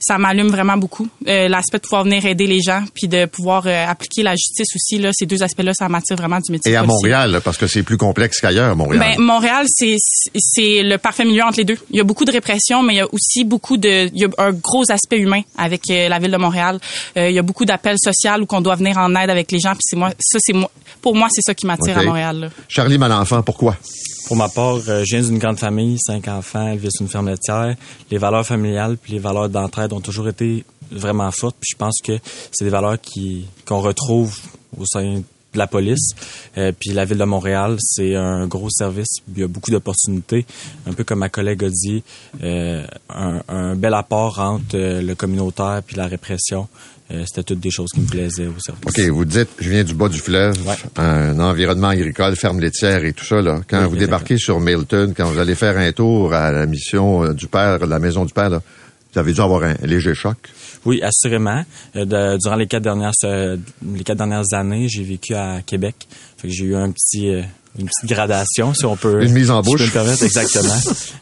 ça 0.00 0.18
m'allume 0.18 0.48
vraiment 0.48 0.76
beaucoup. 0.76 1.08
L'aspect 1.24 1.78
de 1.78 1.82
pouvoir 1.82 2.04
venir 2.04 2.24
aider 2.26 2.46
les 2.46 2.60
gens, 2.60 2.82
puis 2.94 3.08
de 3.08 3.26
pouvoir 3.26 3.66
appliquer 3.66 4.22
la 4.22 4.32
justice 4.32 4.68
aussi 4.74 4.98
là, 4.98 5.10
ces 5.12 5.26
deux 5.26 5.42
aspects-là, 5.42 5.72
ça 5.74 5.88
m'attire 5.88 6.16
vraiment 6.16 6.40
du 6.40 6.52
métier. 6.52 6.72
Et 6.72 6.76
à 6.76 6.82
Montréal, 6.82 7.40
parce 7.44 7.56
que 7.56 7.66
c'est 7.66 7.82
plus 7.82 7.96
complexe 7.96 8.40
qu'ailleurs, 8.40 8.76
Montréal. 8.76 9.14
Ben, 9.16 9.22
Montréal, 9.22 9.66
c'est 9.68 9.96
c'est 10.38 10.82
le 10.82 10.96
parfait 10.98 11.24
milieu 11.24 11.42
entre 11.42 11.58
les 11.58 11.64
deux. 11.64 11.78
Il 11.90 11.96
y 11.96 12.00
a 12.00 12.04
beaucoup 12.04 12.24
de 12.24 12.32
répression, 12.32 12.82
mais 12.82 12.94
il 12.94 12.96
y 12.98 13.00
a 13.00 13.06
aussi 13.12 13.44
beaucoup 13.44 13.76
de, 13.76 14.08
il 14.14 14.20
y 14.20 14.24
a 14.24 14.28
un 14.38 14.52
gros 14.52 14.90
aspect 14.90 15.18
humain 15.18 15.42
avec 15.56 15.82
euh, 15.90 16.08
la 16.08 16.18
ville 16.18 16.30
de 16.30 16.36
Montréal. 16.36 16.78
Euh, 17.16 17.28
il 17.28 17.34
y 17.34 17.38
a 17.38 17.42
beaucoup 17.42 17.64
d'appels 17.64 17.98
sociaux 17.98 18.40
où 18.40 18.46
qu'on 18.46 18.60
doit 18.60 18.76
venir 18.76 18.98
en 18.98 19.14
aide 19.14 19.30
avec 19.30 19.50
les 19.52 19.58
gens. 19.58 19.72
Puis 19.72 19.82
c'est 19.82 19.96
moi, 19.96 20.10
ça 20.18 20.38
c'est 20.40 20.52
moi, 20.52 20.70
pour 21.00 21.14
moi 21.14 21.28
c'est 21.30 21.42
ça 21.42 21.54
qui 21.54 21.66
m'attire 21.66 21.98
à 21.98 22.02
Montréal. 22.02 22.50
Charlie 22.68 22.98
Malenfant, 22.98 23.42
pourquoi? 23.42 23.76
Pour 24.26 24.36
ma 24.36 24.48
part, 24.48 24.78
euh, 24.88 25.04
je 25.04 25.16
viens 25.16 25.26
d'une 25.26 25.38
grande 25.38 25.58
famille, 25.58 25.98
cinq 25.98 26.28
enfants, 26.28 26.68
elle 26.68 26.78
vit 26.78 26.88
sur 26.90 27.02
une 27.02 27.10
ferme 27.10 27.28
laitière. 27.28 27.74
Les 28.10 28.18
valeurs 28.18 28.46
familiales 28.46 28.96
puis 28.96 29.12
les 29.12 29.18
valeurs 29.18 29.48
d'entraide 29.48 29.92
ont 29.92 30.00
toujours 30.00 30.28
été 30.28 30.64
vraiment 30.90 31.30
fortes. 31.30 31.56
Puis 31.60 31.70
je 31.72 31.76
pense 31.76 32.00
que 32.02 32.18
c'est 32.52 32.64
des 32.64 32.70
valeurs 32.70 33.00
qui 33.00 33.46
qu'on 33.66 33.80
retrouve 33.80 34.38
au 34.78 34.86
sein 34.86 35.22
de 35.52 35.58
la 35.58 35.66
police. 35.66 36.10
Euh, 36.58 36.72
puis 36.78 36.90
la 36.90 37.04
ville 37.04 37.18
de 37.18 37.24
Montréal, 37.24 37.76
c'est 37.80 38.14
un 38.14 38.46
gros 38.46 38.70
service. 38.70 39.18
Il 39.34 39.40
y 39.40 39.44
a 39.44 39.48
beaucoup 39.48 39.70
d'opportunités. 39.70 40.46
Un 40.86 40.92
peu 40.92 41.04
comme 41.04 41.20
ma 41.20 41.28
collègue 41.28 41.64
a 41.64 41.70
dit, 41.70 42.02
euh, 42.42 42.84
un, 43.08 43.74
bel 43.76 43.94
apport 43.94 44.38
entre 44.38 44.76
euh, 44.76 45.02
le 45.02 45.14
communautaire 45.14 45.82
puis 45.86 45.96
la 45.96 46.06
répression. 46.06 46.68
C'était 47.26 47.42
toutes 47.42 47.60
des 47.60 47.70
choses 47.70 47.90
qui 47.92 48.00
me 48.00 48.06
plaisaient 48.06 48.46
au 48.46 48.58
service. 48.58 48.84
OK, 48.86 48.98
vous 49.10 49.26
dites, 49.26 49.50
je 49.58 49.68
viens 49.68 49.84
du 49.84 49.92
bas 49.92 50.08
du 50.08 50.18
fleuve, 50.18 50.56
un 50.96 51.38
environnement 51.40 51.88
agricole, 51.88 52.36
ferme 52.36 52.58
laitière 52.58 53.04
et 53.04 53.12
tout 53.12 53.26
ça. 53.26 53.42
Là. 53.42 53.60
Quand 53.68 53.86
vous 53.86 53.96
débarquez 53.96 54.38
sur 54.38 54.60
Milton, 54.60 55.12
quand 55.14 55.30
vous 55.30 55.38
allez 55.38 55.54
faire 55.54 55.76
un 55.76 55.92
tour 55.92 56.32
à 56.32 56.50
la 56.50 56.64
mission 56.64 57.34
du 57.34 57.48
père, 57.48 57.84
la 57.86 57.98
maison 57.98 58.24
du 58.24 58.32
père, 58.32 58.48
là, 58.48 58.62
vous 59.12 59.20
avez 59.20 59.34
dû 59.34 59.42
avoir 59.42 59.62
un 59.62 59.74
léger 59.82 60.14
choc. 60.14 60.38
Oui, 60.84 61.00
assurément. 61.02 61.64
Euh, 61.96 62.38
durant 62.38 62.56
les 62.56 62.66
quatre 62.66 62.82
dernières 62.82 63.12
euh, 63.24 63.56
les 63.94 64.04
quatre 64.04 64.18
dernières 64.18 64.52
années, 64.52 64.88
j'ai 64.88 65.04
vécu 65.04 65.34
à 65.34 65.60
Québec. 65.64 65.94
j'ai 66.42 66.64
eu 66.64 66.74
un 66.74 66.90
petit 66.90 67.28
euh, 67.30 67.42
une 67.78 67.86
petite 67.86 68.10
gradation, 68.10 68.74
si 68.74 68.84
on 68.84 68.96
peut. 68.96 69.22
Une 69.22 69.32
mise 69.32 69.50
en 69.50 69.62
bouche. 69.62 69.80
me 69.80 69.92
permettre, 69.92 70.22
exactement. 70.22 70.76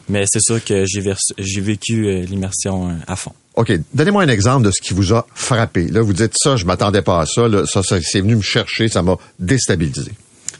Mais 0.09 0.25
c'est 0.27 0.41
sûr 0.41 0.63
que 0.63 0.85
j'ai, 0.85 1.01
j'ai 1.37 1.61
vécu 1.61 2.23
l'immersion 2.23 2.97
à 3.07 3.15
fond. 3.15 3.31
OK. 3.55 3.71
Donnez-moi 3.93 4.23
un 4.23 4.27
exemple 4.27 4.65
de 4.65 4.71
ce 4.71 4.81
qui 4.81 4.93
vous 4.93 5.13
a 5.13 5.25
frappé. 5.33 5.87
Là, 5.87 6.01
vous 6.01 6.13
dites 6.13 6.33
ça, 6.35 6.57
je 6.57 6.65
m'attendais 6.65 7.01
pas 7.01 7.21
à 7.21 7.25
ça. 7.25 7.47
ça, 7.67 7.83
ça 7.83 7.99
c'est 8.01 8.19
venu 8.19 8.35
me 8.35 8.41
chercher, 8.41 8.89
ça 8.89 9.01
m'a 9.01 9.15
déstabilisé. 9.39 10.11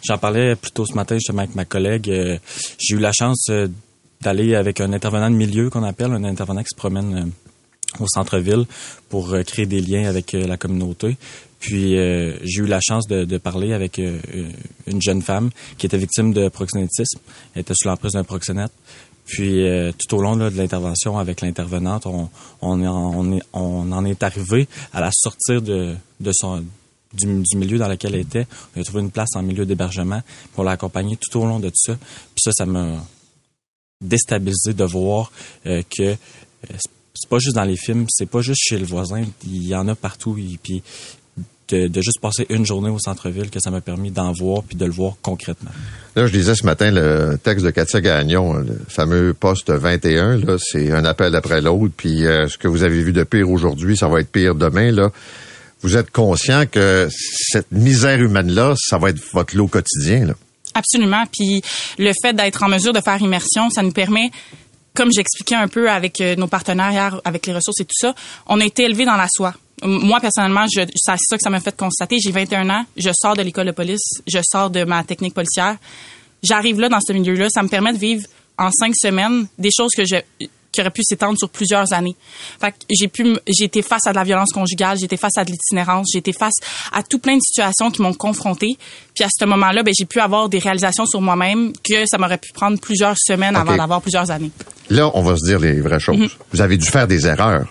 J'en 0.07 0.17
parlais 0.17 0.55
plus 0.55 0.71
tôt 0.71 0.85
ce 0.85 0.93
matin 0.93 1.15
justement 1.15 1.39
avec 1.39 1.55
ma 1.55 1.65
collègue. 1.65 2.09
j'ai 2.79 2.95
eu 2.95 2.99
la 2.99 3.11
chance 3.11 3.51
d'aller 4.21 4.55
avec 4.55 4.79
un 4.79 4.93
intervenant 4.93 5.29
de 5.29 5.35
milieu 5.35 5.69
qu'on 5.69 5.83
appelle, 5.83 6.11
un 6.11 6.23
intervenant 6.23 6.61
qui 6.61 6.69
se 6.71 6.77
promène 6.77 7.31
au 7.99 8.07
centre-ville 8.07 8.65
pour 9.09 9.33
euh, 9.33 9.43
créer 9.43 9.65
des 9.65 9.81
liens 9.81 10.07
avec 10.07 10.33
euh, 10.33 10.45
la 10.47 10.57
communauté. 10.57 11.17
Puis 11.59 11.97
euh, 11.97 12.37
j'ai 12.43 12.61
eu 12.61 12.65
la 12.65 12.79
chance 12.81 13.07
de, 13.07 13.37
parler 13.37 13.73
avec 13.73 13.99
une 13.99 15.01
jeune 15.01 15.21
femme 15.21 15.51
qui 15.77 15.85
était 15.85 15.97
victime 15.97 16.33
de 16.33 16.49
proxénétisme. 16.49 17.19
Elle 17.53 17.61
était 17.61 17.73
sous 17.75 17.87
l'emprise 17.87 18.13
d'un 18.13 18.23
proxénète. 18.23 18.71
Puis 19.27 19.63
euh, 19.67 19.91
tout 19.91 20.15
au 20.17 20.21
long 20.21 20.35
là, 20.35 20.49
de 20.49 20.57
l'intervention 20.57 21.19
avec 21.19 21.41
l'intervenante, 21.41 22.07
on, 22.07 22.29
on, 22.61 22.81
on, 22.83 23.33
est- 23.37 23.43
on 23.53 23.91
en 23.91 24.05
est 24.05 24.23
arrivé 24.23 24.67
à 24.91 25.01
la 25.01 25.11
sortir 25.13 25.61
de, 25.61 25.95
de 26.19 26.31
son 26.33 26.63
du, 27.13 27.25
du 27.43 27.57
milieu 27.57 27.77
dans 27.77 27.87
lequel 27.87 28.15
elle 28.15 28.21
était. 28.21 28.47
On 28.75 28.81
a 28.81 28.83
trouvé 28.83 29.01
une 29.03 29.11
place 29.11 29.29
en 29.35 29.43
milieu 29.43 29.65
d'hébergement 29.65 30.21
pour 30.53 30.63
l'accompagner 30.63 31.15
tout 31.17 31.39
au 31.39 31.45
long 31.45 31.59
de 31.59 31.69
tout 31.69 31.75
ça. 31.75 31.95
Puis 31.95 32.41
ça, 32.43 32.51
ça 32.53 32.65
m'a 32.65 33.05
déstabilisé 34.01 34.73
de 34.73 34.83
voir 34.83 35.31
euh, 35.67 35.83
que 35.89 36.03
euh, 36.03 36.15
c'est- 37.13 37.29
pas 37.29 37.39
juste 37.39 37.55
dans 37.55 37.63
les 37.63 37.77
films, 37.77 38.05
c'est 38.09 38.29
pas 38.29 38.41
juste 38.41 38.61
chez 38.63 38.77
le 38.77 38.85
voisin, 38.85 39.23
il 39.45 39.67
y 39.67 39.75
en 39.75 39.87
a 39.87 39.95
partout. 39.95 40.37
Et 40.37 40.57
puis 40.61 40.81
de, 41.69 41.87
de 41.87 42.01
juste 42.01 42.19
passer 42.19 42.45
une 42.49 42.65
journée 42.65 42.89
au 42.89 42.99
centre-ville 42.99 43.49
que 43.49 43.59
ça 43.61 43.71
m'a 43.71 43.79
permis 43.79 44.11
d'en 44.11 44.33
voir 44.33 44.61
puis 44.63 44.75
de 44.75 44.83
le 44.85 44.91
voir 44.91 45.13
concrètement. 45.21 45.71
Là, 46.17 46.27
je 46.27 46.33
disais 46.33 46.53
ce 46.53 46.65
matin 46.65 46.91
le 46.91 47.37
texte 47.41 47.63
de 47.65 47.69
Katia 47.71 48.01
Gagnon, 48.01 48.55
le 48.55 48.77
fameux 48.89 49.33
poste 49.33 49.69
21, 49.71 50.35
là, 50.37 50.57
c'est 50.59 50.91
un 50.91 51.05
appel 51.05 51.33
après 51.33 51.61
l'autre, 51.61 51.93
puis 51.95 52.25
euh, 52.25 52.49
ce 52.49 52.57
que 52.57 52.67
vous 52.67 52.83
avez 52.83 53.01
vu 53.01 53.13
de 53.13 53.23
pire 53.23 53.49
aujourd'hui, 53.49 53.95
ça 53.95 54.09
va 54.09 54.19
être 54.19 54.29
pire 54.29 54.55
demain, 54.55 54.91
là. 54.91 55.11
Vous 55.81 55.95
êtes 55.95 56.11
conscient 56.11 56.65
que 56.69 57.07
cette 57.09 57.71
misère 57.71 58.19
humaine-là, 58.21 58.73
ça 58.77 58.97
va 58.97 59.09
être 59.09 59.21
votre 59.33 59.55
lot 59.55 59.67
quotidien, 59.67 60.25
là. 60.25 60.33
Absolument. 60.73 61.23
Puis 61.31 61.61
le 61.97 62.11
fait 62.21 62.33
d'être 62.33 62.63
en 62.63 62.67
mesure 62.69 62.91
de 62.93 63.01
faire 63.01 63.21
immersion, 63.21 63.69
ça 63.69 63.81
nous 63.81 63.91
permet, 63.91 64.29
comme 64.93 65.11
j'expliquais 65.11 65.55
un 65.55 65.67
peu 65.67 65.89
avec 65.89 66.19
euh, 66.21 66.35
nos 66.35 66.47
partenaires 66.47 66.91
hier, 66.91 67.21
avec 67.23 67.45
les 67.47 67.53
ressources 67.53 67.79
et 67.79 67.85
tout 67.85 67.95
ça, 67.97 68.13
on 68.47 68.59
a 68.59 68.65
été 68.65 68.83
élevés 68.83 69.05
dans 69.05 69.15
la 69.15 69.27
soie. 69.29 69.53
Moi, 69.83 70.19
personnellement, 70.19 70.65
je, 70.67 70.81
c'est 70.95 71.15
ça 71.17 71.37
que 71.37 71.41
ça 71.41 71.49
m'a 71.49 71.59
fait 71.59 71.75
constater. 71.75 72.17
J'ai 72.19 72.31
21 72.31 72.69
ans, 72.69 72.85
je 72.97 73.09
sors 73.13 73.35
de 73.35 73.41
l'école 73.41 73.67
de 73.67 73.71
police, 73.71 74.21
je 74.27 74.39
sors 74.43 74.69
de 74.69 74.83
ma 74.83 75.03
technique 75.03 75.33
policière. 75.33 75.77
J'arrive 76.43 76.79
là, 76.79 76.89
dans 76.89 76.99
ce 76.99 77.13
milieu-là, 77.13 77.47
ça 77.49 77.63
me 77.63 77.67
permet 77.67 77.93
de 77.93 77.97
vivre 77.97 78.27
en 78.57 78.69
cinq 78.71 78.93
semaines 78.95 79.47
des 79.57 79.69
choses 79.75 79.91
que 79.95 80.03
je 80.05 80.17
qui 80.71 80.81
auraient 80.81 80.89
pu 80.91 81.01
s'étendre 81.03 81.37
sur 81.37 81.49
plusieurs 81.49 81.91
années. 81.93 82.15
Fait 82.59 82.71
que 82.71 82.77
j'ai 82.89 83.07
pu, 83.07 83.35
j'ai 83.47 83.65
été 83.65 83.81
face 83.81 84.07
à 84.07 84.11
de 84.11 84.15
la 84.17 84.23
violence 84.23 84.51
conjugale, 84.51 84.97
j'ai 84.97 85.05
été 85.05 85.17
face 85.17 85.37
à 85.37 85.43
de 85.45 85.51
l'itinérance, 85.51 86.07
j'ai 86.13 86.19
été 86.19 86.33
face 86.33 86.53
à 86.93 87.03
tout 87.03 87.19
plein 87.19 87.35
de 87.35 87.41
situations 87.41 87.91
qui 87.91 88.01
m'ont 88.01 88.13
confrontée. 88.13 88.77
Puis 89.15 89.23
à 89.23 89.27
ce 89.37 89.45
moment-là, 89.45 89.83
ben, 89.83 89.93
j'ai 89.97 90.05
pu 90.05 90.19
avoir 90.19 90.49
des 90.49 90.59
réalisations 90.59 91.05
sur 91.05 91.21
moi-même 91.21 91.73
que 91.83 92.05
ça 92.05 92.17
m'aurait 92.17 92.37
pu 92.37 92.51
prendre 92.53 92.79
plusieurs 92.79 93.15
semaines 93.17 93.55
avant 93.55 93.75
d'avoir 93.77 94.01
plusieurs 94.01 94.31
années. 94.31 94.51
Là, 94.89 95.11
on 95.13 95.21
va 95.21 95.35
se 95.37 95.45
dire 95.45 95.59
les 95.59 95.79
vraies 95.81 95.99
choses. 95.99 96.17
Mhm. 96.17 96.29
Vous 96.53 96.61
avez 96.61 96.77
dû 96.77 96.87
faire 96.87 97.07
des 97.07 97.27
erreurs. 97.27 97.67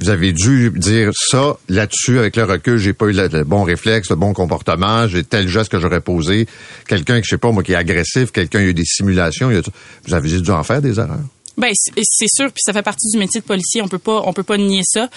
Vous 0.00 0.08
avez 0.08 0.32
dû 0.32 0.70
dire 0.76 1.10
ça 1.14 1.56
là-dessus 1.68 2.18
avec 2.18 2.36
le 2.36 2.44
recul, 2.44 2.78
j'ai 2.78 2.94
pas 2.94 3.06
eu 3.06 3.12
le, 3.12 3.28
le 3.28 3.44
bon 3.44 3.62
réflexe, 3.62 4.08
le 4.08 4.16
bon 4.16 4.32
comportement, 4.32 5.06
j'ai 5.06 5.22
tel 5.22 5.48
geste 5.48 5.70
que 5.70 5.78
j'aurais 5.78 6.00
posé. 6.00 6.46
Quelqu'un 6.88 7.18
que 7.20 7.26
je 7.26 7.30
sais 7.30 7.38
pas 7.38 7.50
moi 7.52 7.62
qui 7.62 7.72
est 7.72 7.76
agressif, 7.76 8.32
quelqu'un 8.32 8.60
a 8.60 8.62
eu 8.62 8.72
des 8.72 8.86
simulations, 8.86 9.50
il 9.50 9.56
y 9.56 9.58
a- 9.58 9.62
vous 10.06 10.14
avez 10.14 10.40
dû 10.40 10.50
en 10.50 10.62
faire 10.62 10.80
des 10.80 10.98
erreurs. 10.98 11.20
Ben 11.56 11.70
c'est 11.74 12.28
sûr, 12.28 12.46
puis 12.46 12.62
ça 12.64 12.72
fait 12.72 12.82
partie 12.82 13.08
du 13.10 13.18
métier 13.18 13.40
de 13.40 13.46
policier. 13.46 13.82
On 13.82 13.88
peut 13.88 13.98
pas, 13.98 14.22
on 14.24 14.32
peut 14.32 14.42
pas 14.42 14.56
nier 14.56 14.82
ça. 14.84 15.08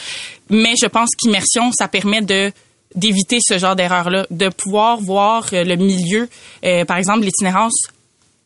Mais 0.49 0.73
je 0.81 0.88
pense 0.88 1.09
qu'immersion, 1.17 1.71
ça 1.71 1.88
permet 1.88 2.21
de 2.21 2.51
d'éviter 2.95 3.39
ce 3.41 3.57
genre 3.57 3.75
d'erreur-là, 3.75 4.25
de 4.31 4.47
pouvoir 4.49 5.01
voir 5.01 5.47
euh, 5.51 5.65
le 5.65 5.75
milieu, 5.75 6.29
euh, 6.63 6.86
par 6.86 6.95
exemple 6.95 7.25
l'itinérance 7.25 7.89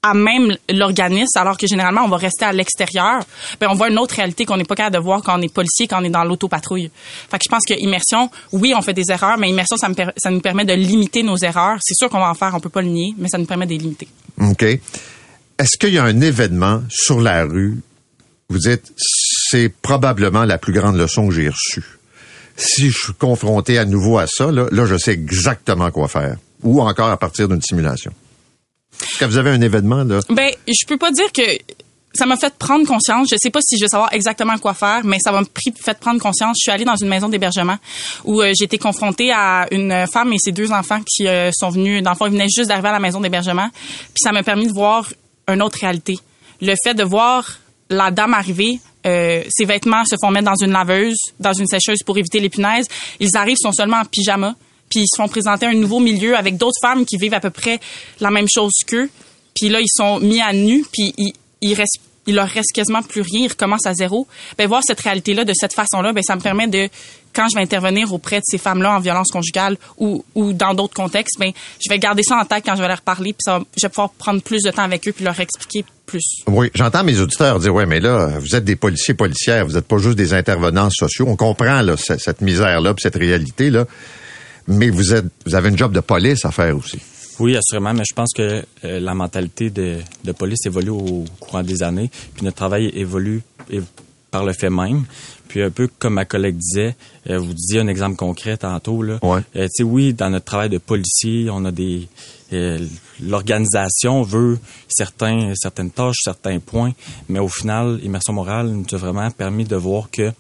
à 0.02 0.14
même 0.14 0.56
l'organisme, 0.70 1.38
alors 1.38 1.58
que 1.58 1.68
généralement 1.68 2.02
on 2.06 2.08
va 2.08 2.18
rester 2.18 2.46
à 2.46 2.54
l'extérieur. 2.54 3.22
Ben 3.60 3.68
on 3.70 3.76
voit 3.76 3.90
une 3.90 4.00
autre 4.00 4.16
réalité 4.16 4.46
qu'on 4.46 4.58
n'est 4.58 4.64
pas 4.64 4.76
capable 4.76 4.96
de 4.96 5.02
voir 5.02 5.22
quand 5.22 5.38
on 5.38 5.42
est 5.42 5.54
policier, 5.54 5.88
quand 5.88 6.02
on 6.02 6.06
est 6.06 6.10
dans 6.10 6.24
l'autopatrouille. 6.24 6.90
Fait 7.30 7.38
que 7.38 7.44
je 7.44 7.50
pense 7.50 7.66
que 7.66 7.74
immersion, 7.74 8.30
oui, 8.54 8.74
on 8.76 8.82
fait 8.82 8.94
des 8.94 9.12
erreurs, 9.12 9.38
mais 9.38 9.50
immersion, 9.50 9.76
ça, 9.76 9.90
me 9.90 9.96
ça 10.16 10.32
nous 10.32 10.40
permet 10.40 10.64
de 10.64 10.74
limiter 10.74 11.22
nos 11.22 11.38
erreurs. 11.38 11.80
C'est 11.82 11.96
sûr 11.96 12.10
qu'on 12.10 12.20
va 12.20 12.30
en 12.30 12.34
faire, 12.34 12.54
on 12.56 12.60
peut 12.60 12.70
pas 12.70 12.82
le 12.82 12.88
nier, 12.88 13.14
mais 13.18 13.28
ça 13.28 13.38
nous 13.38 13.46
permet 13.46 13.66
de 13.66 13.72
les 13.72 13.78
limiter. 13.78 14.08
OK. 14.42 14.66
Est-ce 15.60 15.78
qu'il 15.78 15.94
y 15.94 15.98
a 15.98 16.06
un 16.06 16.22
événement 16.22 16.82
sur 16.90 17.20
la 17.20 17.44
rue, 17.44 17.78
vous 18.50 18.60
dites, 18.60 18.94
c'est 18.96 19.68
probablement 19.68 20.46
la 20.46 20.58
plus 20.58 20.72
grande 20.72 20.96
leçon 20.96 21.28
que 21.28 21.36
j'ai 21.36 21.50
reçue. 21.50 21.84
Si 22.56 22.90
je 22.90 22.98
suis 22.98 23.14
confronté 23.14 23.78
à 23.78 23.84
nouveau 23.84 24.18
à 24.18 24.26
ça, 24.26 24.52
là, 24.52 24.68
je 24.72 24.98
sais 24.98 25.12
exactement 25.12 25.92
quoi 25.92 26.08
faire. 26.08 26.38
Ou 26.64 26.82
encore 26.82 27.10
à 27.10 27.18
partir 27.18 27.50
d'une 27.50 27.62
simulation. 27.62 28.14
Que 29.20 29.26
vous 29.26 29.38
avez 29.38 29.50
un 29.50 29.60
événement, 29.60 30.04
là? 30.06 30.22
Ben, 30.30 30.50
je 30.66 30.86
peux 30.88 30.98
pas 30.98 31.12
dire 31.12 31.32
que 31.34 31.44
ça 32.14 32.26
m'a 32.26 32.38
fait 32.38 32.54
prendre 32.56 32.88
conscience. 32.88 33.28
Je 33.30 33.36
sais 33.38 33.50
pas 33.50 33.60
si 33.62 33.78
je 33.78 33.84
vais 33.84 33.90
savoir 33.90 34.14
exactement 34.14 34.58
quoi 34.58 34.74
faire, 34.74 35.02
mais 35.04 35.18
ça 35.22 35.32
m'a 35.34 35.42
fait 35.84 36.00
prendre 36.00 36.22
conscience. 36.22 36.58
Je 36.60 36.64
suis 36.64 36.72
allée 36.72 36.86
dans 36.86 36.96
une 36.96 37.10
maison 37.10 37.28
d'hébergement 37.28 37.78
où 38.24 38.42
euh, 38.42 38.54
j'ai 38.58 38.66
été 38.66 38.78
confrontée 38.78 39.32
à 39.32 39.68
une 39.72 40.06
femme 40.12 40.32
et 40.32 40.38
ses 40.40 40.52
deux 40.54 40.72
enfants 40.72 41.02
qui 41.06 41.28
euh, 41.28 41.52
sont 41.54 41.70
venus, 41.70 42.02
dans 42.02 42.14
venaient 42.14 42.48
juste 42.48 42.70
d'arriver 42.70 42.90
à 42.90 42.94
la 42.94 43.00
maison 43.00 43.20
d'hébergement. 43.20 43.70
Puis 43.74 44.22
ça 44.24 44.32
m'a 44.32 44.44
permis 44.44 44.68
de 44.68 44.74
voir 44.74 45.06
une 45.54 45.62
autre 45.62 45.80
réalité. 45.80 46.18
Le 46.62 46.74
fait 46.84 46.94
de 46.94 47.04
voir 47.04 47.60
la 47.90 48.12
dame 48.12 48.34
arriver, 48.34 48.80
euh, 49.06 49.44
ses 49.50 49.66
vêtements 49.66 50.04
se 50.06 50.16
font 50.22 50.32
mettre 50.32 50.46
dans 50.46 50.64
une 50.64 50.72
laveuse, 50.72 51.18
dans 51.40 51.54
une 51.54 51.68
sécheuse 51.68 52.04
pour 52.06 52.18
éviter 52.18 52.40
les 52.40 52.50
punaises. 52.50 52.86
Ils 53.20 53.36
arrivent, 53.36 53.58
sont 53.62 53.72
seulement 53.72 53.98
en 53.98 54.06
pyjama, 54.06 54.56
puis 54.90 55.02
ils 55.02 55.08
se 55.08 55.22
font 55.22 55.28
présenter 55.28 55.66
un 55.66 55.74
nouveau 55.74 56.00
milieu 56.00 56.36
avec 56.38 56.58
d'autres 56.58 56.80
femmes 56.82 57.06
qui 57.06 57.18
vivent 57.18 57.34
à 57.34 57.40
peu 57.40 57.50
près 57.50 57.80
la 58.20 58.32
même 58.32 58.48
chose 58.54 58.74
qu'eux. 58.86 59.10
Puis 59.56 59.70
là, 59.70 59.80
ils 59.82 59.92
sont 59.92 60.20
mis 60.20 60.42
à 60.42 60.54
nu, 60.54 60.86
puis 60.92 61.14
ils, 61.18 61.34
ils 61.62 61.76
il 62.28 62.36
leur 62.36 62.48
reste 62.48 62.72
quasiment 62.74 63.02
plus 63.02 63.22
rien, 63.22 63.46
ils 63.46 63.48
recommencent 63.48 63.88
à 63.88 63.94
zéro. 63.94 64.28
Ben 64.58 64.68
voir 64.68 64.84
cette 64.86 65.00
réalité-là 65.00 65.46
de 65.46 65.54
cette 65.54 65.74
façon-là, 65.74 66.14
ben 66.14 66.22
ça 66.22 66.36
me 66.36 66.42
permet 66.42 66.68
de 66.68 66.88
quand 67.40 67.48
je 67.50 67.56
vais 67.58 67.64
intervenir 67.64 68.12
auprès 68.14 68.40
de 68.40 68.44
ces 68.46 68.58
femmes-là 68.58 68.98
en 68.98 69.00
violence 69.00 69.30
conjugale 69.32 69.78
ou, 69.98 70.26
ou 70.36 70.52
dans 70.52 70.74
d'autres 70.74 70.94
contextes, 70.94 71.40
ben 71.40 71.52
je 71.80 71.90
vais 71.90 71.98
garder 71.98 72.22
ça 72.22 72.36
en 72.38 72.44
tête 72.44 72.64
quand 72.66 72.76
je 72.76 72.82
vais 72.82 72.88
leur 72.90 73.00
parler, 73.02 73.32
puis 73.32 73.44
ça 73.46 73.62
je 73.78 73.86
vais 73.86 73.90
pouvoir 73.90 74.10
prendre 74.10 74.42
plus 74.42 74.62
de 74.64 74.72
temps 74.72 74.84
avec 74.84 75.08
eux 75.08 75.14
puis 75.14 75.24
leur 75.24 75.40
expliquer 75.40 75.86
plus. 76.06 76.24
Oui, 76.48 76.70
j'entends 76.76 77.04
mes 77.06 77.18
auditeurs 77.20 77.60
dire, 77.60 77.74
ouais, 77.74 77.86
mais 77.86 78.00
là, 78.02 78.40
vous 78.40 78.56
êtes 78.56 78.66
des 78.66 78.76
policiers 78.76 79.14
policières, 79.14 79.66
vous 79.66 79.74
n'êtes 79.74 79.88
pas 79.88 80.00
juste 80.00 80.18
des 80.18 80.34
intervenants 80.34 80.90
sociaux. 80.90 81.26
On 81.30 81.36
comprend 81.38 81.82
là, 81.82 81.96
cette 81.98 82.42
misère-là, 82.42 82.94
cette 82.98 83.16
réalité-là. 83.16 83.86
Mais 84.68 84.90
vous 84.90 85.14
êtes, 85.14 85.26
vous 85.46 85.56
avez 85.56 85.70
une 85.70 85.78
job 85.78 85.94
de 85.94 86.00
police 86.02 86.44
à 86.46 86.52
faire 86.52 86.76
aussi. 86.76 87.00
Oui, 87.40 87.56
assurément, 87.56 87.94
mais 87.94 88.04
je 88.10 88.14
pense 88.14 88.34
que 88.36 88.64
euh, 88.84 89.00
la 89.00 89.14
mentalité 89.14 89.70
de, 89.70 90.00
de 90.26 90.32
police 90.34 90.66
évolue 90.66 90.90
au 90.90 91.24
courant 91.40 91.64
des 91.64 91.82
années, 91.84 92.12
puis 92.36 92.44
notre 92.44 92.58
travail 92.58 92.92
évolue 92.94 93.42
et- 93.72 93.80
par 94.30 94.44
le 94.46 94.54
fait 94.54 94.70
même. 94.70 95.06
Puis 95.50 95.62
un 95.62 95.70
peu 95.72 95.90
comme 96.00 96.14
ma 96.14 96.24
collègue 96.26 96.56
disait, 96.56 96.96
euh, 97.30 97.38
vous 97.40 97.54
disiez 97.54 97.82
un 97.82 97.88
exemple 97.88 98.16
concret 98.16 98.56
tantôt 98.56 99.02
là. 99.04 99.20
Ouais. 99.22 99.42
Euh, 99.58 99.66
tu 99.66 99.70
sais, 99.78 99.84
oui, 99.84 100.14
dans 100.14 100.30
notre 100.30 100.46
travail 100.46 100.70
de 100.70 100.78
policier, 100.78 101.50
on 101.52 101.66
a 101.66 101.72
des 101.72 102.08
euh, 102.54 102.80
l'organisation 103.22 104.22
veut 104.24 104.58
certains 104.88 105.54
certaines 105.56 105.92
tâches, 105.92 106.20
certains 106.24 106.60
points, 106.60 106.94
mais 107.28 107.40
au 107.40 107.48
final, 107.50 108.00
immersion 108.04 108.32
morale 108.34 108.70
nous 108.70 108.86
a 108.92 108.98
vraiment 108.98 109.30
permis 109.32 109.66
de 109.66 109.76
voir 109.76 110.10
que 110.10 110.32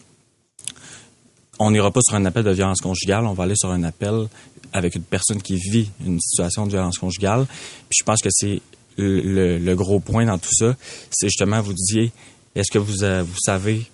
on 1.60 1.72
n'ira 1.72 1.91
pas 1.91 1.99
sur 2.01 2.16
un 2.16 2.26
appel 2.26 2.43
de 2.43 2.51
violence 2.51 2.80
conjugale, 2.80 3.26
on 3.26 3.34
va 3.34 3.43
aller 3.43 3.55
sur 3.57 3.70
un 3.72 3.84
appel 3.84 4.28
avec 4.72 4.95
une 4.95 5.03
personne 5.03 5.41
qui 5.41 5.57
vit 5.57 5.89
une 6.05 6.20
situation 6.20 6.66
de 6.66 6.72
violence 6.72 6.97
conjugale. 6.97 7.45
Puis 7.89 7.97
je 7.99 8.03
pense 8.03 8.22
que 8.22 8.30
c'est 8.32 8.62
le, 8.97 9.22
le- 9.22 9.57
le 9.57 9.76
gros 9.76 9.99
point 9.99 10.26
dans 10.26 10.38
tout 10.38 10.53
ça, 10.53 10.76
c'est 11.12 11.28
justement 11.28 11.62
vous 11.62 11.74
disiez, 11.74 12.12
est-ce 12.55 12.72
que 12.72 12.80
vous 12.80 13.03
euh, 13.03 13.24
vous 13.24 13.38
savez 13.43 13.86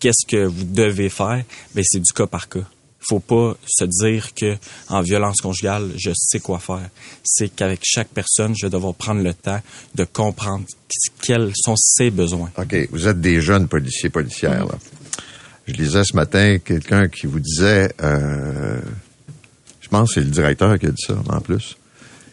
qu'est-ce 0.00 0.26
que 0.26 0.44
vous 0.44 0.64
devez 0.64 1.08
faire 1.08 1.42
Ben 1.74 1.84
c'est 1.84 2.00
du 2.00 2.12
cas 2.12 2.26
par 2.26 2.48
cas. 2.48 2.64
Faut 3.08 3.20
pas 3.20 3.56
se 3.66 3.84
dire 3.84 4.34
que 4.34 4.56
en 4.88 5.00
violence 5.00 5.40
conjugale, 5.40 5.92
je 5.96 6.10
sais 6.14 6.40
quoi 6.40 6.58
faire. 6.58 6.90
C'est 7.22 7.48
qu'avec 7.48 7.80
chaque 7.84 8.08
personne, 8.08 8.54
je 8.58 8.66
vais 8.66 8.70
devoir 8.70 8.94
prendre 8.94 9.22
le 9.22 9.32
temps 9.32 9.60
de 9.94 10.04
comprendre 10.04 10.64
quels 11.22 11.52
sont 11.54 11.76
ses 11.76 12.10
besoins. 12.10 12.50
OK, 12.58 12.74
vous 12.90 13.06
êtes 13.06 13.20
des 13.20 13.40
jeunes 13.40 13.68
policiers 13.68 14.10
policières. 14.10 14.66
Là. 14.66 14.74
Je 15.68 15.72
lisais 15.74 16.04
ce 16.04 16.16
matin 16.16 16.58
quelqu'un 16.58 17.08
qui 17.08 17.26
vous 17.26 17.40
disait, 17.40 17.92
euh, 18.02 18.80
je 19.80 19.88
pense 19.88 20.08
que 20.08 20.14
c'est 20.14 20.26
le 20.26 20.32
directeur 20.32 20.76
qui 20.78 20.86
a 20.86 20.90
dit 20.90 21.04
ça 21.06 21.16
en 21.28 21.40
plus. 21.40 21.76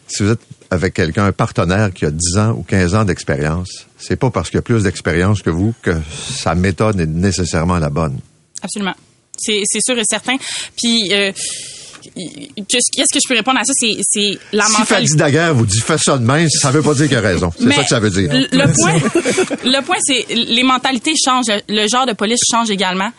Si 0.08 0.22
vous 0.22 0.30
êtes 0.30 0.44
avec 0.74 0.94
quelqu'un, 0.94 1.26
un 1.26 1.32
partenaire 1.32 1.92
qui 1.92 2.04
a 2.04 2.10
10 2.10 2.38
ans 2.38 2.50
ou 2.50 2.62
15 2.62 2.94
ans 2.94 3.04
d'expérience, 3.04 3.86
c'est 3.98 4.16
pas 4.16 4.30
parce 4.30 4.50
qu'il 4.50 4.58
a 4.58 4.62
plus 4.62 4.82
d'expérience 4.82 5.42
que 5.42 5.50
vous 5.50 5.74
que 5.82 5.92
sa 6.10 6.54
méthode 6.54 7.00
est 7.00 7.06
nécessairement 7.06 7.78
la 7.78 7.90
bonne. 7.90 8.18
Absolument. 8.62 8.94
C'est 9.36 9.64
sûr 9.80 9.98
et 9.98 10.04
certain. 10.08 10.36
Puis 10.76 11.12
euh, 11.12 11.32
qu'est-ce 12.68 13.12
que 13.12 13.20
je 13.22 13.28
peux 13.28 13.34
répondre 13.34 13.58
à 13.58 13.64
ça? 13.64 13.72
C'est 13.74 14.38
la 14.52 14.66
Si 14.66 14.72
mentalité 14.72 14.94
Fadi 14.94 15.16
Daguerre 15.16 15.54
vous 15.54 15.66
dit 15.66 15.80
fais 15.80 15.98
ça 15.98 16.18
de 16.18 16.24
même, 16.24 16.48
ça 16.50 16.70
veut 16.70 16.82
pas 16.82 16.94
dire 16.94 17.08
qu'il 17.08 17.16
a 17.16 17.20
raison. 17.20 17.52
C'est 17.58 17.72
ça 17.72 17.82
que 17.82 17.88
ça 17.88 18.00
veut 18.00 18.10
dire. 18.10 18.32
Le 18.32 18.48
le 18.52 18.72
point, 18.72 19.64
le 19.64 19.84
point, 19.84 19.96
c'est 20.02 20.26
les 20.34 20.62
mentalités 20.62 21.14
changent, 21.22 21.46
le 21.68 21.88
genre 21.88 22.06
de 22.06 22.12
police 22.12 22.40
change 22.50 22.70
également, 22.70 23.10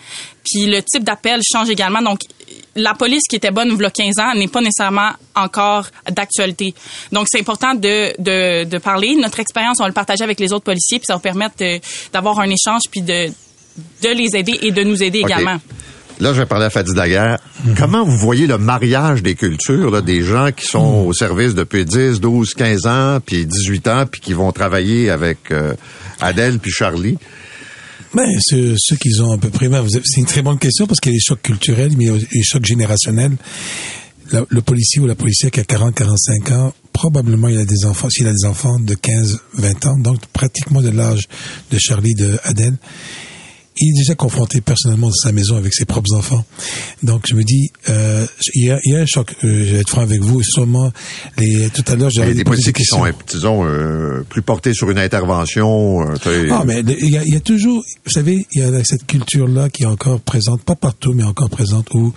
puis 0.43 0.65
le 0.65 0.81
type 0.81 1.03
d'appel 1.03 1.41
change 1.43 1.69
également. 1.69 2.01
Donc, 2.01 2.19
la 2.75 2.93
police 2.93 3.23
qui 3.29 3.37
était 3.37 3.51
bonne 3.51 3.69
il 3.71 3.81
y 3.81 3.85
a 3.85 3.89
15 3.89 4.19
ans 4.19 4.33
n'est 4.35 4.47
pas 4.47 4.61
nécessairement 4.61 5.11
encore 5.35 5.87
d'actualité. 6.09 6.73
Donc, 7.11 7.27
c'est 7.29 7.39
important 7.39 7.73
de, 7.73 8.13
de, 8.21 8.65
de 8.65 8.77
parler. 8.77 9.15
Notre 9.15 9.39
expérience, 9.39 9.77
on 9.79 9.83
va 9.83 9.89
le 9.89 9.93
partager 9.93 10.23
avec 10.23 10.39
les 10.39 10.51
autres 10.53 10.65
policiers, 10.65 10.99
puis 10.99 11.05
ça 11.07 11.13
va 11.13 11.19
permettre 11.19 11.55
d'avoir 12.11 12.39
un 12.39 12.49
échange, 12.49 12.81
puis 12.91 13.01
de, 13.01 13.27
de 13.27 14.09
les 14.09 14.35
aider 14.35 14.57
et 14.61 14.71
de 14.71 14.83
nous 14.83 15.01
aider 15.03 15.19
également. 15.19 15.59
Là, 16.19 16.31
je 16.33 16.39
vais 16.39 16.45
parler 16.45 16.65
à 16.65 16.69
Fadi 16.69 16.93
Daguerre. 16.93 17.39
Comment 17.77 18.03
vous 18.05 18.17
voyez 18.17 18.47
le 18.47 18.57
mariage 18.57 19.21
des 19.21 19.35
cultures, 19.35 19.91
là, 19.91 20.01
des 20.01 20.21
gens 20.21 20.51
qui 20.55 20.65
sont 20.65 21.05
au 21.05 21.11
service 21.11 21.53
depuis 21.55 21.83
10, 21.83 22.21
12, 22.21 22.53
15 22.53 22.85
ans, 22.87 23.19
puis 23.25 23.45
18 23.45 23.87
ans, 23.89 24.05
puis 24.09 24.21
qui 24.21 24.33
vont 24.33 24.51
travailler 24.53 25.09
avec 25.09 25.51
euh, 25.51 25.73
Adèle 26.21 26.59
puis 26.59 26.71
Charlie? 26.71 27.17
Ben, 28.15 28.29
ceux, 28.39 28.75
ceux 28.77 28.95
qui 28.95 29.09
ont 29.21 29.31
à 29.33 29.37
peu 29.37 29.49
près, 29.49 29.69
c'est 30.05 30.21
une 30.21 30.25
très 30.25 30.41
bonne 30.41 30.57
question 30.57 30.87
parce 30.87 30.99
qu'il 31.01 31.11
y 31.11 31.15
a 31.15 31.17
des 31.17 31.21
chocs 31.21 31.41
culturels, 31.41 31.91
mais 31.97 32.05
il 32.05 32.11
y 32.11 32.15
a 32.15 32.17
des 32.17 32.43
chocs 32.43 32.65
générationnels. 32.65 33.35
La- 34.31 34.45
le 34.47 34.61
policier 34.61 35.01
ou 35.01 35.05
la 35.05 35.15
policière 35.15 35.51
qui 35.51 35.59
a 35.59 35.63
40, 35.65 35.93
45 35.93 36.51
ans, 36.51 36.73
probablement 36.93 37.47
il 37.49 37.57
a 37.57 37.65
des 37.65 37.85
enfants, 37.85 38.09
s'il 38.09 38.25
a 38.27 38.31
des 38.31 38.45
enfants 38.47 38.79
de 38.79 38.93
15, 38.95 39.39
20 39.55 39.85
ans, 39.87 39.97
donc 39.99 40.25
pratiquement 40.27 40.81
de 40.81 40.89
l'âge 40.89 41.23
de 41.71 41.77
Charlie, 41.77 42.13
de 42.15 42.39
Adèle, 42.43 42.77
il 43.77 43.89
est 43.89 43.97
déjà 43.99 44.15
confronté 44.15 44.61
personnellement 44.61 45.07
dans 45.07 45.13
sa 45.13 45.31
maison 45.31 45.57
avec 45.57 45.73
ses 45.73 45.85
propres 45.85 46.13
enfants. 46.15 46.45
Donc 47.03 47.25
je 47.27 47.35
me 47.35 47.43
dis, 47.43 47.71
euh, 47.89 48.25
il, 48.53 48.67
y 48.67 48.71
a, 48.71 48.79
il 48.83 48.93
y 48.93 48.95
a 48.95 49.01
un 49.01 49.05
choc. 49.05 49.35
Euh, 49.43 49.65
je 49.65 49.73
vais 49.73 49.79
être 49.81 49.89
franc 49.89 50.01
avec 50.01 50.21
vous. 50.21 50.41
Sûrement, 50.43 50.91
les, 51.37 51.69
tout 51.69 51.83
à 51.87 51.95
l'heure, 51.95 52.09
j'avais 52.09 52.33
des 52.33 52.43
policiers 52.43 52.73
qui 52.73 52.85
sont, 52.85 53.03
disons, 53.27 53.65
euh, 53.65 54.23
plus 54.29 54.41
portés 54.41 54.73
sur 54.73 54.89
une 54.91 54.97
intervention. 54.99 56.01
euh. 56.09 56.47
Ah, 56.51 56.63
mais 56.65 56.81
il 56.81 57.09
y, 57.09 57.17
a, 57.17 57.23
il 57.23 57.33
y 57.33 57.37
a 57.37 57.39
toujours, 57.41 57.83
vous 58.05 58.11
savez, 58.11 58.45
il 58.53 58.61
y 58.61 58.63
a 58.63 58.83
cette 58.83 59.05
culture-là 59.05 59.69
qui 59.69 59.83
est 59.83 59.87
encore 59.87 60.19
présente, 60.21 60.61
pas 60.63 60.75
partout, 60.75 61.13
mais 61.13 61.23
encore 61.23 61.49
présente, 61.49 61.87
où 61.93 62.13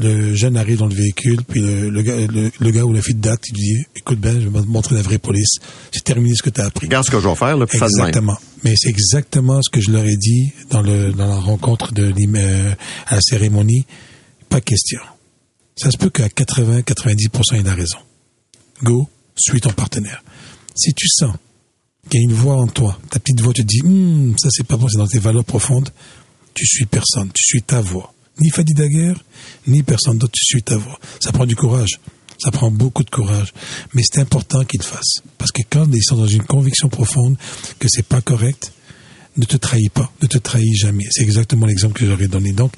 le 0.00 0.34
jeune 0.34 0.56
arrive 0.56 0.78
dans 0.78 0.86
le 0.86 0.94
véhicule, 0.94 1.38
puis 1.46 1.60
le, 1.60 1.90
le 1.90 2.02
gars, 2.02 2.16
le, 2.16 2.50
le 2.58 2.70
gars 2.70 2.84
ou 2.84 2.92
la 2.92 3.02
fille 3.02 3.14
de 3.14 3.20
date, 3.20 3.40
il 3.48 3.54
dit, 3.54 3.84
écoute 3.96 4.18
Ben, 4.20 4.40
je 4.40 4.48
vais 4.48 4.60
te 4.60 4.66
montrer 4.68 4.94
la 4.96 5.02
vraie 5.02 5.18
police. 5.18 5.56
C'est 5.92 6.02
terminé 6.04 6.34
ce 6.34 6.42
que 6.42 6.50
tu 6.50 6.60
as 6.60 6.64
appris. 6.66 6.86
Regarde 6.86 7.04
ce 7.04 7.10
que 7.10 7.20
je 7.20 7.28
vais 7.28 7.34
faire, 7.34 7.56
là, 7.56 7.66
puis. 7.66 7.78
Exactement. 7.82 8.38
Mais 8.64 8.74
c'est 8.76 8.88
exactement 8.88 9.60
ce 9.62 9.70
que 9.70 9.80
je 9.80 9.90
leur 9.90 10.06
ai 10.06 10.16
dit 10.16 10.52
dans 10.70 10.80
le 10.80 11.12
dans 11.12 11.28
la 11.28 11.38
rencontre 11.38 11.92
de 11.92 12.12
euh, 12.36 12.74
à 13.06 13.16
la 13.16 13.20
cérémonie. 13.20 13.84
Pas 14.48 14.60
question. 14.60 15.00
Ça 15.76 15.90
se 15.90 15.98
peut 15.98 16.10
qu'à 16.10 16.28
80-90% 16.28 17.60
il 17.60 17.68
a 17.68 17.74
raison. 17.74 17.98
Go, 18.82 19.08
suis 19.36 19.60
ton 19.60 19.72
partenaire. 19.72 20.22
Si 20.74 20.94
tu 20.94 21.08
sens 21.08 21.34
qu'il 22.08 22.20
y 22.20 22.24
a 22.24 22.30
une 22.30 22.34
voix 22.34 22.56
en 22.56 22.66
toi, 22.66 22.98
ta 23.10 23.18
petite 23.18 23.40
voix 23.40 23.52
te 23.52 23.62
dit, 23.62 23.82
Hum, 23.82 24.34
ça 24.38 24.48
c'est 24.50 24.66
pas 24.66 24.76
bon, 24.76 24.88
c'est 24.88 24.98
dans 24.98 25.06
tes 25.06 25.18
valeurs 25.18 25.44
profondes, 25.44 25.90
tu 26.54 26.66
suis 26.66 26.86
personne, 26.86 27.30
tu 27.34 27.44
suis 27.44 27.62
ta 27.62 27.80
voix. 27.80 28.14
Ni 28.40 28.50
Fadi 28.50 28.74
Daguerre, 28.74 29.22
ni 29.66 29.82
personne 29.82 30.18
d'autre, 30.18 30.32
tu 30.32 30.44
suis 30.44 30.62
ta 30.62 30.76
voix. 30.76 30.98
Ça 31.20 31.32
prend 31.32 31.46
du 31.46 31.54
courage. 31.54 32.00
Ça 32.44 32.50
prend 32.50 32.70
beaucoup 32.70 33.02
de 33.04 33.08
courage. 33.10 33.54
Mais 33.94 34.02
c'est 34.04 34.20
important 34.20 34.64
qu'ils 34.64 34.80
le 34.80 34.84
fassent. 34.84 35.22
Parce 35.38 35.50
que 35.50 35.62
quand 35.70 35.86
ils 35.90 36.02
sont 36.02 36.16
dans 36.16 36.26
une 36.26 36.42
conviction 36.42 36.90
profonde 36.90 37.36
que 37.78 37.88
c'est 37.88 38.04
pas 38.04 38.20
correct, 38.20 38.70
ne 39.38 39.46
te 39.46 39.56
trahis 39.56 39.88
pas, 39.88 40.12
ne 40.20 40.26
te 40.26 40.36
trahis 40.36 40.74
jamais. 40.76 41.04
C'est 41.10 41.22
exactement 41.22 41.64
l'exemple 41.64 41.98
que 41.98 42.06
j'aurais 42.06 42.28
donné. 42.28 42.52
Donc, 42.52 42.72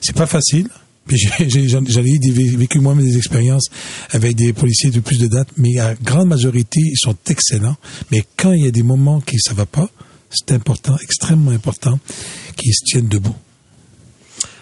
c'est 0.00 0.14
pas 0.14 0.26
facile. 0.26 0.68
Des- 1.08 2.56
vécu 2.56 2.78
moi-même 2.80 3.04
des 3.04 3.16
expériences 3.16 3.64
avec 4.10 4.36
des 4.36 4.52
policiers 4.52 4.90
de 4.90 5.00
plus 5.00 5.18
de 5.18 5.26
date, 5.26 5.48
mais 5.56 5.72
la 5.74 5.94
grande 5.94 6.28
majorité, 6.28 6.80
ils 6.80 6.98
sont 6.98 7.16
excellents. 7.28 7.76
Mais 8.12 8.22
quand 8.36 8.52
il 8.52 8.64
y 8.64 8.68
a 8.68 8.70
des 8.70 8.82
moments 8.82 9.20
qui 9.20 9.38
ça 9.38 9.54
va 9.54 9.64
pas, 9.66 9.88
c'est 10.30 10.52
important, 10.52 10.96
extrêmement 11.02 11.50
important, 11.50 11.98
qu'ils 12.56 12.74
se 12.74 12.84
tiennent 12.84 13.08
debout. 13.08 13.34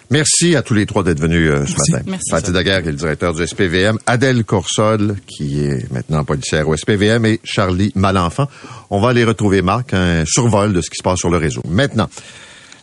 Merci 0.09 0.55
à 0.55 0.61
tous 0.61 0.73
les 0.73 0.85
trois 0.85 1.03
d'être 1.03 1.19
venus 1.19 1.49
euh, 1.49 1.65
ce 1.65 1.71
Merci. 1.73 1.91
matin. 1.91 2.03
Merci. 2.07 2.31
Fatih 2.31 2.51
Daguerre, 2.53 2.81
qui 2.81 2.87
est 2.87 2.91
le 2.91 2.97
directeur 2.97 3.33
du 3.33 3.45
SPVM, 3.45 3.97
Adèle 4.05 4.45
Corsol, 4.45 5.15
qui 5.27 5.59
est 5.65 5.91
maintenant 5.91 6.23
policière 6.23 6.67
au 6.69 6.77
SPVM, 6.77 7.25
et 7.25 7.41
Charlie 7.43 7.91
Malenfant. 7.95 8.47
On 8.89 9.01
va 9.01 9.09
aller 9.09 9.25
retrouver 9.25 9.61
Marc, 9.61 9.93
un 9.93 10.23
survol 10.25 10.71
de 10.71 10.79
ce 10.81 10.89
qui 10.89 10.95
se 10.97 11.03
passe 11.03 11.19
sur 11.19 11.29
le 11.29 11.37
réseau. 11.37 11.61
Maintenant, 11.67 12.09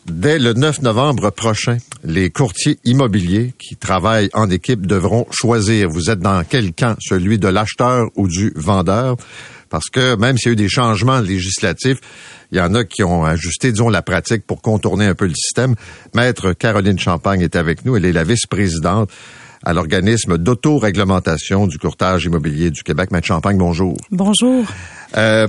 dès 0.05 0.39
le 0.39 0.53
9 0.53 0.83
novembre 0.83 1.31
prochain, 1.31 1.79
les 2.05 2.29
courtiers 2.29 2.79
immobiliers 2.85 3.55
qui 3.59 3.77
travaillent 3.77 4.29
en 4.35 4.51
équipe 4.51 4.87
devront 4.87 5.27
choisir. 5.31 5.89
Vous 5.89 6.11
êtes 6.11 6.20
dans 6.20 6.45
quel 6.45 6.75
camp? 6.75 6.95
Celui 7.01 7.39
de 7.39 7.49
l'acheteur 7.49 8.09
ou 8.16 8.29
du 8.29 8.53
vendeur? 8.55 9.16
Parce 9.70 9.89
que 9.91 10.14
même 10.16 10.37
s'il 10.37 10.49
y 10.49 10.51
a 10.51 10.53
eu 10.53 10.57
des 10.57 10.68
changements 10.68 11.20
législatifs, 11.20 11.99
il 12.55 12.59
y 12.59 12.61
en 12.61 12.73
a 12.75 12.85
qui 12.85 13.03
ont 13.03 13.25
ajusté, 13.25 13.73
disons, 13.73 13.89
la 13.89 14.01
pratique 14.01 14.47
pour 14.47 14.63
contourner 14.63 15.07
un 15.07 15.15
peu 15.15 15.27
le 15.27 15.35
système. 15.35 15.75
Maître 16.15 16.53
Caroline 16.53 16.99
Champagne 17.01 17.41
est 17.41 17.57
avec 17.57 17.85
nous. 17.85 17.97
Elle 17.97 18.05
est 18.05 18.13
la 18.13 18.23
vice-présidente 18.23 19.11
à 19.65 19.73
l'organisme 19.73 20.39
d'autoréglementation 20.39 21.67
du 21.67 21.79
courtage 21.79 22.27
immobilier 22.27 22.71
du 22.71 22.83
Québec. 22.85 23.11
Maître 23.11 23.27
Champagne, 23.27 23.59
bonjour. 23.59 23.97
Bonjour. 24.11 24.65
Euh, 25.17 25.49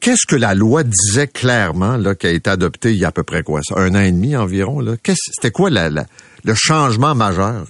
Qu'est-ce 0.00 0.26
que 0.26 0.34
la 0.34 0.54
loi 0.56 0.82
disait 0.82 1.28
clairement, 1.28 1.96
là, 1.96 2.16
qui 2.16 2.26
a 2.26 2.30
été 2.30 2.50
adoptée 2.50 2.90
il 2.90 2.98
y 2.98 3.04
a 3.04 3.08
à 3.08 3.12
peu 3.12 3.22
près 3.22 3.44
quoi, 3.44 3.60
ça, 3.62 3.76
un 3.78 3.94
an 3.94 4.00
et 4.00 4.10
demi 4.10 4.34
environ, 4.34 4.80
là? 4.80 4.94
C'était 5.06 5.52
quoi 5.52 5.70
la- 5.70 5.90
la- 5.90 6.06
le 6.42 6.54
changement 6.56 7.14
majeur? 7.14 7.66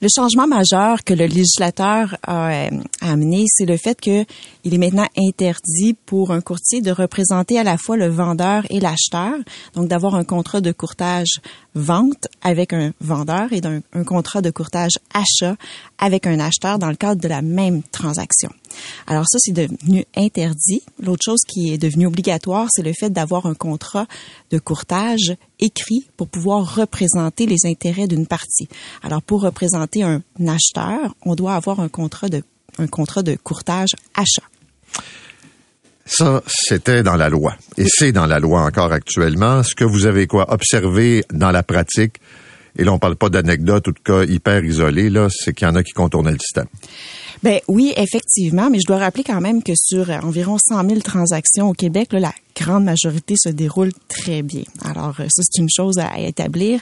Le 0.00 0.06
changement 0.14 0.46
majeur 0.46 1.02
que 1.02 1.12
le 1.12 1.26
législateur 1.26 2.16
a 2.22 2.52
euh, 2.52 2.70
amené, 3.00 3.46
c'est 3.48 3.66
le 3.66 3.76
fait 3.76 4.00
que 4.00 4.24
il 4.62 4.72
est 4.72 4.78
maintenant 4.78 5.08
interdit 5.16 5.94
pour 6.06 6.30
un 6.30 6.40
courtier 6.40 6.80
de 6.80 6.92
représenter 6.92 7.58
à 7.58 7.64
la 7.64 7.76
fois 7.78 7.96
le 7.96 8.06
vendeur 8.06 8.64
et 8.70 8.78
l'acheteur, 8.78 9.34
donc 9.74 9.88
d'avoir 9.88 10.14
un 10.14 10.22
contrat 10.22 10.60
de 10.60 10.70
courtage 10.70 11.40
vente 11.74 12.28
avec 12.42 12.72
un 12.72 12.92
vendeur 13.00 13.52
et 13.52 13.60
un 13.92 14.04
contrat 14.04 14.40
de 14.40 14.50
courtage 14.50 14.92
achat 15.14 15.56
avec 15.98 16.28
un 16.28 16.38
acheteur 16.38 16.78
dans 16.78 16.90
le 16.90 16.96
cadre 16.96 17.20
de 17.20 17.28
la 17.28 17.42
même 17.42 17.82
transaction. 17.82 18.50
Alors 19.06 19.24
ça, 19.28 19.38
c'est 19.40 19.52
devenu 19.52 20.04
interdit. 20.16 20.82
L'autre 21.00 21.22
chose 21.24 21.40
qui 21.46 21.72
est 21.72 21.78
devenue 21.78 22.06
obligatoire, 22.06 22.68
c'est 22.70 22.82
le 22.82 22.92
fait 22.92 23.10
d'avoir 23.10 23.46
un 23.46 23.54
contrat 23.54 24.06
de 24.50 24.58
courtage 24.58 25.36
écrit 25.60 26.08
pour 26.16 26.28
pouvoir 26.28 26.76
représenter 26.76 27.46
les 27.46 27.66
intérêts 27.66 28.06
d'une 28.06 28.26
partie. 28.26 28.68
Alors 29.02 29.22
pour 29.22 29.42
représenter 29.42 30.02
un 30.02 30.22
acheteur, 30.46 31.14
on 31.24 31.34
doit 31.34 31.54
avoir 31.54 31.80
un 31.80 31.88
contrat 31.88 32.28
de 32.28 32.42
un 32.78 32.86
contrat 32.86 33.22
de 33.22 33.36
courtage 33.36 33.90
achat. 34.14 34.46
Ça, 36.06 36.42
c'était 36.46 37.02
dans 37.02 37.16
la 37.16 37.28
loi. 37.28 37.56
Et 37.76 37.86
c'est 37.86 38.12
dans 38.12 38.26
la 38.26 38.38
loi 38.38 38.62
encore 38.62 38.92
actuellement. 38.92 39.62
Ce 39.62 39.74
que 39.74 39.84
vous 39.84 40.06
avez 40.06 40.26
quoi 40.26 40.52
observé 40.52 41.24
dans 41.32 41.50
la 41.50 41.62
pratique, 41.62 42.20
et 42.78 42.84
là, 42.84 42.92
on 42.92 42.98
parle 42.98 43.16
pas 43.16 43.28
d'anecdotes 43.28 43.88
ou 43.88 43.92
de 43.92 43.98
cas 43.98 44.24
hyper 44.24 44.64
isolés, 44.64 45.10
là, 45.10 45.28
c'est 45.30 45.52
qu'il 45.52 45.66
y 45.66 45.70
en 45.70 45.74
a 45.74 45.82
qui 45.82 45.92
contournaient 45.92 46.32
le 46.32 46.38
système. 46.38 46.66
Ben 47.42 47.60
oui, 47.68 47.92
effectivement, 47.96 48.68
mais 48.68 48.80
je 48.80 48.86
dois 48.86 48.98
rappeler 48.98 49.22
quand 49.22 49.40
même 49.40 49.62
que 49.62 49.72
sur 49.76 50.10
euh, 50.10 50.18
environ 50.22 50.56
100 50.58 50.88
000 50.88 51.00
transactions 51.00 51.68
au 51.68 51.72
Québec, 51.72 52.12
la 52.12 52.32
grande 52.56 52.84
majorité 52.84 53.34
se 53.36 53.48
déroule 53.48 53.92
très 54.08 54.42
bien. 54.42 54.64
Alors 54.84 55.14
euh, 55.20 55.26
ça, 55.28 55.42
c'est 55.48 55.60
une 55.60 55.68
chose 55.74 55.98
à, 55.98 56.18
établir. 56.18 56.80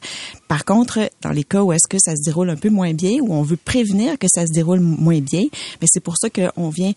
Par 0.49 0.65
contre, 0.65 1.11
dans 1.21 1.31
les 1.31 1.45
cas 1.45 1.63
où 1.63 1.73
est-ce 1.73 1.87
que 1.89 1.99
ça 2.01 2.17
se 2.17 2.23
déroule 2.25 2.49
un 2.49 2.57
peu 2.57 2.71
moins 2.71 2.95
bien, 2.95 3.19
où 3.21 3.35
on 3.35 3.43
veut 3.43 3.59
prévenir 3.59 4.19
que 4.19 4.29
ça 4.33 4.47
se 4.47 4.53
déroule 4.53 4.81
moins 4.81 5.21
bien, 5.21 5.45
mais 5.81 5.87
c'est 5.91 6.01
pour 6.01 6.17
ça 6.17 6.31
qu'on 6.31 6.71
vient 6.71 6.93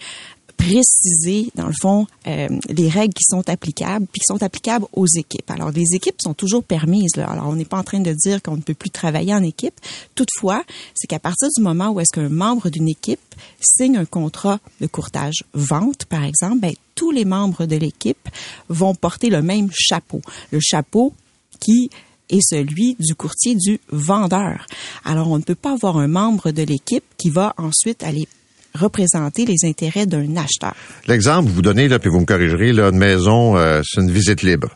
préciser, 0.59 1.51
dans 1.55 1.67
le 1.67 1.73
fond, 1.73 2.05
euh, 2.27 2.49
les 2.67 2.89
règles 2.89 3.13
qui 3.13 3.23
sont 3.23 3.49
applicables, 3.49 4.05
puis 4.11 4.19
qui 4.19 4.25
sont 4.27 4.43
applicables 4.43 4.85
aux 4.91 5.07
équipes. 5.07 5.49
Alors, 5.49 5.71
les 5.71 5.95
équipes 5.95 6.21
sont 6.21 6.33
toujours 6.33 6.63
permises. 6.63 7.15
Là. 7.15 7.29
Alors, 7.29 7.47
on 7.47 7.55
n'est 7.55 7.65
pas 7.65 7.77
en 7.77 7.83
train 7.83 8.01
de 8.01 8.11
dire 8.11 8.41
qu'on 8.43 8.57
ne 8.57 8.61
peut 8.61 8.73
plus 8.73 8.89
travailler 8.89 9.33
en 9.33 9.41
équipe. 9.41 9.73
Toutefois, 10.15 10.63
c'est 10.93 11.07
qu'à 11.07 11.19
partir 11.19 11.47
du 11.55 11.63
moment 11.63 11.89
où 11.89 12.01
est-ce 12.01 12.13
qu'un 12.13 12.29
membre 12.29 12.69
d'une 12.69 12.89
équipe 12.89 13.19
signe 13.61 13.95
un 13.95 14.05
contrat 14.05 14.59
de 14.81 14.87
courtage 14.87 15.43
vente, 15.53 16.05
par 16.05 16.25
exemple, 16.25 16.59
ben, 16.59 16.73
tous 16.93 17.11
les 17.11 17.25
membres 17.25 17.65
de 17.65 17.77
l'équipe 17.77 18.29
vont 18.67 18.93
porter 18.93 19.29
le 19.29 19.41
même 19.41 19.69
chapeau. 19.73 20.21
Le 20.51 20.59
chapeau 20.61 21.13
qui 21.61 21.89
est 22.29 22.41
celui 22.41 22.97
du 22.99 23.15
courtier 23.15 23.55
du 23.55 23.79
vendeur. 23.89 24.65
Alors, 25.05 25.31
on 25.31 25.37
ne 25.37 25.43
peut 25.43 25.55
pas 25.55 25.71
avoir 25.71 25.97
un 25.97 26.07
membre 26.07 26.51
de 26.51 26.63
l'équipe 26.63 27.05
qui 27.17 27.29
va 27.29 27.53
ensuite 27.57 28.03
aller 28.03 28.27
représenter 28.75 29.45
les 29.45 29.67
intérêts 29.67 30.05
d'un 30.05 30.35
acheteur. 30.37 30.73
L'exemple, 31.07 31.49
vous 31.49 31.61
donnez, 31.61 31.87
là, 31.87 31.99
puis 31.99 32.09
vous 32.09 32.19
me 32.19 32.25
corrigerez, 32.25 32.71
là, 32.73 32.89
une 32.89 32.97
maison, 32.97 33.57
euh, 33.57 33.81
c'est 33.83 34.01
une 34.01 34.11
visite 34.11 34.41
libre. 34.41 34.69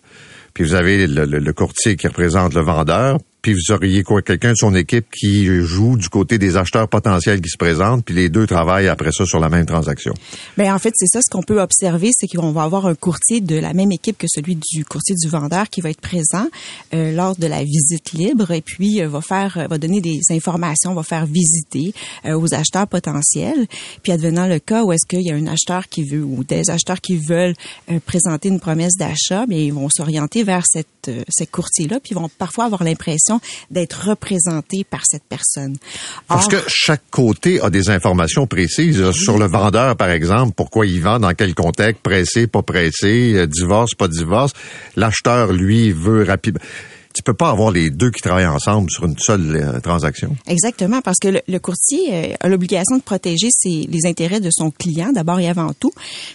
Puis 0.53 0.63
vous 0.63 0.75
avez 0.75 1.07
le, 1.07 1.25
le- 1.25 1.39
le 1.39 1.53
courtier 1.53 1.95
qui 1.95 2.07
représente 2.07 2.53
le 2.53 2.61
vendeur, 2.61 3.17
puis 3.43 3.53
vous 3.53 3.73
auriez 3.73 4.03
quoi, 4.03 4.21
quelqu'un 4.21 4.53
de 4.53 4.57
son 4.57 4.73
équipe 4.73 5.05
qui 5.11 5.45
joue 5.45 5.97
du 5.97 6.09
côté 6.09 6.37
des 6.37 6.55
acheteurs 6.55 6.87
potentiels 6.87 7.41
qui 7.41 7.49
se 7.49 7.57
présentent, 7.57 8.05
puis 8.05 8.15
les 8.15 8.29
deux 8.29 8.47
travaillent 8.47 8.87
après 8.87 9.11
ça 9.11 9.25
sur 9.25 9.39
la 9.39 9.49
même 9.49 9.65
transaction? 9.65 10.13
Ben 10.57 10.73
en 10.73 10.79
fait, 10.79 10.93
c'est 10.95 11.07
ça 11.07 11.19
ce 11.21 11.29
qu'on 11.29 11.43
peut 11.43 11.61
observer, 11.61 12.09
c'est 12.13 12.27
qu'on 12.27 12.51
va 12.51 12.63
avoir 12.63 12.87
un 12.87 12.95
courtier 12.95 13.41
de 13.41 13.57
la 13.57 13.73
même 13.73 13.91
équipe 13.91 14.17
que 14.17 14.27
celui 14.29 14.55
du 14.55 14.85
courtier 14.85 15.15
du 15.15 15.27
vendeur 15.27 15.69
qui 15.69 15.81
va 15.81 15.89
être 15.89 16.01
présent 16.01 16.47
euh, 16.93 17.11
lors 17.11 17.35
de 17.35 17.45
la 17.45 17.63
visite 17.63 18.13
libre 18.13 18.51
et 18.51 18.61
puis 18.61 19.01
euh, 19.01 19.09
va 19.09 19.21
faire 19.21 19.67
va 19.69 19.77
donner 19.77 19.99
des 19.99 20.21
informations, 20.31 20.93
va 20.93 21.03
faire 21.03 21.25
visiter 21.25 21.93
euh, 22.25 22.39
aux 22.39 22.53
acheteurs 22.53 22.87
potentiels. 22.87 23.67
Puis 24.01 24.13
advenant 24.13 24.47
le 24.47 24.59
cas 24.59 24.83
où 24.83 24.93
est-ce 24.93 25.05
qu'il 25.05 25.21
y 25.21 25.31
a 25.31 25.35
un 25.35 25.47
acheteur 25.47 25.89
qui 25.89 26.03
veut 26.03 26.23
ou 26.23 26.45
des 26.45 26.69
acheteurs 26.69 27.01
qui 27.01 27.17
veulent 27.17 27.55
euh, 27.91 27.99
présenter 28.05 28.47
une 28.47 28.61
promesse 28.61 28.95
d'achat, 28.97 29.45
mais 29.49 29.65
ils 29.65 29.73
vont 29.73 29.89
s'orienter 29.89 30.43
vers 30.43 30.63
cette 30.65 30.87
euh, 31.07 31.23
ces 31.29 31.45
courtiers-là, 31.45 31.99
puis 31.99 32.11
ils 32.11 32.15
vont 32.15 32.29
parfois 32.29 32.65
avoir 32.65 32.83
l'impression 32.83 33.32
d'être 33.71 34.09
représentés 34.09 34.83
par 34.83 35.01
cette 35.05 35.23
personne. 35.23 35.75
Parce 36.27 36.47
que 36.47 36.57
chaque 36.67 37.03
côté 37.09 37.61
a 37.61 37.69
des 37.69 37.89
informations 37.89 38.47
précises 38.47 39.11
sur 39.11 39.37
le 39.37 39.45
vendeur, 39.45 39.95
par 39.95 40.09
exemple, 40.09 40.53
pourquoi 40.55 40.85
il 40.85 41.01
vend, 41.01 41.19
dans 41.19 41.33
quel 41.33 41.53
contexte, 41.53 42.01
pressé, 42.01 42.47
pas 42.47 42.61
pressé, 42.61 43.33
euh, 43.35 43.47
divorce, 43.47 43.95
pas 43.95 44.07
divorce. 44.07 44.53
L'acheteur, 44.95 45.51
lui, 45.51 45.91
veut 45.91 46.23
rapidement. 46.23 46.61
Tu 47.13 47.21
peux 47.23 47.33
pas 47.33 47.49
avoir 47.49 47.71
les 47.71 47.89
deux 47.89 48.11
qui 48.11 48.21
travaillent 48.21 48.47
ensemble 48.47 48.89
sur 48.89 49.05
une 49.05 49.17
seule 49.17 49.55
euh, 49.55 49.79
transaction. 49.79 50.35
Exactement, 50.47 51.01
parce 51.01 51.17
que 51.19 51.27
le, 51.47 51.59
courtier 51.59 52.13
euh, 52.13 52.35
a 52.39 52.49
l'obligation 52.49 52.97
de 52.97 53.01
protéger 53.01 53.49
ses, 53.51 53.87
les 53.89 54.05
intérêts 54.05 54.39
de 54.39 54.49
son 54.51 54.71
client 54.71 55.11
d'abord 55.13 55.39
et 55.39 55.47
avant 55.47 55.73
tout, 55.73 55.91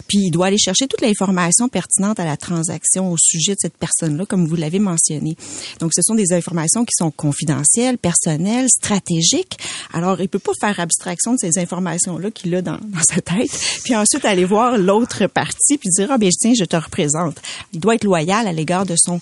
puis 0.06 0.18
il 0.26 0.30
doit 0.30 0.46
aller 0.46 0.58
chercher 0.58 0.86
toute 0.86 1.00
l'information 1.00 1.68
pertinente 1.68 2.20
à 2.20 2.24
la 2.24 2.36
transaction 2.36 3.10
au 3.10 3.16
sujet 3.18 3.52
de 3.52 3.58
cette 3.60 3.76
personne-là, 3.76 4.24
comme 4.26 4.46
vous 4.46 4.56
l'avez 4.56 4.78
mentionné. 4.78 5.36
Donc, 5.80 5.92
ce 5.94 6.02
sont 6.02 6.14
des 6.14 6.32
informations 6.32 6.84
qui 6.84 6.94
sont 6.96 7.10
confidentielles, 7.10 7.98
personnelles, 7.98 8.68
stratégiques. 8.68 9.58
Alors, 9.92 10.20
il 10.20 10.28
peut 10.28 10.38
pas 10.38 10.52
faire 10.60 10.78
abstraction 10.78 11.32
de 11.32 11.38
ces 11.38 11.58
informations-là 11.58 12.30
qu'il 12.30 12.54
a 12.54 12.62
dans, 12.62 12.78
dans 12.78 13.02
sa 13.08 13.20
tête, 13.20 13.50
puis 13.84 13.96
ensuite 13.96 14.24
aller 14.24 14.44
voir 14.44 14.78
l'autre 14.78 15.26
partie 15.26 15.78
puis 15.78 15.88
dire 15.90 16.08
ah 16.10 16.18
bien 16.18 16.30
tiens, 16.38 16.52
je 16.58 16.64
te 16.64 16.76
représente. 16.76 17.40
Il 17.72 17.80
doit 17.80 17.96
être 17.96 18.04
loyal 18.04 18.46
à 18.46 18.52
l'égard 18.52 18.86
de 18.86 18.94
son 18.96 19.20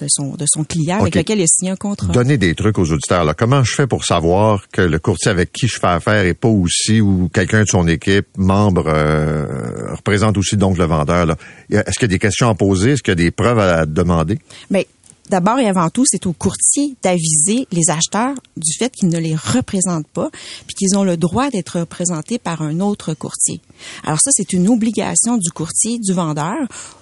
de 0.00 0.06
son, 0.08 0.34
de 0.34 0.44
son 0.46 0.64
client 0.64 1.00
avec 1.00 1.14
lequel 1.14 1.38
il 1.38 1.42
a 1.44 1.46
signé 1.46 1.70
un 1.70 1.76
contrat. 1.76 2.12
Donner 2.12 2.38
des 2.38 2.54
trucs 2.54 2.78
aux 2.78 2.90
auditeurs. 2.90 3.24
Là. 3.24 3.34
Comment 3.34 3.62
je 3.62 3.74
fais 3.74 3.86
pour 3.86 4.04
savoir 4.04 4.68
que 4.72 4.82
le 4.82 4.98
courtier 4.98 5.30
avec 5.30 5.52
qui 5.52 5.68
je 5.68 5.78
fais 5.78 5.86
affaire 5.86 6.24
est 6.24 6.34
pas 6.34 6.48
aussi 6.48 7.00
ou 7.00 7.28
quelqu'un 7.32 7.62
de 7.62 7.68
son 7.68 7.86
équipe, 7.86 8.26
membre, 8.36 8.84
euh, 8.88 9.94
représente 9.94 10.38
aussi 10.38 10.56
donc 10.56 10.78
le 10.78 10.84
vendeur? 10.84 11.26
là? 11.26 11.36
Est-ce 11.70 11.98
qu'il 11.98 12.02
y 12.02 12.04
a 12.04 12.08
des 12.08 12.18
questions 12.18 12.48
à 12.48 12.54
poser? 12.54 12.92
Est-ce 12.92 13.02
qu'il 13.02 13.12
y 13.12 13.20
a 13.20 13.24
des 13.24 13.30
preuves 13.30 13.58
à 13.58 13.86
demander? 13.86 14.38
Mais 14.70 14.86
d'abord 15.30 15.58
et 15.58 15.66
avant 15.66 15.88
tout, 15.88 16.04
c'est 16.06 16.26
au 16.26 16.32
courtier 16.32 16.94
d'aviser 17.02 17.66
les 17.72 17.88
acheteurs 17.88 18.34
du 18.56 18.72
fait 18.76 18.90
qu'ils 18.90 19.08
ne 19.08 19.18
les 19.18 19.34
représentent 19.34 20.08
pas, 20.08 20.28
puis 20.66 20.74
qu'ils 20.74 20.98
ont 20.98 21.04
le 21.04 21.16
droit 21.16 21.48
d'être 21.50 21.80
représentés 21.80 22.38
par 22.38 22.60
un 22.60 22.80
autre 22.80 23.14
courtier. 23.14 23.60
Alors 24.04 24.20
ça, 24.20 24.30
c'est 24.34 24.52
une 24.52 24.68
obligation 24.68 25.38
du 25.38 25.50
courtier, 25.50 25.98
du 25.98 26.12
vendeur 26.12 26.56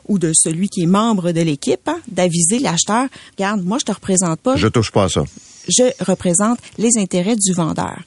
ou 0.06 0.18
de 0.18 0.32
celui 0.34 0.68
qui 0.68 0.82
est 0.82 0.86
membre 0.86 1.32
de 1.32 1.40
l'équipe, 1.40 1.88
hein, 1.88 1.98
d'aviser 2.08 2.58
l'acheteur, 2.60 3.06
regarde, 3.36 3.64
moi 3.64 3.78
je 3.80 3.84
te 3.84 3.92
représente 3.92 4.38
pas, 4.40 4.56
Je 4.56 4.68
touche 4.68 4.92
pas 4.92 5.04
à 5.04 5.08
ça. 5.08 5.24
je 5.68 6.04
représente 6.04 6.58
les 6.78 6.96
intérêts 6.98 7.36
du 7.36 7.52
vendeur. 7.52 7.98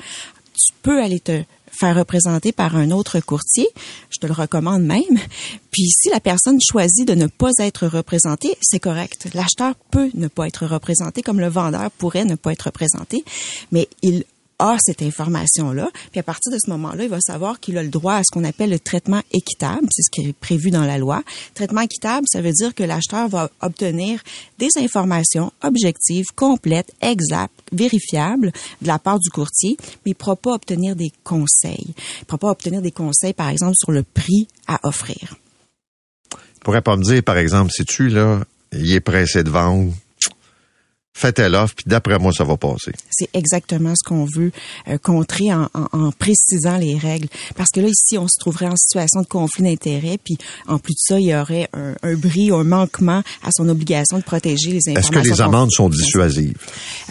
Tu 0.54 0.74
peux 0.82 1.02
aller 1.02 1.20
te 1.20 1.44
faire 1.82 1.96
représenter 1.96 2.52
par 2.52 2.76
un 2.76 2.92
autre 2.92 3.20
courtier, 3.22 3.68
je 4.12 4.20
te 4.20 4.28
le 4.28 4.34
recommande 4.34 4.84
même. 4.84 5.18
Puis 5.72 5.90
si 5.90 6.10
la 6.10 6.20
personne 6.20 6.60
choisit 6.62 7.08
de 7.08 7.16
ne 7.16 7.26
pas 7.26 7.52
être 7.58 7.88
représentée, 7.88 8.56
c'est 8.62 8.80
correct. 8.80 9.30
L'acheteur 9.34 9.74
peut 9.90 10.12
ne 10.14 10.28
pas 10.28 10.48
être 10.48 10.68
représenté 10.68 11.24
comme 11.24 11.40
le 11.40 11.48
vendeur 11.48 11.90
pourrait 11.92 12.26
ne 12.26 12.36
pas 12.36 12.52
être 12.52 12.64
représenté, 12.64 13.26
mais 13.72 13.88
il 14.04 14.26
a 14.62 14.78
cette 14.80 15.02
information-là. 15.02 15.90
Puis 16.12 16.20
à 16.20 16.24
partir 16.24 16.52
de 16.52 16.58
ce 16.64 16.70
moment-là, 16.70 17.04
il 17.04 17.10
va 17.10 17.20
savoir 17.20 17.60
qu'il 17.60 17.78
a 17.78 17.84
le 17.84 17.90
droit 17.90 18.14
à 18.14 18.24
ce 18.24 18.32
qu'on 18.32 18.44
appelle 18.44 18.70
le 18.70 18.80
traitement 18.80 19.22
équitable. 19.34 19.88
C'est 19.92 20.04
ce 20.04 20.12
qui 20.12 20.30
est 20.30 20.34
prévu 20.34 20.70
dans 20.70 20.86
la 20.86 20.98
loi. 20.98 21.24
Traitement 21.56 21.82
équitable, 21.82 22.26
ça 22.32 22.42
veut 22.42 22.52
dire 22.52 22.74
que 22.76 22.84
l'acheteur 22.84 23.28
va 23.28 23.50
obtenir 23.62 24.22
des 24.60 24.70
informations 24.78 25.52
objectives, 25.64 26.28
complètes, 26.36 26.94
exactes, 27.02 27.60
vérifiables 27.72 28.52
de 28.82 28.88
la 28.88 29.00
part 29.00 29.20
du 29.20 29.30
courtier, 29.30 29.76
mais 29.80 30.12
il 30.12 30.12
ne 30.12 30.16
pourra 30.16 30.36
pas 30.36 30.52
obtenir 30.52 30.96
des 30.96 31.12
conseils. 31.24 31.88
Il 31.88 32.22
ne 32.22 32.26
pourra 32.26 32.38
pas 32.38 32.52
obtenir 32.52 32.82
des 32.82 32.92
conseils, 32.92 33.34
par 33.34 33.50
exemple, 33.50 33.76
sur 33.76 33.92
le 33.92 34.04
prix 34.04 34.48
à 34.68 34.80
offrir. 34.88 35.36
Tu 36.30 36.66
pourrais 36.66 36.82
pas 36.82 36.96
me 36.96 37.04
dire, 37.04 37.24
par 37.24 37.38
exemple, 37.38 37.72
si 37.72 37.86
tu 37.86 38.10
là, 38.10 38.42
il 38.72 38.94
est 38.94 39.00
pressé 39.00 39.44
de 39.44 39.50
vendre, 39.50 39.92
fais 41.14 41.32
telle 41.34 41.56
offre, 41.56 41.76
puis 41.76 41.86
d'après 41.88 42.18
moi, 42.20 42.32
ça 42.32 42.44
va 42.44 42.58
passer. 42.58 42.92
C'est 43.12 43.30
exactement 43.34 43.94
ce 43.96 44.08
qu'on 44.08 44.26
veut 44.26 44.52
euh, 44.88 44.98
contrer 44.98 45.54
en, 45.54 45.68
en- 45.74 45.88
en 45.92 46.12
précisant 46.12 46.78
les 46.78 46.98
règles. 46.98 47.28
Parce 47.56 47.70
que 47.70 47.80
là, 47.82 47.88
ici, 47.90 48.18
on 48.18 48.28
se 48.28 48.40
trouverait 48.40 48.68
en 48.68 48.76
situation 48.76 49.22
de 49.22 49.28
conflit 49.28 49.64
d'intérêts, 49.64 50.18
puis 50.24 50.38
en 50.68 50.80
plus 50.80 50.94
de 50.94 51.00
ça, 51.00 51.20
il 51.20 51.28
y 51.28 51.36
aurait 51.36 51.70
un, 51.74 51.94
un 52.02 52.16
bris 52.16 52.52
un 52.52 52.64
manquement 52.64 53.22
à 53.44 53.50
son 53.56 53.68
obligation 53.70 54.18
de 54.18 54.24
protéger 54.24 54.72
les 54.72 54.78
Est-ce 54.78 54.90
informations. 54.92 55.22
que 55.22 55.28
les 55.28 55.42
amendes 55.42 55.72
sont 55.72 55.90
dissuasives? 55.90 56.58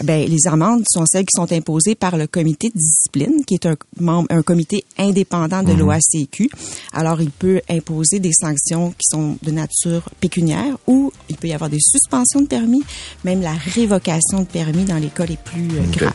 Ben, 0.03 0.27
les 0.27 0.47
amendes 0.47 0.83
sont 0.91 1.05
celles 1.05 1.25
qui 1.25 1.35
sont 1.35 1.51
imposées 1.51 1.95
par 1.95 2.17
le 2.17 2.27
comité 2.27 2.69
de 2.69 2.77
discipline, 2.77 3.45
qui 3.45 3.53
est 3.55 3.65
un, 3.65 3.75
membre, 3.99 4.27
un 4.31 4.41
comité 4.41 4.83
indépendant 4.97 5.63
de 5.63 5.71
Mhm. 5.73 5.79
l'OACQ. 5.79 6.49
Alors, 6.93 7.21
il 7.21 7.31
peut 7.31 7.61
imposer 7.69 8.19
des 8.19 8.31
sanctions 8.33 8.91
qui 8.91 9.05
sont 9.09 9.37
de 9.43 9.51
nature 9.51 10.09
pécuniaire 10.19 10.77
ou 10.87 11.11
il 11.29 11.37
peut 11.37 11.47
y 11.47 11.53
avoir 11.53 11.69
des 11.69 11.79
suspensions 11.79 12.41
de 12.41 12.47
permis, 12.47 12.83
même 13.23 13.41
la 13.41 13.53
révocation 13.91 14.39
de 14.39 14.45
permis 14.45 14.85
dans 14.85 14.97
les 14.97 15.09
cas 15.09 15.25
les 15.25 15.37
plus 15.37 15.67
euh, 15.77 15.83
graves. 15.91 16.13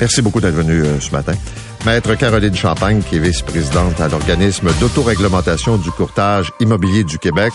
Merci 0.00 0.22
beaucoup 0.22 0.40
d'être 0.40 0.54
venu 0.54 0.82
euh, 0.82 0.98
ce 1.00 1.12
matin. 1.12 1.34
Maître 1.86 2.14
Caroline 2.14 2.54
Champagne, 2.54 3.02
qui 3.08 3.16
est 3.16 3.20
vice-présidente 3.20 4.00
à 4.00 4.08
l'organisme 4.08 4.70
d'autoréglementation 4.80 5.76
du 5.76 5.90
courtage 5.90 6.50
immobilier 6.60 7.04
du 7.04 7.18
Québec. 7.18 7.52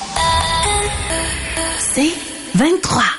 C'est 1.80 2.12
23. 2.56 3.19